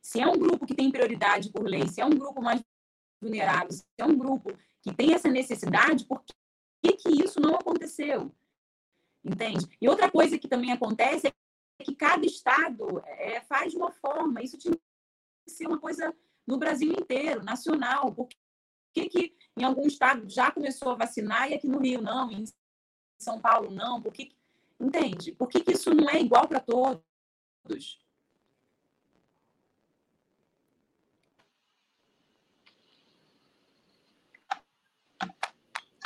Se 0.00 0.20
é 0.20 0.26
um 0.26 0.38
grupo 0.38 0.66
que 0.66 0.74
tem 0.74 0.90
prioridade 0.90 1.50
por 1.50 1.62
lei, 1.62 1.86
se 1.86 2.00
é 2.00 2.04
um 2.04 2.10
grupo 2.10 2.42
mais 2.42 2.62
vulnerável, 3.20 3.70
se 3.70 3.84
é 3.98 4.04
um 4.04 4.16
grupo 4.16 4.56
que 4.82 4.92
tem 4.92 5.14
essa 5.14 5.28
necessidade, 5.28 6.06
por 6.06 6.22
que, 6.80 6.92
que 6.92 7.24
isso 7.24 7.40
não 7.40 7.54
aconteceu? 7.54 8.34
Entende? 9.24 9.66
E 9.80 9.88
outra 9.88 10.10
coisa 10.10 10.38
que 10.38 10.48
também 10.48 10.72
acontece 10.72 11.28
é 11.28 11.84
que 11.84 11.94
cada 11.94 12.24
estado 12.24 13.02
é, 13.06 13.40
faz 13.42 13.72
de 13.72 13.76
uma 13.76 13.92
forma, 13.92 14.42
isso 14.42 14.58
tinha 14.58 14.74
que 14.74 15.50
ser 15.50 15.66
uma 15.66 15.78
coisa 15.78 16.14
no 16.46 16.58
Brasil 16.58 16.92
inteiro, 16.92 17.42
nacional. 17.42 18.14
Por 18.14 18.28
que, 18.92 19.08
que 19.08 19.36
em 19.56 19.64
algum 19.64 19.86
estado 19.86 20.28
já 20.28 20.50
começou 20.50 20.90
a 20.90 20.96
vacinar 20.96 21.50
e 21.50 21.54
aqui 21.54 21.66
no 21.66 21.78
Rio 21.78 22.00
não, 22.00 22.30
em 22.30 22.44
São 23.18 23.40
Paulo 23.40 23.70
não? 23.70 24.00
Por 24.00 24.12
que, 24.12 24.34
entende? 24.78 25.32
Por 25.32 25.48
que, 25.48 25.60
que 25.60 25.72
isso 25.72 25.94
não 25.94 26.08
é 26.08 26.20
igual 26.20 26.48
para 26.48 26.60
todos? 26.60 27.02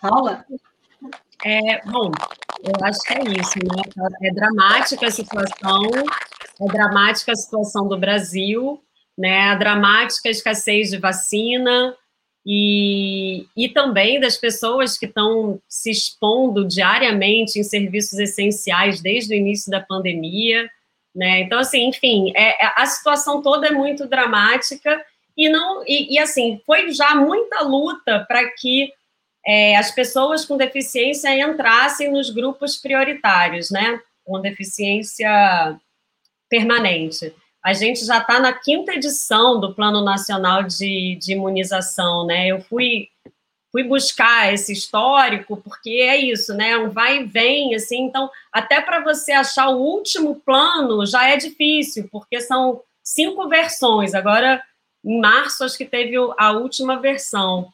Paula? 0.05 0.45
É, 1.43 1.81
bom, 1.87 2.13
eu 2.63 2.85
acho 2.85 3.01
que 3.01 3.15
é 3.15 3.23
isso, 3.41 3.59
né? 3.59 3.83
É 4.23 4.31
dramática 4.35 5.07
a 5.07 5.11
situação, 5.11 5.81
é 6.61 6.67
dramática 6.67 7.33
a 7.33 7.37
situação 7.37 7.89
do 7.89 7.97
Brasil, 7.97 8.83
né? 9.17 9.49
A 9.49 9.55
dramática 9.55 10.29
escassez 10.29 10.91
de 10.91 10.99
vacina 10.99 11.97
e, 12.45 13.47
e 13.57 13.71
também 13.71 14.21
das 14.21 14.37
pessoas 14.37 14.99
que 14.99 15.07
estão 15.07 15.59
se 15.67 15.91
expondo 15.91 16.69
diariamente 16.69 17.59
em 17.59 17.65
serviços 17.65 18.19
essenciais 18.19 19.01
desde 19.01 19.33
o 19.33 19.37
início 19.39 19.71
da 19.71 19.81
pandemia, 19.81 20.69
né? 21.15 21.41
Então, 21.41 21.59
assim, 21.59 21.89
enfim, 21.89 22.31
é, 22.37 22.63
é 22.63 22.73
a 22.77 22.85
situação 22.85 23.41
toda 23.41 23.69
é 23.69 23.71
muito 23.71 24.07
dramática 24.07 25.03
e 25.35 25.49
não 25.49 25.83
e, 25.87 26.15
e 26.15 26.19
assim 26.19 26.61
foi 26.67 26.93
já 26.93 27.15
muita 27.15 27.63
luta 27.63 28.23
para 28.29 28.51
que 28.51 28.93
é, 29.47 29.77
as 29.77 29.91
pessoas 29.91 30.45
com 30.45 30.57
deficiência 30.57 31.37
entrassem 31.39 32.11
nos 32.11 32.31
grupos 32.31 32.77
prioritários, 32.77 33.71
né? 33.71 34.01
Com 34.25 34.41
deficiência 34.41 35.79
permanente. 36.49 37.35
A 37.63 37.73
gente 37.73 38.05
já 38.05 38.19
está 38.19 38.41
na 38.41 38.53
quinta 38.53 38.93
edição 38.93 39.59
do 39.59 39.75
Plano 39.75 40.03
Nacional 40.03 40.63
de, 40.63 41.17
de 41.21 41.33
Imunização, 41.33 42.27
né? 42.27 42.47
Eu 42.49 42.61
fui, 42.63 43.09
fui 43.73 43.83
buscar 43.83 44.53
esse 44.53 44.73
histórico, 44.73 45.57
porque 45.59 45.91
é 45.91 46.17
isso, 46.17 46.55
né? 46.55 46.77
Um 46.77 46.91
vai 46.91 47.19
e 47.19 47.25
vem, 47.25 47.75
assim. 47.75 48.03
Então, 48.03 48.31
até 48.53 48.81
para 48.81 49.01
você 49.01 49.33
achar 49.33 49.69
o 49.69 49.79
último 49.79 50.37
plano 50.37 51.07
já 51.07 51.29
é 51.29 51.37
difícil, 51.37 52.09
porque 52.11 52.41
são 52.41 52.83
cinco 53.03 53.49
versões. 53.49 54.15
Agora, 54.15 54.63
em 55.05 55.21
março, 55.21 55.65
acho 55.65 55.77
que 55.77 55.85
teve 55.85 56.17
a 56.39 56.53
última 56.53 56.99
versão. 56.99 57.73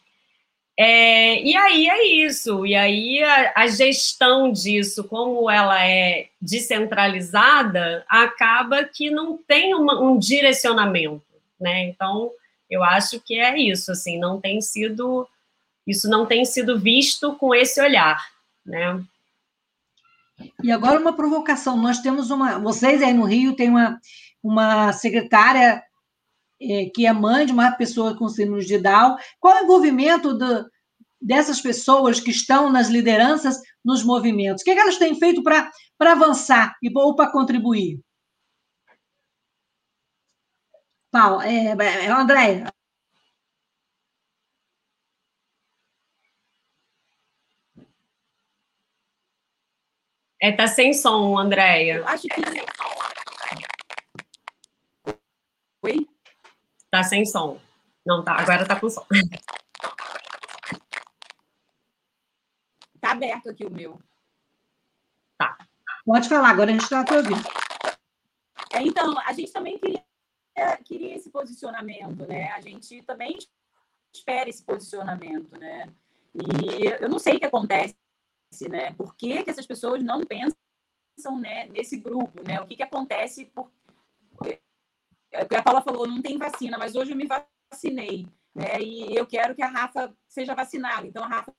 É, 0.83 1.43
e 1.43 1.55
aí 1.55 1.89
é 1.91 2.07
isso, 2.25 2.65
e 2.65 2.75
aí 2.75 3.23
a, 3.23 3.53
a, 3.55 3.67
gestão 3.67 4.51
disso, 4.51 5.05
como 5.05 5.51
ela 5.51 5.87
é 5.87 6.31
descentralizada, 6.41 8.03
acaba 8.09 8.83
que 8.85 9.11
não 9.11 9.37
tem 9.37 9.75
uma, 9.75 10.01
um 10.01 10.19
direcionamento, 10.19 11.23
né? 11.61 11.85
Então, 11.85 12.31
eu 12.71 12.83
acho 12.83 13.21
que 13.21 13.39
é 13.39 13.59
isso, 13.59 13.93
assim, 13.93 14.19
não 14.19 14.41
tem 14.41 14.63
sido, 14.63 15.29
isso 15.87 16.09
não 16.09 16.25
tem 16.25 16.47
sido 16.47 16.81
visto 16.81 17.35
com 17.35 17.55
esse 17.55 17.79
olhar, 17.79 18.27
né? 18.65 19.05
E 20.65 20.73
agora 20.73 20.99
uma 20.99 21.15
provocação, 21.15 21.77
nós 21.77 21.99
temos 21.99 22.31
uma, 22.31 22.59
vocês 22.59 23.03
aí 23.03 23.13
no 23.13 23.27
Rio 23.27 23.55
têm 23.55 23.69
uma, 23.69 24.01
uma 24.43 24.95
secretária 24.95 25.85
é, 26.61 26.91
que 26.95 27.07
é 27.07 27.13
mãe 27.13 27.47
de 27.47 27.53
uma 27.53 27.73
pessoa 27.73 28.17
com 28.17 28.29
síndrome 28.29 28.65
de 28.65 28.79
Down. 28.79 29.17
Qual 29.39 29.57
é 29.57 29.61
o 29.63 29.65
envolvimento 29.65 30.35
do, 30.35 30.71
dessas 31.21 31.61
pessoas 31.61 32.21
que 32.21 32.31
estão 32.31 32.71
nas 32.71 32.89
lideranças 32.89 33.61
nos 33.85 34.05
movimentos? 34.05 34.63
O 34.63 34.65
que, 34.65 34.71
é 34.71 34.75
que 34.75 34.81
elas 34.81 34.99
têm 34.99 35.15
feito 35.19 35.43
para 35.43 35.71
avançar 36.01 36.77
e, 36.83 36.91
ou 36.95 37.15
para 37.15 37.31
contribuir? 37.31 38.01
Paulo, 41.11 41.43
é, 41.43 41.67
é, 41.67 42.09
André. 42.09 42.65
É, 50.43 50.53
tá 50.53 50.67
sem 50.67 50.93
som, 50.95 51.39
Andréia. 51.39 52.03
Acho 52.07 52.27
que. 52.29 52.41
Oi? 55.83 56.07
Tá 56.91 57.03
sem 57.05 57.25
som. 57.25 57.61
Não, 58.05 58.25
tá. 58.25 58.35
Agora 58.35 58.67
tá 58.67 58.79
com 58.79 58.91
som. 58.91 59.07
Tá 63.01 63.13
aberto 63.13 63.51
aqui 63.51 63.65
o 63.65 63.71
meu. 63.71 64.01
Tá. 65.39 65.57
Pode 66.05 66.29
falar, 66.29 66.51
agora 66.51 66.71
a 66.71 66.73
gente 66.73 66.83
está 66.83 67.05
te 67.05 67.15
ouvindo. 67.15 67.43
É, 68.73 68.83
então, 68.83 69.19
a 69.21 69.33
gente 69.33 69.53
também 69.53 69.79
queria, 69.79 70.05
queria 70.85 71.17
esse 71.17 71.31
posicionamento, 71.31 72.27
né? 72.27 72.51
A 72.53 72.61
gente 72.61 73.03
também 73.03 73.39
espera 74.15 74.49
esse 74.49 74.63
posicionamento, 74.63 75.59
né? 75.59 75.89
E 76.35 76.87
eu 77.01 77.09
não 77.09 77.19
sei 77.19 77.37
o 77.37 77.39
que 77.39 77.47
acontece, 77.47 77.97
né? 78.69 78.93
Por 78.93 79.15
que, 79.15 79.43
que 79.43 79.51
essas 79.51 79.67
pessoas 79.67 80.03
não 80.03 80.25
pensam 80.25 80.55
né, 81.41 81.67
nesse 81.67 81.97
grupo, 81.97 82.43
né? 82.43 82.61
O 82.61 82.67
que, 82.67 82.77
que 82.77 82.83
acontece 82.83 83.47
por... 83.47 83.71
É, 85.33 85.43
a 85.57 85.63
Paula 85.63 85.83
falou, 85.83 86.07
não 86.07 86.21
tem 86.21 86.37
vacina, 86.37 86.77
mas 86.79 86.95
hoje 86.95 87.13
eu 87.13 87.17
me 87.17 87.27
vacinei, 87.27 88.27
né? 88.55 88.81
E 88.81 89.15
eu 89.15 89.27
quero 89.27 89.55
que 89.55 89.63
a 89.63 89.69
Rafa 89.69 90.15
seja 90.29 90.55
vacinada. 90.55 91.07
Então, 91.07 91.23
a 91.23 91.29
Rafa 91.29 91.55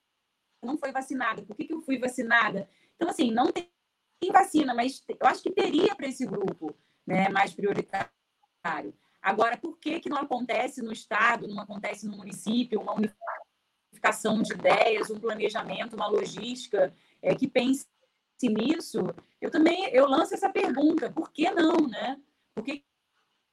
não 0.62 0.76
foi 0.76 0.92
vacinada. 0.92 1.42
Por 1.42 1.56
que, 1.56 1.64
que 1.64 1.74
eu 1.74 1.80
fui 1.80 1.98
vacinada? 1.98 2.68
Então, 2.96 3.08
assim, 3.08 3.30
não 3.30 3.50
tem 3.52 3.68
vacina, 4.30 4.74
mas 4.74 5.02
eu 5.08 5.26
acho 5.26 5.42
que 5.42 5.50
teria 5.50 5.94
para 5.96 6.06
esse 6.06 6.24
grupo 6.26 6.76
né, 7.06 7.28
mais 7.28 7.52
prioritário. 7.52 8.12
Agora, 9.20 9.56
por 9.56 9.78
que, 9.78 10.00
que 10.00 10.08
não 10.08 10.18
acontece 10.18 10.82
no 10.82 10.92
Estado, 10.92 11.48
não 11.48 11.60
acontece 11.60 12.06
no 12.06 12.16
município, 12.16 12.80
uma 12.80 12.94
unificação 12.94 14.42
de 14.42 14.52
ideias, 14.52 15.10
um 15.10 15.18
planejamento, 15.18 15.96
uma 15.96 16.08
logística 16.08 16.94
é, 17.20 17.34
que 17.34 17.48
pense 17.48 17.86
nisso? 18.42 18.98
Eu 19.40 19.50
também 19.50 19.88
eu 19.92 20.06
lanço 20.08 20.34
essa 20.34 20.50
pergunta, 20.50 21.10
por 21.10 21.32
que 21.32 21.50
não, 21.50 21.88
né? 21.88 22.20
Por 22.54 22.64
que 22.64 22.84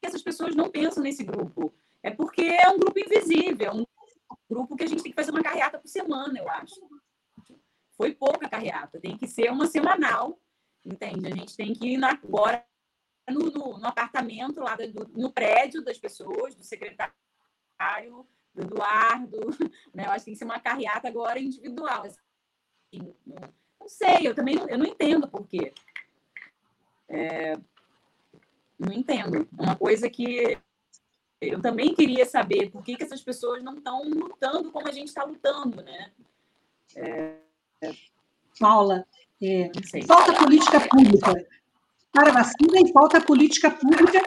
essas 0.07 0.21
pessoas 0.21 0.55
não 0.55 0.69
pensam 0.69 1.03
nesse 1.03 1.23
grupo? 1.23 1.73
É 2.01 2.11
porque 2.11 2.41
é 2.41 2.69
um 2.69 2.79
grupo 2.79 2.99
invisível, 2.99 3.73
um 3.73 3.85
grupo 4.49 4.75
que 4.75 4.83
a 4.83 4.87
gente 4.87 5.03
tem 5.03 5.11
que 5.11 5.15
fazer 5.15 5.31
uma 5.31 5.43
carreata 5.43 5.77
por 5.77 5.87
semana, 5.87 6.39
eu 6.39 6.49
acho. 6.49 6.79
Foi 7.97 8.15
pouca 8.15 8.47
carreata, 8.47 8.99
tem 8.99 9.17
que 9.17 9.27
ser 9.27 9.51
uma 9.51 9.67
semanal, 9.67 10.39
entende? 10.85 11.27
A 11.27 11.35
gente 11.35 11.55
tem 11.55 11.73
que 11.73 11.95
ir 11.95 12.03
agora 12.03 12.65
no, 13.29 13.51
no, 13.51 13.77
no 13.77 13.87
apartamento 13.87 14.59
lá 14.61 14.75
do, 14.75 15.07
no 15.09 15.31
prédio 15.31 15.83
das 15.83 15.97
pessoas, 15.97 16.55
do 16.55 16.63
secretário, 16.63 17.13
do 18.53 18.61
Eduardo, 18.61 19.39
né? 19.93 20.05
Eu 20.05 20.11
acho 20.11 20.19
que 20.19 20.25
tem 20.25 20.33
que 20.33 20.39
ser 20.39 20.45
uma 20.45 20.59
carreata 20.59 21.07
agora 21.07 21.39
individual. 21.39 22.03
Assim, 22.03 22.19
não, 23.25 23.53
não, 23.79 23.87
sei, 23.87 24.27
eu 24.27 24.35
também 24.35 24.55
eu 24.67 24.77
não 24.77 24.85
entendo 24.85 25.27
por 25.27 25.47
quê. 25.47 25.73
É, 27.07 27.57
não 28.80 28.93
entendo. 28.93 29.47
É 29.57 29.61
uma 29.61 29.75
coisa 29.75 30.09
que 30.09 30.57
eu 31.41 31.61
também 31.61 31.93
queria 31.93 32.25
saber 32.25 32.69
por 32.69 32.84
que, 32.84 32.95
que 32.95 33.03
essas 33.03 33.21
pessoas 33.21 33.63
não 33.63 33.75
estão 33.77 34.03
lutando 34.03 34.71
como 34.71 34.88
a 34.88 34.91
gente 34.91 35.07
está 35.07 35.23
lutando, 35.23 35.82
né? 35.84 36.11
É, 36.95 37.36
Paula, 38.59 39.05
é, 39.41 39.71
falta 40.05 40.34
política 40.34 40.80
pública 40.82 41.47
para 42.11 42.32
vacina 42.32 42.80
e 42.84 42.91
falta 42.91 43.21
política 43.21 43.69
pública 43.69 44.21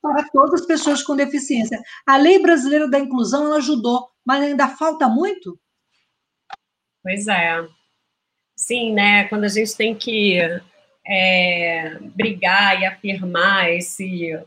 para 0.00 0.28
todas 0.30 0.60
as 0.60 0.66
pessoas 0.66 1.02
com 1.02 1.16
deficiência. 1.16 1.80
A 2.06 2.16
lei 2.16 2.40
brasileira 2.40 2.88
da 2.88 2.98
inclusão 2.98 3.46
ela 3.46 3.56
ajudou, 3.56 4.10
mas 4.24 4.42
ainda 4.42 4.68
falta 4.68 5.08
muito? 5.08 5.58
Pois 7.02 7.26
é. 7.28 7.66
Sim, 8.54 8.92
né? 8.92 9.24
Quando 9.28 9.44
a 9.44 9.48
gente 9.48 9.76
tem 9.76 9.94
que 9.94 10.38
é, 11.08 11.96
brigar 12.00 12.80
e 12.80 12.86
afirmar 12.86 13.72
esse, 13.72 14.38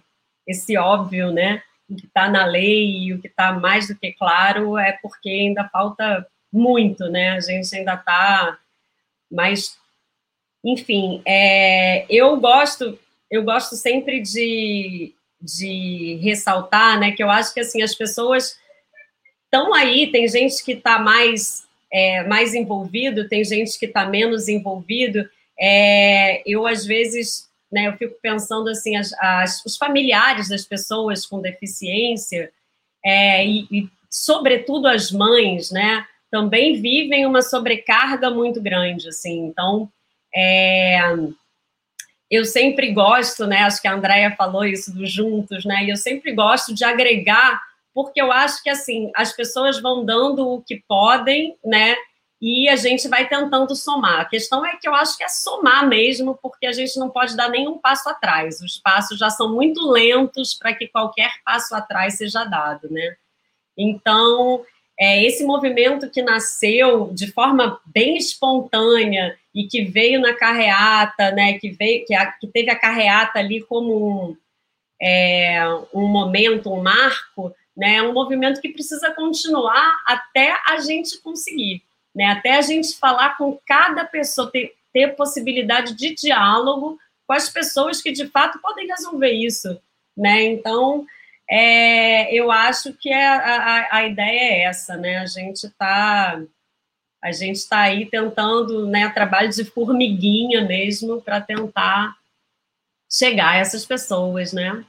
esse 0.48 0.78
óbvio, 0.78 1.32
né? 1.32 1.64
O 1.90 1.96
que 1.96 2.06
está 2.06 2.30
na 2.30 2.46
lei 2.46 3.00
e 3.00 3.14
o 3.14 3.20
que 3.20 3.28
está 3.28 3.54
mais 3.54 3.88
do 3.88 3.96
que 3.96 4.14
claro 4.14 4.78
é 4.78 4.94
porque 5.02 5.30
ainda 5.30 5.68
falta 5.70 6.26
muito, 6.52 7.10
né? 7.10 7.32
A 7.32 7.40
gente 7.40 7.76
ainda 7.76 7.96
está 7.96 8.58
mais 9.30 9.80
enfim, 10.64 11.24
é, 11.26 12.06
eu 12.08 12.40
gosto, 12.40 12.98
eu 13.30 13.44
gosto 13.44 13.76
sempre 13.76 14.20
de, 14.22 15.12
de 15.42 16.20
ressaltar, 16.22 17.00
né, 17.00 17.12
que 17.12 17.24
eu 17.24 17.32
acho 17.32 17.52
que 17.52 17.60
assim 17.60 17.82
as 17.82 17.96
pessoas 17.96 18.60
estão 19.46 19.74
aí, 19.74 20.12
tem 20.12 20.28
gente 20.28 20.64
que 20.64 20.74
está 20.74 21.00
mais 21.00 21.68
é, 21.92 22.24
mais 22.24 22.54
envolvido, 22.54 23.28
tem 23.28 23.44
gente 23.44 23.78
que 23.78 23.86
está 23.86 24.06
menos 24.06 24.48
envolvido. 24.48 25.30
É, 25.62 26.42
eu 26.46 26.66
às 26.66 26.86
vezes, 26.86 27.48
né, 27.72 27.88
eu 27.88 27.94
fico 27.94 28.16
pensando 28.22 28.70
assim, 28.70 28.96
as, 28.96 29.14
as, 29.14 29.64
os 29.64 29.78
familiares 29.78 30.50
das 30.50 30.66
pessoas 30.66 31.26
com 31.26 31.40
deficiência 31.40 32.52
é, 33.06 33.46
e, 33.46 33.68
e, 33.72 33.90
sobretudo 34.10 34.88
as 34.88 35.12
mães, 35.12 35.70
né, 35.72 36.06
também 36.32 36.82
vivem 36.82 37.26
uma 37.26 37.42
sobrecarga 37.42 38.32
muito 38.32 38.60
grande, 38.62 39.08
assim. 39.08 39.46
Então 39.46 39.92
é, 40.34 41.00
eu 42.32 42.46
sempre 42.46 42.94
gosto, 42.94 43.46
né? 43.46 43.58
Acho 43.58 43.82
que 43.82 43.88
a 43.90 43.94
Andrea 43.94 44.34
falou 44.38 44.66
isso 44.66 44.96
do 44.96 45.06
juntos, 45.06 45.66
né? 45.66 45.84
E 45.84 45.90
eu 45.90 45.98
sempre 45.98 46.32
gosto 46.32 46.74
de 46.74 46.86
agregar, 46.86 47.62
porque 47.94 48.22
eu 48.22 48.32
acho 48.32 48.64
que 48.64 48.70
assim 48.70 49.12
as 49.16 49.34
pessoas 49.34 49.82
vão 49.82 50.06
dando 50.06 50.48
o 50.48 50.62
que 50.62 50.82
podem, 50.88 51.58
né? 51.64 51.96
E 52.42 52.68
a 52.68 52.76
gente 52.76 53.08
vai 53.08 53.28
tentando 53.30 53.76
somar. 53.76 54.22
A 54.22 54.26
questão 54.26 54.66
é 54.66 54.76
que 54.76 54.88
eu 54.88 54.96
acho 54.96 55.16
que 55.16 55.24
é 55.24 55.28
somar 55.28 55.88
mesmo, 55.88 56.38
porque 56.42 56.66
a 56.66 56.72
gente 56.72 56.98
não 56.98 57.10
pode 57.10 57.38
dar 57.38 57.50
nenhum 57.50 57.78
passo 57.78 58.10
atrás. 58.10 58.62
Os 58.62 58.78
passos 58.78 59.20
já 59.20 59.30
são 59.30 59.54
muito 59.54 59.88
lentos 59.92 60.56
para 60.56 60.74
que 60.74 60.88
qualquer 60.88 61.32
passo 61.46 61.76
atrás 61.76 62.16
seja 62.16 62.44
dado, 62.44 62.90
né? 62.90 63.16
Então, 63.78 64.66
é, 65.00 65.24
esse 65.26 65.44
movimento 65.44 66.10
que 66.10 66.22
nasceu 66.22 67.12
de 67.14 67.32
forma 67.32 67.80
bem 67.86 68.18
espontânea 68.18 69.38
e 69.54 69.68
que 69.68 69.84
veio 69.84 70.22
na 70.22 70.34
carreata, 70.34 71.32
né, 71.32 71.58
que, 71.60 71.72
veio, 71.72 72.06
que, 72.06 72.14
a, 72.14 72.32
que 72.32 72.48
teve 72.48 72.70
a 72.70 72.80
carreata 72.80 73.40
ali 73.40 73.62
como 73.62 74.30
um, 74.30 74.38
é, 75.02 75.60
um 75.94 76.08
momento, 76.08 76.72
um 76.72 76.82
marco, 76.82 77.54
né, 77.76 77.96
é 77.96 78.04
um 78.04 78.14
movimento 78.14 78.62
que 78.62 78.70
precisa 78.70 79.12
continuar 79.12 80.02
até 80.06 80.56
a 80.68 80.80
gente 80.80 81.20
conseguir, 81.22 81.84
né, 82.16 82.26
até 82.26 82.58
a 82.58 82.62
gente 82.62 82.98
falar 82.98 83.38
com 83.38 83.60
cada 83.66 84.06
pessoa, 84.06 84.52
ter, 84.52 84.74
ter 84.94 85.16
possibilidade 85.16 85.96
de 85.96 86.14
diálogo 86.16 87.00
com 87.28 87.34
as 87.34 87.50
pessoas 87.50 88.02
que 88.02 88.12
de 88.12 88.28
fato 88.28 88.60
podem 88.60 88.88
resolver 88.88 89.32
isso, 89.32 89.80
né, 90.18 90.44
então 90.44 91.06
é, 91.52 92.34
eu 92.34 92.50
acho 92.50 92.94
que 92.94 93.10
é, 93.10 93.28
a, 93.28 93.98
a 93.98 94.08
ideia 94.08 94.40
é 94.40 94.62
essa, 94.64 94.96
né? 94.96 95.18
A 95.18 95.26
gente 95.26 95.66
está 95.66 96.42
a 97.22 97.32
gente 97.32 97.58
está 97.58 97.82
aí 97.82 98.10
tentando, 98.10 98.88
né, 98.88 99.08
trabalho 99.10 99.50
de 99.50 99.64
formiguinha 99.64 100.66
mesmo 100.66 101.22
para 101.22 101.40
tentar 101.40 102.16
chegar 103.12 103.52
a 103.52 103.58
essas 103.58 103.86
pessoas, 103.86 104.54
né? 104.54 104.84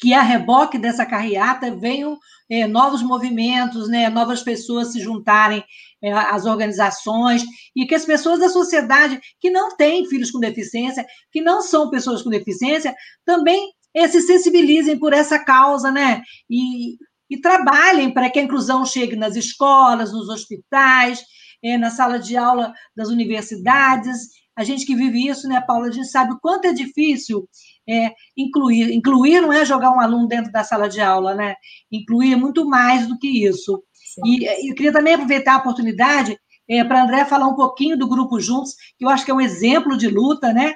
Que 0.00 0.14
a 0.14 0.22
reboque 0.22 0.78
dessa 0.78 1.04
carreata 1.04 1.74
venham 1.76 2.18
é, 2.50 2.66
novos 2.66 3.02
movimentos, 3.02 3.88
né, 3.88 4.08
novas 4.08 4.42
pessoas 4.42 4.92
se 4.92 5.00
juntarem 5.00 5.64
é, 6.02 6.12
às 6.12 6.46
organizações 6.46 7.44
e 7.76 7.86
que 7.86 7.94
as 7.94 8.04
pessoas 8.04 8.40
da 8.40 8.48
sociedade 8.48 9.20
que 9.38 9.50
não 9.50 9.76
têm 9.76 10.06
filhos 10.06 10.30
com 10.30 10.40
deficiência, 10.40 11.06
que 11.30 11.40
não 11.40 11.62
são 11.62 11.90
pessoas 11.90 12.22
com 12.22 12.30
deficiência, 12.30 12.94
também 13.24 13.70
é, 13.94 14.08
se 14.08 14.20
sensibilizem 14.22 14.98
por 14.98 15.12
essa 15.12 15.38
causa, 15.38 15.90
né? 15.90 16.22
E, 16.48 16.96
e 17.28 17.40
trabalhem 17.40 18.12
para 18.12 18.30
que 18.30 18.38
a 18.38 18.42
inclusão 18.42 18.84
chegue 18.84 19.16
nas 19.16 19.36
escolas, 19.36 20.12
nos 20.12 20.28
hospitais, 20.28 21.22
é, 21.62 21.76
na 21.76 21.90
sala 21.90 22.18
de 22.18 22.36
aula 22.36 22.72
das 22.96 23.08
universidades. 23.08 24.28
A 24.60 24.64
gente 24.64 24.84
que 24.84 24.94
vive 24.94 25.26
isso, 25.26 25.48
né, 25.48 25.58
Paula, 25.66 25.88
a 25.88 25.90
gente 25.90 26.08
sabe 26.08 26.34
o 26.34 26.38
quanto 26.38 26.66
é 26.66 26.72
difícil 26.74 27.48
é, 27.88 28.12
incluir. 28.36 28.92
Incluir 28.92 29.40
não 29.40 29.50
é 29.50 29.64
jogar 29.64 29.90
um 29.90 29.98
aluno 29.98 30.28
dentro 30.28 30.52
da 30.52 30.62
sala 30.62 30.86
de 30.86 31.00
aula, 31.00 31.34
né? 31.34 31.54
Incluir 31.90 32.34
é 32.34 32.36
muito 32.36 32.68
mais 32.68 33.06
do 33.06 33.18
que 33.18 33.46
isso. 33.46 33.82
E 34.22 34.44
eu 34.68 34.74
queria 34.74 34.92
também 34.92 35.14
aproveitar 35.14 35.54
a 35.54 35.58
oportunidade 35.60 36.38
é, 36.68 36.84
para 36.84 37.00
a 37.00 37.04
André 37.04 37.24
falar 37.24 37.46
um 37.46 37.56
pouquinho 37.56 37.96
do 37.96 38.06
Grupo 38.06 38.38
Juntos, 38.38 38.74
que 38.98 39.04
eu 39.06 39.08
acho 39.08 39.24
que 39.24 39.30
é 39.30 39.34
um 39.34 39.40
exemplo 39.40 39.96
de 39.96 40.08
luta, 40.08 40.52
né? 40.52 40.74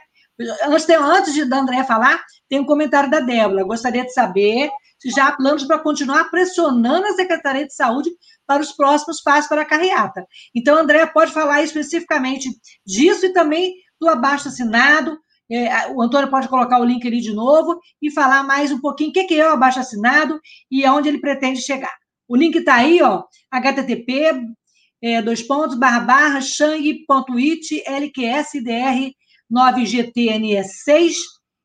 Antes, 0.66 0.88
antes 0.88 1.34
de 1.34 1.44
da 1.44 1.58
André 1.58 1.84
falar, 1.84 2.24
tem 2.48 2.60
um 2.60 2.66
comentário 2.66 3.10
da 3.10 3.20
Débora. 3.20 3.64
Gostaria 3.64 4.02
de 4.02 4.14
saber 4.14 4.70
se 4.98 5.10
já 5.10 5.28
há 5.28 5.32
planos 5.32 5.64
para 5.64 5.78
continuar 5.78 6.30
pressionando 6.30 7.06
a 7.06 7.12
Secretaria 7.12 7.66
de 7.66 7.74
Saúde 7.74 8.08
para 8.46 8.62
os 8.62 8.72
próximos 8.72 9.20
passos 9.22 9.48
para 9.48 9.62
a 9.62 9.66
carreata. 9.66 10.26
Então, 10.54 10.76
André 10.76 11.06
pode 11.06 11.32
falar 11.32 11.62
especificamente 11.62 12.48
disso 12.86 13.26
e 13.26 13.32
também 13.32 13.74
do 14.00 14.08
abaixo-assinado. 14.08 15.18
É, 15.50 15.88
o 15.92 16.00
Antônio 16.00 16.30
pode 16.30 16.48
colocar 16.48 16.80
o 16.80 16.84
link 16.84 17.06
ali 17.06 17.20
de 17.20 17.32
novo 17.32 17.78
e 18.00 18.10
falar 18.10 18.42
mais 18.42 18.72
um 18.72 18.80
pouquinho 18.80 19.10
o 19.10 19.12
que 19.12 19.34
é 19.34 19.48
o 19.48 19.52
abaixo-assinado 19.52 20.40
e 20.70 20.84
aonde 20.84 21.08
ele 21.08 21.20
pretende 21.20 21.60
chegar. 21.60 21.94
O 22.26 22.36
link 22.36 22.56
está 22.56 22.76
aí, 22.76 23.02
ó, 23.02 23.24
http 23.52 24.54
é, 25.02 25.20
dois 25.20 25.42
pontos, 25.42 25.78
barra, 25.78 26.00
barra, 26.00 26.40
shang.it, 26.40 27.84
LQSDR 27.86 29.12
9GTNE6, 29.52 31.12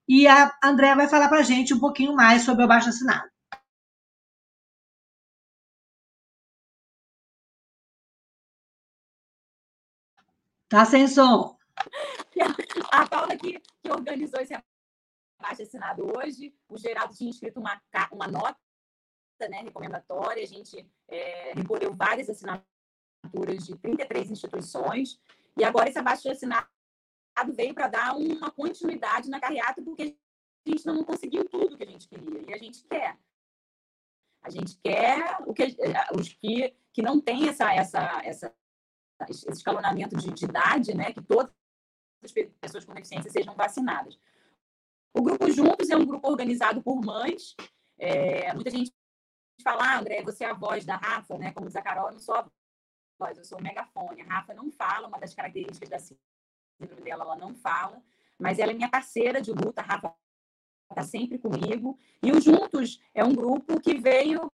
e 0.10 0.28
a 0.28 0.52
Andréa 0.62 0.96
vai 0.96 1.08
falar 1.08 1.30
para 1.30 1.40
a 1.40 1.44
gente 1.44 1.74
um 1.74 1.80
pouquinho 1.80 2.14
mais 2.14 2.42
sobre 2.42 2.64
o 2.64 2.66
abaixo 2.66 2.90
assinado. 2.90 3.30
Tá 10.70 10.86
sem 10.86 11.08
som. 11.08 11.58
A 12.92 13.08
Paula 13.08 13.36
que, 13.36 13.60
que 13.60 13.92
organizou 13.92 14.40
esse 14.40 14.54
abaixo 15.40 15.64
assinado 15.64 16.06
hoje, 16.16 16.54
o 16.70 16.78
Geraldo 16.78 17.16
tinha 17.16 17.32
escrito 17.32 17.60
uma, 17.60 17.82
uma 18.12 18.28
nota 18.28 18.58
né, 19.50 19.62
recomendatória, 19.62 20.44
a 20.44 20.46
gente 20.46 20.86
é, 21.08 21.54
recolheu 21.54 21.94
várias 21.96 22.30
assinaturas 22.30 23.66
de 23.66 23.76
33 23.78 24.32
instituições, 24.32 25.20
e 25.58 25.64
agora 25.64 25.90
esse 25.90 25.98
abaixo 25.98 26.30
assinado 26.30 26.68
veio 27.56 27.74
para 27.74 27.88
dar 27.88 28.16
uma 28.16 28.52
continuidade 28.52 29.30
na 29.30 29.40
carreata, 29.40 29.82
porque 29.82 30.16
a 30.68 30.70
gente 30.70 30.86
não 30.86 31.04
conseguiu 31.04 31.46
tudo 31.46 31.78
que 31.78 31.84
a 31.84 31.88
gente 31.88 32.08
queria, 32.08 32.42
e 32.48 32.54
a 32.54 32.58
gente 32.58 32.84
quer. 32.84 33.18
A 34.42 34.50
gente 34.50 34.78
quer 34.84 35.38
o 35.48 35.54
que, 35.54 35.76
os 36.16 36.30
que, 36.34 36.76
que 36.94 37.02
não 37.02 37.20
tem 37.20 37.50
essa, 37.50 37.74
essa, 37.74 38.22
essa 38.24 38.56
esse 39.28 39.50
escalonamento 39.50 40.16
de, 40.16 40.32
de 40.32 40.46
idade, 40.46 40.96
né, 40.96 41.12
que 41.12 41.22
todas 41.22 41.52
as 42.24 42.32
pessoas 42.32 42.86
com 42.86 42.94
deficiência 42.94 43.32
sejam 43.32 43.56
vacinadas. 43.56 44.20
O 45.14 45.22
grupo 45.22 45.52
Juntos 45.52 45.90
é 45.90 45.98
um 45.98 46.06
grupo 46.06 46.28
organizado 46.28 46.82
por 46.82 47.02
mães. 47.04 47.56
É, 47.98 48.54
muita 48.54 48.70
gente 48.70 48.94
fala, 49.64 49.84
ah, 49.84 50.00
André, 50.00 50.22
você 50.22 50.44
é 50.44 50.50
a 50.50 50.54
voz 50.54 50.86
da 50.86 50.96
Rafa, 50.96 51.38
né? 51.38 51.52
Como 51.52 51.68
diz 51.68 51.76
a 51.76 51.82
Carol, 51.82 52.08
eu 52.08 52.14
não 52.14 52.20
sou 52.20 52.36
a 52.36 52.50
voz, 53.20 53.38
eu 53.38 53.44
sou 53.44 53.58
o 53.58 53.62
megafone. 53.62 54.22
A 54.22 54.26
Rafa 54.26 54.54
não 54.54 54.72
fala, 54.72 55.08
uma 55.08 55.20
das 55.20 55.34
características 55.34 55.90
da 55.90 56.00
síndrome 56.00 57.02
dela, 57.02 57.24
ela 57.24 57.36
não 57.36 57.56
fala, 57.56 58.02
mas 58.38 58.60
ela 58.60 58.72
é 58.72 58.76
minha 58.76 58.90
parceira 58.90 59.42
de 59.42 59.52
luta, 59.52 59.82
a 59.82 59.84
Rafa 59.84 60.16
está 60.90 61.04
sempre 61.04 61.38
comigo. 61.38 62.00
E 62.22 62.32
o 62.32 62.40
Juntos 62.40 63.02
é 63.14 63.24
um 63.24 63.34
grupo 63.34 63.80
que 63.82 63.96
veio, 63.96 64.52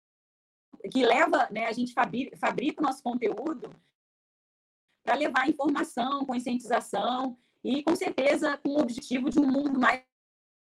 que 0.90 1.04
leva, 1.04 1.48
né? 1.50 1.66
A 1.66 1.72
gente 1.72 1.92
fabrica, 1.92 2.36
fabrica 2.36 2.80
o 2.80 2.86
nosso 2.86 3.02
conteúdo 3.02 3.74
para 5.02 5.14
levar 5.14 5.48
informação, 5.48 6.24
conscientização 6.24 7.36
e, 7.62 7.82
com 7.82 7.94
certeza, 7.94 8.56
com 8.58 8.70
o 8.70 8.80
objetivo 8.80 9.30
de 9.30 9.38
um 9.38 9.46
mundo 9.46 9.78
mais 9.78 10.04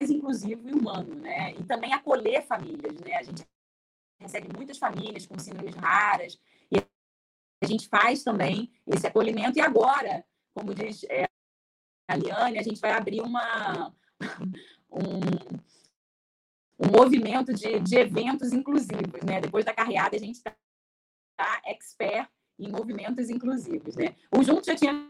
inclusivo 0.02 0.68
e 0.68 0.74
humano, 0.74 1.16
né? 1.16 1.54
E 1.54 1.64
também 1.64 1.94
acolher 1.94 2.46
famílias, 2.46 3.00
né? 3.00 3.16
A 3.16 3.24
gente 3.24 3.48
recebe 4.20 4.50
muitas 4.56 4.78
famílias 4.78 5.26
com 5.26 5.40
síndromes 5.40 5.76
raras 5.76 6.40
e 6.72 6.78
a 7.62 7.66
gente 7.66 7.88
faz 7.88 8.24
também 8.24 8.72
esse 8.86 9.08
acolhimento. 9.08 9.58
E 9.58 9.62
agora, 9.62 10.26
como 10.54 10.74
diz 10.74 11.04
é, 11.10 11.28
a 12.10 12.16
Liane, 12.16 12.60
a 12.60 12.64
gente 12.64 12.80
vai 12.80 12.92
abrir 12.92 13.22
uma, 13.22 13.94
um, 14.92 15.20
um 16.80 16.92
movimento 16.92 17.54
de, 17.54 17.80
de 17.80 17.96
eventos 17.96 18.54
inclusivos, 18.54 19.22
né? 19.24 19.42
Depois 19.42 19.66
da 19.66 19.74
carreada, 19.74 20.16
a 20.16 20.20
gente 20.20 20.36
está 20.36 20.56
tá 21.38 21.62
expert 21.66 22.30
em 22.60 22.72
movimentos 22.72 23.30
inclusivos. 23.30 23.96
Né? 23.96 24.16
O 24.32 24.44
Junto 24.44 24.66
já 24.66 24.76
tinha 24.76 25.10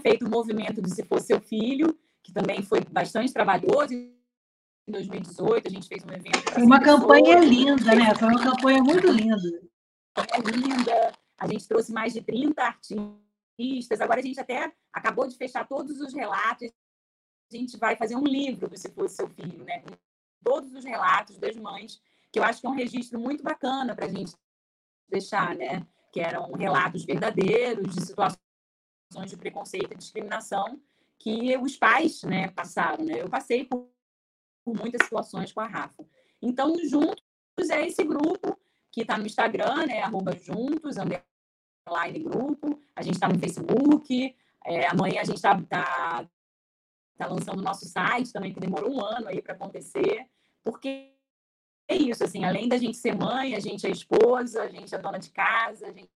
feito 0.00 0.26
o 0.26 0.30
movimento 0.30 0.82
de 0.82 0.90
Se 0.94 1.04
Fosse 1.04 1.28
Seu 1.28 1.40
Filho, 1.40 1.98
que 2.22 2.32
também 2.32 2.62
foi 2.62 2.80
bastante 2.80 3.32
trabalhoso. 3.32 3.92
Em 3.92 4.92
2018, 4.92 5.66
a 5.66 5.70
gente 5.70 5.88
fez 5.88 6.04
um 6.04 6.12
evento. 6.12 6.60
Uma 6.62 6.80
campanha 6.80 7.40
linda, 7.40 7.94
né? 7.94 8.14
Foi 8.14 8.28
uma 8.28 8.42
campanha 8.42 8.82
muito 8.82 9.08
linda. 9.08 9.36
É 10.16 10.50
linda. 10.50 11.12
A 11.38 11.48
gente 11.48 11.66
trouxe 11.66 11.92
mais 11.92 12.12
de 12.12 12.22
30 12.22 12.62
artistas. 12.62 14.00
Agora 14.00 14.20
a 14.20 14.22
gente 14.22 14.38
até 14.38 14.72
acabou 14.92 15.26
de 15.26 15.36
fechar 15.36 15.66
todos 15.66 16.00
os 16.00 16.14
relatos. 16.14 16.70
A 17.52 17.56
gente 17.56 17.76
vai 17.76 17.96
fazer 17.96 18.16
um 18.16 18.24
livro 18.24 18.68
do 18.68 18.76
Se 18.76 18.88
Fosse 18.90 19.16
Seu 19.16 19.28
Filho, 19.28 19.64
né? 19.64 19.80
Com 19.80 19.96
todos 20.44 20.72
os 20.72 20.84
relatos 20.84 21.36
das 21.38 21.56
mães, 21.56 22.00
que 22.32 22.38
eu 22.38 22.44
acho 22.44 22.60
que 22.60 22.66
é 22.66 22.70
um 22.70 22.74
registro 22.74 23.18
muito 23.18 23.42
bacana 23.42 23.94
para 23.94 24.06
a 24.06 24.08
gente 24.08 24.34
deixar, 25.08 25.54
né? 25.56 25.84
Que 26.16 26.20
eram 26.22 26.50
relatos 26.52 27.04
verdadeiros 27.04 27.94
de 27.94 28.06
situações 28.06 28.38
de 29.26 29.36
preconceito 29.36 29.92
e 29.92 29.96
discriminação 29.98 30.80
que 31.18 31.54
os 31.58 31.76
pais 31.76 32.22
né, 32.22 32.48
passaram. 32.48 33.04
Né? 33.04 33.20
Eu 33.20 33.28
passei 33.28 33.66
por, 33.66 33.90
por 34.64 34.74
muitas 34.74 35.04
situações 35.04 35.52
com 35.52 35.60
a 35.60 35.66
Rafa. 35.66 36.02
Então, 36.40 36.74
Juntos 36.88 37.68
é 37.70 37.86
esse 37.86 38.02
grupo 38.02 38.58
que 38.90 39.02
está 39.02 39.18
no 39.18 39.26
Instagram, 39.26 39.86
né, 39.86 40.00
arroba 40.00 40.34
Juntos, 40.34 40.96
underline 40.96 42.24
grupo. 42.24 42.80
A 42.94 43.02
gente 43.02 43.16
está 43.16 43.28
no 43.28 43.38
Facebook. 43.38 44.34
É, 44.64 44.86
amanhã 44.86 45.20
a 45.20 45.24
gente 45.24 45.36
está 45.36 45.60
tá, 45.64 46.26
tá 47.18 47.26
lançando 47.26 47.58
o 47.58 47.62
nosso 47.62 47.84
site 47.84 48.32
também, 48.32 48.54
que 48.54 48.60
demorou 48.60 48.90
um 48.90 49.04
ano 49.04 49.28
aí 49.28 49.42
para 49.42 49.52
acontecer, 49.52 50.26
porque 50.64 51.14
é 51.88 51.94
isso, 51.94 52.24
assim, 52.24 52.44
além 52.44 52.68
da 52.68 52.76
gente 52.76 52.96
ser 52.96 53.14
mãe, 53.14 53.54
a 53.54 53.60
gente 53.60 53.86
é 53.86 53.90
esposa, 53.90 54.62
a 54.62 54.68
gente 54.68 54.94
é 54.94 54.98
dona 54.98 55.18
de 55.18 55.30
casa, 55.30 55.86
a 55.86 55.92
gente 55.92 56.10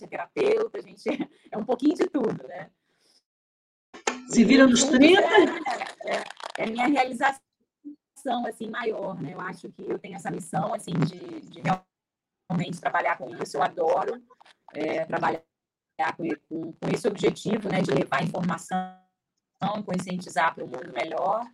é 0.00 0.06
terapeuta, 0.06 0.78
a 0.78 0.82
gente 0.82 1.02
é 1.50 1.56
um 1.56 1.64
pouquinho 1.64 1.94
de 1.94 2.08
tudo, 2.08 2.46
né? 2.46 2.70
Se 4.28 4.44
vira 4.44 4.66
nos 4.66 4.84
30? 4.84 5.20
É, 5.20 6.14
é, 6.14 6.24
é 6.58 6.66
minha 6.66 6.86
realização, 6.86 7.40
assim, 8.46 8.68
maior, 8.68 9.20
né? 9.20 9.34
Eu 9.34 9.40
acho 9.40 9.70
que 9.72 9.82
eu 9.82 9.98
tenho 9.98 10.16
essa 10.16 10.30
missão, 10.30 10.74
assim, 10.74 10.92
de, 10.92 11.40
de 11.40 11.62
realmente 12.48 12.80
trabalhar 12.80 13.16
com 13.16 13.30
isso, 13.42 13.56
eu 13.56 13.62
adoro 13.62 14.22
é, 14.74 15.04
trabalhar 15.04 15.42
com, 16.16 16.28
com, 16.48 16.72
com 16.72 16.88
esse 16.90 17.06
objetivo, 17.06 17.68
né, 17.68 17.80
de 17.80 17.90
levar 17.90 18.22
informação, 18.22 18.98
conscientizar 19.84 20.54
para 20.54 20.64
um 20.64 20.68
mundo 20.68 20.92
melhor, 20.92 21.46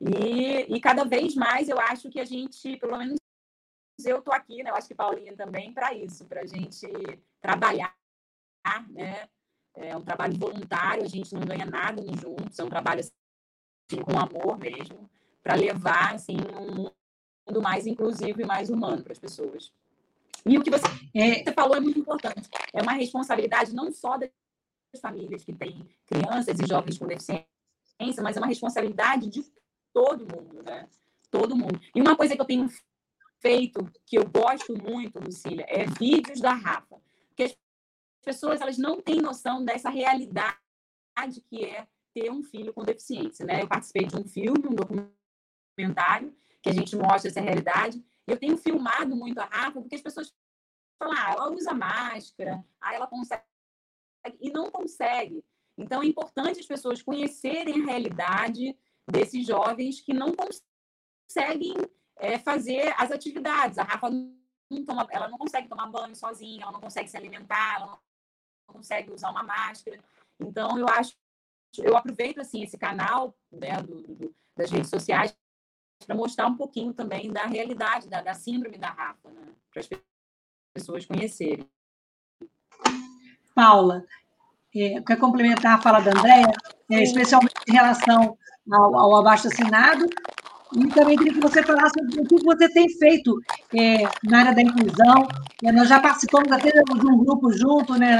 e, 0.00 0.76
e 0.76 0.80
cada 0.80 1.04
vez 1.04 1.34
mais 1.34 1.68
eu 1.68 1.78
acho 1.78 2.08
que 2.08 2.20
a 2.20 2.24
gente, 2.24 2.76
pelo 2.76 2.96
menos 2.96 3.18
eu 4.04 4.18
estou 4.18 4.32
aqui, 4.32 4.62
né? 4.62 4.70
Eu 4.70 4.76
acho 4.76 4.88
que 4.88 4.94
Paulinha 4.94 5.34
também, 5.36 5.72
para 5.72 5.92
isso, 5.92 6.24
para 6.24 6.42
a 6.42 6.46
gente 6.46 6.86
trabalhar, 7.40 7.94
né? 8.90 9.28
É 9.74 9.96
um 9.96 10.02
trabalho 10.02 10.36
voluntário, 10.38 11.04
a 11.04 11.08
gente 11.08 11.34
não 11.34 11.42
ganha 11.42 11.64
nada 11.64 12.02
juntos, 12.02 12.58
é 12.58 12.64
um 12.64 12.68
trabalho 12.68 13.00
assim, 13.00 14.02
com 14.02 14.18
amor 14.18 14.58
mesmo, 14.58 15.08
para 15.42 15.54
levar 15.54 16.14
assim, 16.14 16.36
um 16.36 16.90
mundo 17.46 17.62
mais 17.62 17.86
inclusivo 17.86 18.40
e 18.40 18.44
mais 18.44 18.70
humano 18.70 19.02
para 19.02 19.12
as 19.12 19.18
pessoas. 19.18 19.72
E 20.44 20.56
o 20.58 20.62
que 20.62 20.70
você, 20.70 20.86
é... 21.14 21.52
falou 21.52 21.76
é 21.76 21.80
muito 21.80 21.98
importante. 21.98 22.48
É 22.72 22.82
uma 22.82 22.92
responsabilidade 22.92 23.74
não 23.74 23.92
só 23.92 24.16
das 24.16 24.30
famílias 25.00 25.44
que 25.44 25.52
têm 25.52 25.88
crianças 26.06 26.58
e 26.58 26.66
jovens 26.66 26.98
com 26.98 27.06
deficiência, 27.06 27.46
mas 28.22 28.36
é 28.36 28.40
uma 28.40 28.46
responsabilidade 28.46 29.28
de 29.28 29.44
todo 29.92 30.20
mundo, 30.20 30.62
né? 30.62 30.88
Todo 31.30 31.56
mundo. 31.56 31.80
E 31.94 32.00
uma 32.00 32.16
coisa 32.16 32.34
que 32.34 32.40
eu 32.40 32.46
tenho 32.46 32.68
feito, 33.40 33.90
que 34.06 34.18
eu 34.18 34.28
gosto 34.28 34.76
muito, 34.76 35.20
Lucília, 35.20 35.64
é 35.68 35.86
vídeos 35.86 36.40
da 36.40 36.52
Rafa. 36.52 37.00
Porque 37.28 37.44
as 37.44 37.56
pessoas 38.24 38.60
elas 38.60 38.78
não 38.78 39.00
têm 39.00 39.20
noção 39.20 39.64
dessa 39.64 39.90
realidade 39.90 40.56
que 41.48 41.64
é 41.64 41.86
ter 42.14 42.30
um 42.30 42.42
filho 42.42 42.72
com 42.72 42.84
deficiência, 42.84 43.44
né? 43.44 43.62
Eu 43.62 43.68
participei 43.68 44.06
de 44.06 44.16
um 44.16 44.24
filme, 44.24 44.68
um 44.68 44.74
documentário, 44.74 46.34
que 46.62 46.70
a 46.70 46.72
gente 46.72 46.96
mostra 46.96 47.30
essa 47.30 47.40
realidade. 47.40 48.04
Eu 48.26 48.36
tenho 48.36 48.56
filmado 48.56 49.14
muito 49.14 49.38
a 49.38 49.44
Rafa, 49.44 49.80
porque 49.80 49.94
as 49.94 50.02
pessoas 50.02 50.34
falam, 50.98 51.16
ah, 51.16 51.32
ela 51.32 51.50
usa 51.52 51.72
máscara, 51.72 52.64
ah, 52.80 52.94
ela 52.94 53.06
consegue. 53.06 53.42
E 54.40 54.50
não 54.50 54.70
consegue. 54.70 55.44
Então, 55.76 56.02
é 56.02 56.06
importante 56.06 56.58
as 56.58 56.66
pessoas 56.66 57.00
conhecerem 57.00 57.82
a 57.82 57.86
realidade 57.86 58.76
desses 59.10 59.46
jovens 59.46 60.00
que 60.00 60.12
não 60.12 60.34
conseguem 60.34 61.74
é, 62.16 62.38
fazer 62.38 62.94
as 62.98 63.10
atividades. 63.10 63.78
A 63.78 63.82
Rafa 63.82 64.10
não 64.10 64.84
toma, 64.84 65.06
ela 65.10 65.28
não 65.28 65.38
consegue 65.38 65.68
tomar 65.68 65.86
banho 65.86 66.14
sozinha, 66.14 66.62
ela 66.62 66.72
não 66.72 66.80
consegue 66.80 67.08
se 67.08 67.16
alimentar, 67.16 67.76
ela 67.76 67.86
não 67.86 67.98
consegue 68.66 69.10
usar 69.10 69.30
uma 69.30 69.42
máscara. 69.42 69.98
Então, 70.38 70.78
eu 70.78 70.88
acho, 70.88 71.16
eu 71.78 71.96
aproveito 71.96 72.38
assim 72.38 72.62
esse 72.62 72.76
canal 72.76 73.36
né, 73.50 73.82
do, 73.82 74.02
do, 74.02 74.34
das 74.56 74.70
redes 74.70 74.90
sociais 74.90 75.36
para 76.06 76.14
mostrar 76.14 76.46
um 76.46 76.56
pouquinho 76.56 76.92
também 76.92 77.32
da 77.32 77.44
realidade 77.44 78.08
da, 78.08 78.20
da 78.20 78.34
síndrome 78.34 78.78
da 78.78 78.90
Rafa, 78.90 79.30
né, 79.30 79.54
para 79.72 79.80
as 79.80 79.88
pessoas 80.74 81.06
conhecerem. 81.06 81.68
Paula, 83.54 84.06
é, 84.82 85.00
quer 85.02 85.16
complementar 85.16 85.76
a 85.76 85.80
fala 85.80 86.00
da 86.00 86.10
Andréia, 86.10 86.52
é, 86.90 87.02
especialmente 87.02 87.54
em 87.68 87.72
relação 87.72 88.36
ao, 88.70 88.96
ao 88.96 89.16
abaixo 89.16 89.48
assinado. 89.48 90.06
E 90.76 90.86
também 90.88 91.16
queria 91.16 91.32
que 91.32 91.40
você 91.40 91.62
falasse 91.62 91.94
o 92.00 92.24
que 92.24 92.44
você 92.44 92.68
tem 92.70 92.88
feito 92.98 93.40
é, 93.74 94.02
na 94.24 94.40
área 94.40 94.54
da 94.54 94.62
inclusão. 94.62 95.26
É, 95.64 95.72
nós 95.72 95.88
já 95.88 95.98
participamos 95.98 96.52
até 96.52 96.70
de 96.70 97.06
um 97.06 97.24
grupo 97.24 97.50
junto 97.52 97.94
né, 97.94 98.16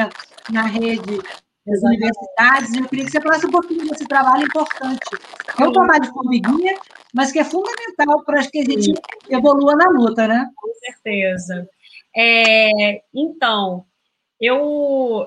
na, 0.51 0.63
na 0.63 0.67
rede 0.67 1.21
das 1.67 1.83
universidades, 1.83 2.73
e 2.73 2.79
eu 2.79 2.89
queria 2.89 3.05
que 3.05 3.11
você 3.11 3.21
falasse 3.21 3.47
um 3.47 3.51
pouquinho 3.51 3.87
desse 3.89 4.07
trabalho 4.07 4.45
importante. 4.45 5.11
É 5.59 5.69
um 5.69 5.73
trabalho 5.73 6.01
de 6.01 6.09
formiguinha, 6.09 6.79
mas 7.13 7.31
que 7.31 7.39
é 7.39 7.45
fundamental 7.45 8.25
para 8.25 8.47
que 8.47 8.61
a 8.61 8.65
gente 8.65 8.95
evolua 9.29 9.77
na 9.77 9.91
luta, 9.91 10.27
né? 10.27 10.49
Com 10.57 10.73
certeza. 10.75 11.69
É, 12.17 13.03
então, 13.15 13.85
eu, 14.41 15.27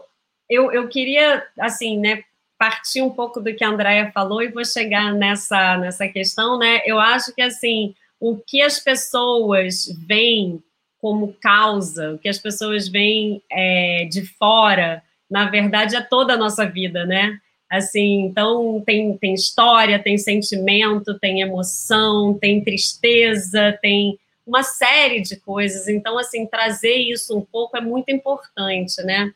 eu, 0.52 0.72
eu 0.72 0.88
queria, 0.90 1.46
assim, 1.58 1.98
né, 1.98 2.24
partir 2.60 3.02
um 3.02 3.10
pouco 3.10 3.40
do 3.40 3.56
que 3.56 3.64
a 3.64 3.70
Andrea 3.70 4.12
falou 4.12 4.44
e 4.44 4.50
vou 4.50 4.66
chegar 4.66 5.14
nessa, 5.14 5.78
nessa 5.78 6.08
questão, 6.10 6.60
né? 6.60 6.82
Eu 6.86 7.00
acho 7.00 7.34
que, 7.34 7.42
assim, 7.42 7.96
o 8.20 8.36
que 8.36 8.62
as 8.62 8.78
pessoas 8.78 9.88
veem 10.06 10.62
como 11.00 11.34
causa, 11.42 12.14
o 12.14 12.20
que 12.20 12.30
as 12.30 12.38
pessoas 12.38 12.88
veem 12.88 13.42
é, 13.50 14.06
de 14.12 14.24
fora, 14.38 15.02
na 15.30 15.50
verdade, 15.50 15.96
é 15.96 16.02
toda 16.02 16.34
a 16.34 16.38
nossa 16.38 16.66
vida, 16.66 17.06
né? 17.06 17.40
Assim, 17.70 18.26
então 18.26 18.84
tem, 18.86 19.18
tem 19.18 19.34
história, 19.34 19.98
tem 19.98 20.18
sentimento, 20.18 21.18
tem 21.18 21.42
emoção, 21.42 22.38
tem 22.38 22.62
tristeza, 22.62 23.80
tem 23.82 24.20
uma 24.46 24.62
série 24.62 25.22
de 25.22 25.38
coisas. 25.38 25.88
Então, 25.88 26.18
assim, 26.18 26.46
trazer 26.46 26.96
isso 26.96 27.36
um 27.38 27.42
pouco 27.42 27.78
é 27.78 27.82
muito 27.82 28.12
importante, 28.12 29.02
né? 29.04 29.34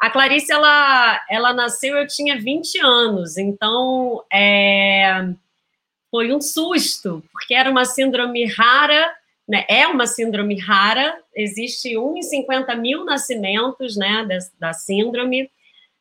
A 0.00 0.08
Clarice, 0.08 0.50
ela, 0.50 1.20
ela 1.28 1.52
nasceu, 1.52 1.96
eu 1.96 2.06
tinha 2.06 2.40
20 2.40 2.78
anos, 2.78 3.36
então 3.36 4.24
é, 4.32 5.28
foi 6.10 6.32
um 6.32 6.40
susto, 6.40 7.22
porque 7.30 7.54
era 7.54 7.70
uma 7.70 7.84
síndrome 7.84 8.46
rara, 8.46 9.12
né? 9.46 9.66
É 9.68 9.86
uma 9.86 10.06
síndrome 10.06 10.58
rara, 10.58 11.14
existe 11.36 11.98
1 11.98 12.16
em 12.16 12.22
50 12.22 12.74
mil 12.76 13.04
nascimentos, 13.04 13.94
né, 13.96 14.24
da, 14.26 14.38
da 14.68 14.72
síndrome. 14.72 15.50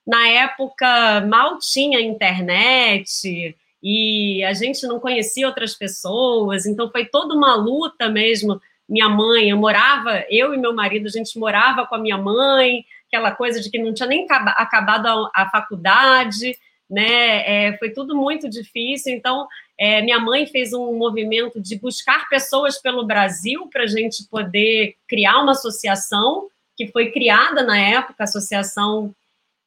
Na 0.08 0.28
época, 0.30 1.22
mal 1.28 1.60
tinha 1.60 2.00
internet, 2.00 3.54
e 3.82 4.44
a 4.44 4.54
gente 4.54 4.86
não 4.88 5.00
conhecia 5.00 5.48
outras 5.48 5.74
pessoas, 5.74 6.66
então 6.66 6.90
foi 6.92 7.06
toda 7.06 7.34
uma 7.34 7.56
luta 7.56 8.10
mesmo. 8.10 8.62
Minha 8.88 9.08
mãe, 9.08 9.50
eu 9.50 9.58
morava, 9.58 10.26
eu 10.30 10.54
e 10.54 10.58
meu 10.58 10.74
marido, 10.74 11.08
a 11.08 11.12
gente 11.12 11.38
morava 11.38 11.86
com 11.86 11.96
a 11.96 12.00
minha 12.00 12.18
mãe, 12.18 12.86
aquela 13.10 13.32
coisa 13.32 13.60
de 13.60 13.70
que 13.70 13.80
não 13.80 13.94
tinha 13.94 14.08
nem 14.08 14.26
acabado 14.30 15.08
a, 15.08 15.32
a 15.34 15.50
faculdade, 15.50 16.58
né? 16.90 17.68
É, 17.68 17.78
foi 17.78 17.90
tudo 17.90 18.16
muito 18.16 18.50
difícil. 18.50 19.14
Então, 19.14 19.48
é, 19.78 20.02
minha 20.02 20.20
mãe 20.20 20.46
fez 20.46 20.74
um 20.74 20.98
movimento 20.98 21.60
de 21.60 21.78
buscar 21.78 22.30
pessoas 22.30 22.80
pelo 22.80 23.06
Brasil 23.06 23.68
para 23.72 23.84
a 23.84 23.88
gente 23.88 24.24
poder 24.30 24.96
criar 25.08 25.42
uma 25.42 25.52
associação 25.52 26.48
que 26.78 26.88
foi 26.88 27.12
criada 27.12 27.62
na 27.62 27.78
época, 27.78 28.16
a 28.20 28.24
Associação 28.24 29.14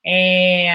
é, 0.04 0.72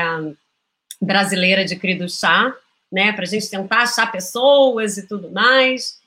Brasileira 1.02 1.66
de 1.66 1.76
Cri 1.76 1.96
do 1.96 2.08
Chá, 2.08 2.54
né, 2.92 3.12
para 3.12 3.24
a 3.24 3.28
gente 3.28 3.50
tentar 3.50 3.84
achar 3.84 4.12
pessoas 4.12 4.98
e 4.98 5.08
tudo 5.08 5.32
mais. 5.32 6.00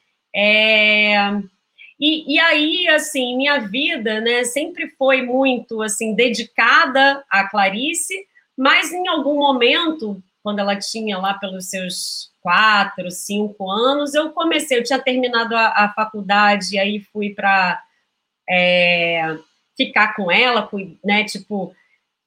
E, 2.00 2.34
e, 2.34 2.40
aí, 2.40 2.88
assim, 2.88 3.36
minha 3.36 3.58
vida, 3.58 4.22
né, 4.22 4.42
sempre 4.44 4.88
foi 4.96 5.20
muito, 5.20 5.82
assim, 5.82 6.14
dedicada 6.14 7.22
à 7.30 7.46
Clarice, 7.46 8.14
mas 8.56 8.90
em 8.90 9.06
algum 9.06 9.36
momento, 9.36 10.22
quando 10.42 10.60
ela 10.60 10.76
tinha 10.76 11.18
lá 11.18 11.34
pelos 11.34 11.68
seus 11.68 12.30
quatro, 12.40 13.10
cinco 13.10 13.70
anos, 13.70 14.14
eu 14.14 14.30
comecei, 14.30 14.78
eu 14.78 14.82
tinha 14.82 14.98
terminado 14.98 15.54
a, 15.54 15.68
a 15.68 15.92
faculdade, 15.92 16.74
e 16.74 16.78
aí 16.78 17.00
fui 17.12 17.34
para 17.34 17.82
é, 18.48 19.36
ficar 19.76 20.14
com 20.14 20.32
ela, 20.32 20.66
fui, 20.68 20.98
né, 21.04 21.24
tipo, 21.24 21.74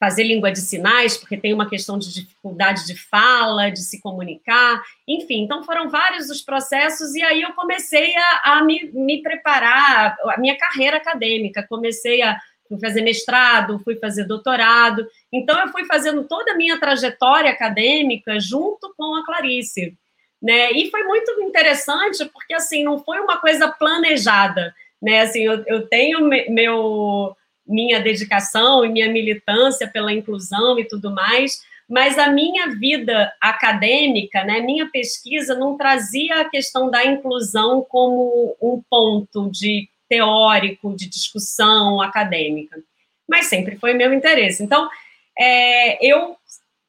fazer 0.04 0.24
língua 0.24 0.52
de 0.52 0.60
sinais, 0.60 1.16
porque 1.16 1.38
tem 1.38 1.54
uma 1.54 1.70
questão 1.70 1.98
de 1.98 2.14
dificuldade 2.14 2.86
de 2.86 2.94
fala, 2.94 3.70
de 3.70 3.80
se 3.80 4.02
comunicar, 4.02 4.84
enfim, 5.08 5.44
então 5.44 5.64
foram 5.64 5.90
vários 5.90 6.30
os 6.30 6.42
processos, 6.42 7.16
e 7.16 7.24
aí 7.24 7.42
eu 7.42 7.54
comecei 7.54 8.14
a, 8.18 8.58
a 8.58 8.64
me, 8.66 8.92
me 8.94 9.22
preparar, 9.22 10.18
a 10.28 10.38
minha 10.38 10.58
carreira 10.58 10.98
acadêmica, 10.98 11.66
comecei 11.70 12.22
a 12.22 12.38
fazer 12.82 13.02
mestrado, 13.02 13.80
fui 13.80 13.96
fazer 13.96 14.26
doutorado, 14.26 15.08
então 15.32 15.58
eu 15.62 15.70
fui 15.70 15.86
fazendo 15.86 16.26
toda 16.26 16.52
a 16.52 16.58
minha 16.58 16.78
trajetória 16.78 17.50
acadêmica 17.50 18.42
junto 18.42 18.94
com 18.98 19.16
a 19.16 19.26
Clarice, 19.26 19.98
né, 20.42 20.70
e 20.74 20.92
foi 20.92 21.04
muito 21.06 21.32
interessante, 21.44 22.26
porque, 22.26 22.54
assim, 22.54 22.84
não 22.84 23.02
foi 23.02 23.22
uma 23.22 23.38
coisa 23.38 23.70
planejada, 23.70 24.76
né, 25.02 25.22
assim, 25.22 25.44
eu, 25.44 25.64
eu 25.66 25.88
tenho 25.88 26.28
meu 26.50 27.38
minha 27.66 28.00
dedicação 28.00 28.86
e 28.86 28.90
minha 28.90 29.12
militância 29.12 29.88
pela 29.88 30.14
inclusão 30.14 30.78
e 30.78 30.86
tudo 30.86 31.12
mais, 31.12 31.62
mas 31.90 32.18
a 32.18 32.28
minha 32.28 32.70
vida 32.72 33.34
acadêmica, 33.42 34.44
né, 34.44 34.60
minha 34.62 34.90
pesquisa 34.90 35.56
não 35.56 35.78
trazia 35.78 36.42
a 36.42 36.50
questão 36.50 36.90
da 36.90 37.06
inclusão 37.06 37.86
como 37.88 38.56
um 38.62 38.82
ponto 38.90 39.50
de 39.50 39.90
teórico, 40.08 40.96
de 40.96 41.08
discussão 41.08 42.02
acadêmica, 42.02 42.82
mas 43.28 43.48
sempre 43.48 43.78
foi 43.78 43.94
meu 43.94 44.14
interesse. 44.14 44.64
Então, 44.64 44.90
é, 45.38 46.06
eu 46.06 46.36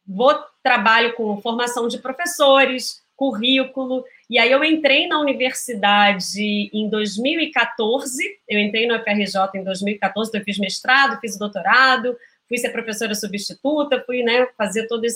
vou 0.07 0.35
trabalho 0.62 1.14
com 1.14 1.41
formação 1.41 1.89
de 1.89 1.99
professores, 1.99 3.03
currículo, 3.16 4.05
e 4.29 4.39
aí 4.39 4.51
eu 4.51 4.64
entrei 4.64 5.07
na 5.07 5.20
universidade 5.20 6.70
em 6.72 6.89
2014, 6.89 8.22
eu 8.49 8.59
entrei 8.59 8.87
no 8.87 8.99
FRJ 9.01 9.51
em 9.55 9.64
2014, 9.64 10.29
então 10.29 10.41
eu 10.41 10.45
fiz 10.45 10.59
mestrado, 10.59 11.20
fiz 11.20 11.39
doutorado, 11.39 12.16
fui 12.49 12.59
ser 12.59 12.70
professora 12.70 13.14
substituta, 13.14 14.03
fui 14.07 14.22
né, 14.22 14.47
fazer 14.57 14.87
toda 14.87 15.07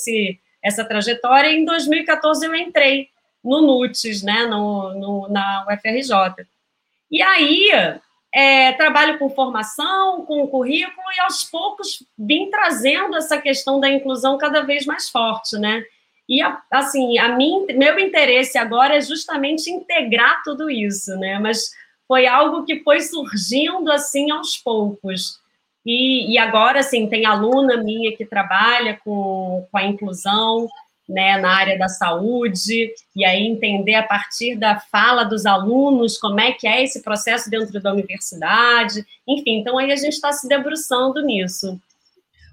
essa 0.63 0.85
trajetória, 0.85 1.49
e 1.49 1.59
em 1.59 1.65
2014 1.65 2.45
eu 2.45 2.55
entrei 2.55 3.09
no 3.43 3.63
NUTES, 3.63 4.23
né, 4.23 4.47
no, 4.47 4.95
no, 4.95 5.29
na 5.29 5.67
UFRJ. 5.67 6.47
E 7.11 7.23
aí, 7.23 7.71
é, 8.35 8.73
trabalho 8.73 9.19
com 9.19 9.31
formação, 9.31 10.27
com 10.27 10.47
currículo, 10.49 11.07
e 11.17 11.21
aos 11.21 11.45
poucos 11.45 12.05
vim 12.19 12.51
trazendo 12.51 13.17
essa 13.17 13.41
questão 13.41 13.81
da 13.81 13.89
inclusão 13.89 14.37
cada 14.37 14.61
vez 14.63 14.85
mais 14.85 15.09
forte, 15.09 15.57
né? 15.57 15.83
E, 16.29 16.41
assim, 16.71 17.19
a 17.19 17.35
mim, 17.37 17.67
meu 17.75 17.99
interesse 17.99 18.59
agora 18.59 18.97
é 18.97 19.01
justamente 19.01 19.71
integrar 19.71 20.43
tudo 20.45 20.69
isso, 20.71 21.17
né? 21.17 21.39
Mas 21.39 21.71
foi 22.07 22.27
algo 22.27 22.65
que 22.65 22.81
foi 22.83 23.01
surgindo, 23.01 23.91
assim, 23.91 24.31
aos 24.31 24.57
poucos. 24.57 25.41
E, 25.87 26.33
e 26.33 26.39
agora, 26.39 26.81
assim, 26.81 27.09
tem 27.09 27.25
aluna 27.25 27.83
minha 27.83 28.15
que 28.15 28.27
trabalha 28.27 28.99
com, 29.03 29.67
com 29.71 29.79
a 29.79 29.85
inclusão, 29.85 30.69
né, 31.09 31.39
na 31.39 31.51
área 31.57 31.79
da 31.79 31.89
saúde, 31.89 32.93
e 33.17 33.25
aí 33.25 33.47
entender 33.47 33.95
a 33.95 34.03
partir 34.03 34.57
da 34.57 34.79
fala 34.79 35.25
dos 35.25 35.47
alunos 35.47 36.19
como 36.19 36.39
é 36.39 36.53
que 36.53 36.69
é 36.69 36.85
esse 36.85 37.03
processo 37.03 37.49
dentro 37.49 37.81
da 37.81 37.93
universidade, 37.93 39.07
enfim, 39.27 39.61
então 39.61 39.79
aí 39.79 39.91
a 39.91 39.97
gente 39.97 40.13
está 40.13 40.31
se 40.33 40.47
debruçando 40.47 41.25
nisso. 41.25 41.81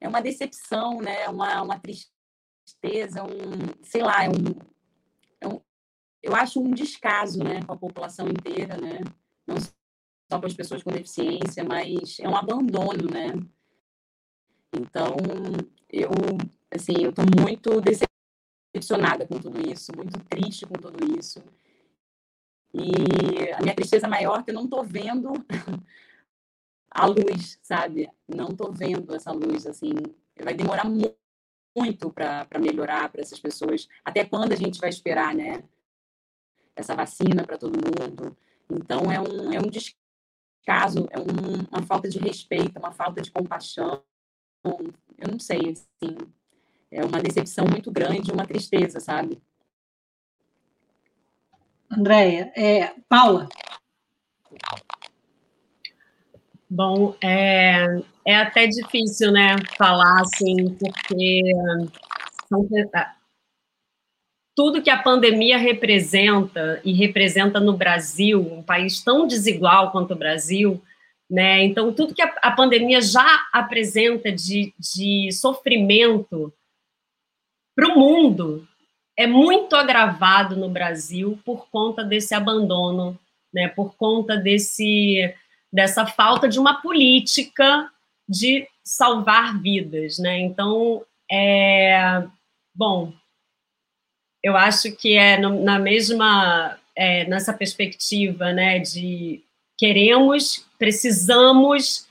é 0.00 0.08
uma 0.08 0.22
decepção, 0.22 1.00
né? 1.00 1.28
Uma, 1.28 1.62
uma 1.62 1.78
tristeza, 1.78 3.22
um, 3.22 3.84
sei 3.84 4.02
lá, 4.02 4.24
é 4.24 4.28
um, 4.28 4.54
é 5.40 5.48
um, 5.48 5.60
eu 6.22 6.34
acho 6.34 6.60
um 6.60 6.70
descaso, 6.70 7.42
né, 7.42 7.62
com 7.62 7.72
a 7.72 7.78
população 7.78 8.28
inteira, 8.28 8.76
né? 8.76 9.00
Não 9.46 9.56
só 9.58 10.40
com 10.40 10.46
as 10.46 10.54
pessoas 10.54 10.82
com 10.82 10.90
deficiência, 10.90 11.64
mas 11.64 12.18
é 12.20 12.28
um 12.28 12.36
abandono, 12.36 13.10
né? 13.10 13.34
Então, 14.72 15.16
eu, 15.88 16.10
assim, 16.70 16.94
eu 17.02 17.10
estou 17.10 17.24
muito 17.40 17.80
decepcionada 17.80 19.26
com 19.26 19.38
tudo 19.38 19.60
isso, 19.68 19.92
muito 19.96 20.18
triste 20.24 20.66
com 20.66 20.74
tudo 20.74 21.18
isso. 21.18 21.42
E 22.72 23.52
a 23.52 23.60
minha 23.60 23.74
tristeza 23.74 24.06
maior 24.06 24.40
é 24.40 24.42
que 24.44 24.50
eu 24.50 24.54
não 24.54 24.64
estou 24.64 24.84
vendo 24.84 25.32
a 26.88 27.06
luz, 27.06 27.58
sabe? 27.62 28.08
Não 28.28 28.48
estou 28.48 28.72
vendo 28.72 29.14
essa 29.14 29.32
luz, 29.32 29.66
assim. 29.66 29.92
Vai 30.40 30.54
demorar 30.54 30.84
muito 31.76 32.10
para 32.12 32.46
melhorar 32.60 33.10
para 33.10 33.20
essas 33.20 33.40
pessoas. 33.40 33.88
Até 34.04 34.24
quando 34.24 34.52
a 34.52 34.56
gente 34.56 34.80
vai 34.80 34.88
esperar, 34.88 35.34
né? 35.34 35.64
Essa 36.76 36.94
vacina 36.94 37.44
para 37.44 37.58
todo 37.58 37.72
mundo. 37.72 38.36
Então, 38.70 39.10
é 39.10 39.20
um, 39.20 39.52
é 39.52 39.58
um 39.58 39.68
descaso, 39.68 41.08
é 41.10 41.18
um, 41.18 41.66
uma 41.72 41.82
falta 41.82 42.08
de 42.08 42.20
respeito, 42.20 42.78
uma 42.78 42.92
falta 42.92 43.20
de 43.20 43.32
compaixão 43.32 44.00
eu 44.64 45.28
não 45.30 45.38
sei, 45.38 45.72
assim, 45.72 46.16
é 46.90 47.04
uma 47.04 47.20
decepção 47.20 47.66
muito 47.66 47.90
grande, 47.90 48.32
uma 48.32 48.46
tristeza, 48.46 49.00
sabe? 49.00 49.40
Andréia, 51.90 52.52
é, 52.56 52.94
Paula. 53.08 53.48
Bom, 56.68 57.16
é, 57.22 57.84
é 58.24 58.36
até 58.36 58.66
difícil, 58.66 59.32
né, 59.32 59.56
falar 59.76 60.20
assim, 60.20 60.76
porque 60.76 61.42
são, 62.48 62.68
tudo 64.54 64.82
que 64.82 64.90
a 64.90 65.02
pandemia 65.02 65.58
representa 65.58 66.80
e 66.84 66.92
representa 66.92 67.58
no 67.58 67.76
Brasil, 67.76 68.40
um 68.40 68.62
país 68.62 69.02
tão 69.02 69.26
desigual 69.26 69.90
quanto 69.90 70.12
o 70.12 70.18
Brasil, 70.18 70.80
né? 71.30 71.62
Então, 71.62 71.92
tudo 71.92 72.14
que 72.14 72.22
a, 72.22 72.34
a 72.42 72.50
pandemia 72.50 73.00
já 73.00 73.46
apresenta 73.52 74.32
de, 74.32 74.74
de 74.78 75.30
sofrimento 75.32 76.52
para 77.74 77.88
o 77.88 77.98
mundo 77.98 78.66
é 79.16 79.26
muito 79.26 79.76
agravado 79.76 80.56
no 80.56 80.68
Brasil 80.68 81.38
por 81.44 81.68
conta 81.70 82.02
desse 82.02 82.34
abandono, 82.34 83.18
né? 83.52 83.68
Por 83.68 83.94
conta 83.94 84.36
desse 84.36 85.34
dessa 85.72 86.04
falta 86.04 86.48
de 86.48 86.58
uma 86.58 86.82
política 86.82 87.88
de 88.28 88.66
salvar 88.82 89.60
vidas, 89.60 90.18
né? 90.18 90.40
Então, 90.40 91.04
é 91.30 92.24
bom, 92.74 93.12
eu 94.42 94.56
acho 94.56 94.90
que 94.96 95.16
é 95.16 95.38
na 95.38 95.78
mesma 95.78 96.76
é, 96.96 97.24
nessa 97.26 97.52
perspectiva, 97.52 98.52
né, 98.52 98.78
de 98.78 99.42
queremos, 99.80 100.66
precisamos 100.78 102.06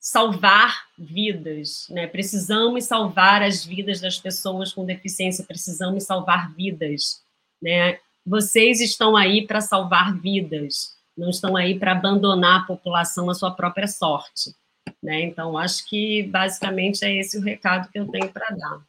salvar 0.00 0.88
vidas, 0.98 1.86
né? 1.88 2.08
Precisamos 2.08 2.82
salvar 2.82 3.42
as 3.42 3.64
vidas 3.64 4.00
das 4.00 4.18
pessoas 4.18 4.72
com 4.72 4.84
deficiência, 4.84 5.44
precisamos 5.44 6.02
salvar 6.02 6.52
vidas, 6.52 7.22
né? 7.62 8.00
Vocês 8.26 8.80
estão 8.80 9.16
aí 9.16 9.46
para 9.46 9.60
salvar 9.60 10.18
vidas, 10.18 10.96
não 11.16 11.30
estão 11.30 11.56
aí 11.56 11.78
para 11.78 11.92
abandonar 11.92 12.62
a 12.62 12.64
população 12.64 13.30
à 13.30 13.34
sua 13.34 13.52
própria 13.52 13.86
sorte, 13.86 14.52
né? 15.00 15.22
Então, 15.22 15.56
acho 15.56 15.88
que 15.88 16.24
basicamente 16.24 17.04
é 17.04 17.16
esse 17.16 17.38
o 17.38 17.40
recado 17.40 17.88
que 17.92 18.00
eu 18.00 18.08
tenho 18.08 18.32
para 18.32 18.48
dar. 18.50 18.82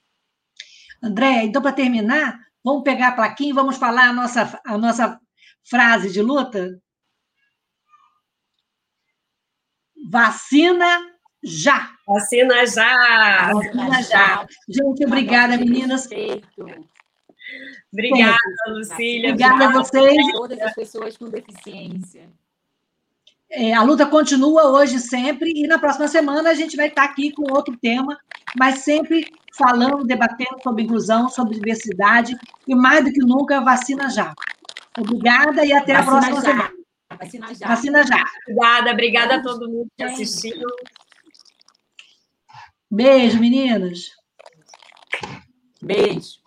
André, 1.03 1.43
então 1.43 1.61
para 1.61 1.71
terminar, 1.71 2.39
vamos 2.63 2.84
pegar 2.84 3.09
a 3.09 3.15
plaquinha 3.15 3.51
e 3.51 3.53
vamos 3.53 3.77
falar 3.77 4.09
a 4.09 4.13
nossa 4.13 4.59
a 4.65 4.75
nossa 4.75 5.19
frase 5.63 6.11
de 6.11 6.21
luta? 6.23 6.81
Vacina 10.10 11.14
já. 11.43 11.89
Vacina 12.08 12.66
já. 12.66 13.51
Vacina 13.54 14.04
já. 14.04 14.47
Gente, 14.68 15.06
obrigada, 15.06 15.58
meninas. 15.58 16.08
Obrigada, 17.91 18.38
Lucília. 18.68 19.30
Obrigada 19.32 19.66
a 19.66 19.72
vocês. 19.72 20.32
Todas 20.32 20.62
as 20.62 20.74
pessoas 20.74 21.18
com 21.18 21.30
deficiência. 21.30 22.30
É, 23.56 23.72
a 23.72 23.84
luta 23.84 24.06
continua 24.08 24.72
hoje 24.72 24.99
sempre, 24.99 25.51
e 25.56 25.68
na 25.68 25.78
próxima 25.78 26.08
semana 26.08 26.49
a 26.49 26.54
gente 26.56 26.76
vai 26.76 26.88
estar 26.88 27.04
aqui 27.04 27.32
com 27.32 27.54
outro 27.54 27.78
tema, 27.78 28.18
mas 28.58 28.80
sempre 28.80 29.32
falando, 29.56 30.04
debatendo 30.04 30.58
sobre 30.64 30.82
inclusão, 30.82 31.30
sobre 31.30 31.54
diversidade, 31.54 32.36
e 32.68 32.74
mais 32.74 33.06
do 33.06 33.12
que 33.12 33.20
nunca, 33.20 33.62
vacina 33.62 34.10
já. 34.10 34.34
Obrigada 34.97 35.64
e 35.64 35.72
até 35.72 35.93
vacina 35.93 35.99
a 35.99 36.06
próxima 36.06 36.36
já. 36.38 36.41
semana. 36.41 36.82
Vacina 37.16 37.53
já. 37.53 37.68
Vacina 37.68 38.03
já. 38.03 38.24
Obrigada, 38.47 38.91
obrigada 38.91 39.36
a 39.36 39.41
todo 39.41 39.70
mundo 39.70 39.88
que 39.97 40.03
assistiu. 40.03 40.68
Beijo, 42.89 43.39
meninas. 43.39 44.11
Beijo. 45.82 46.39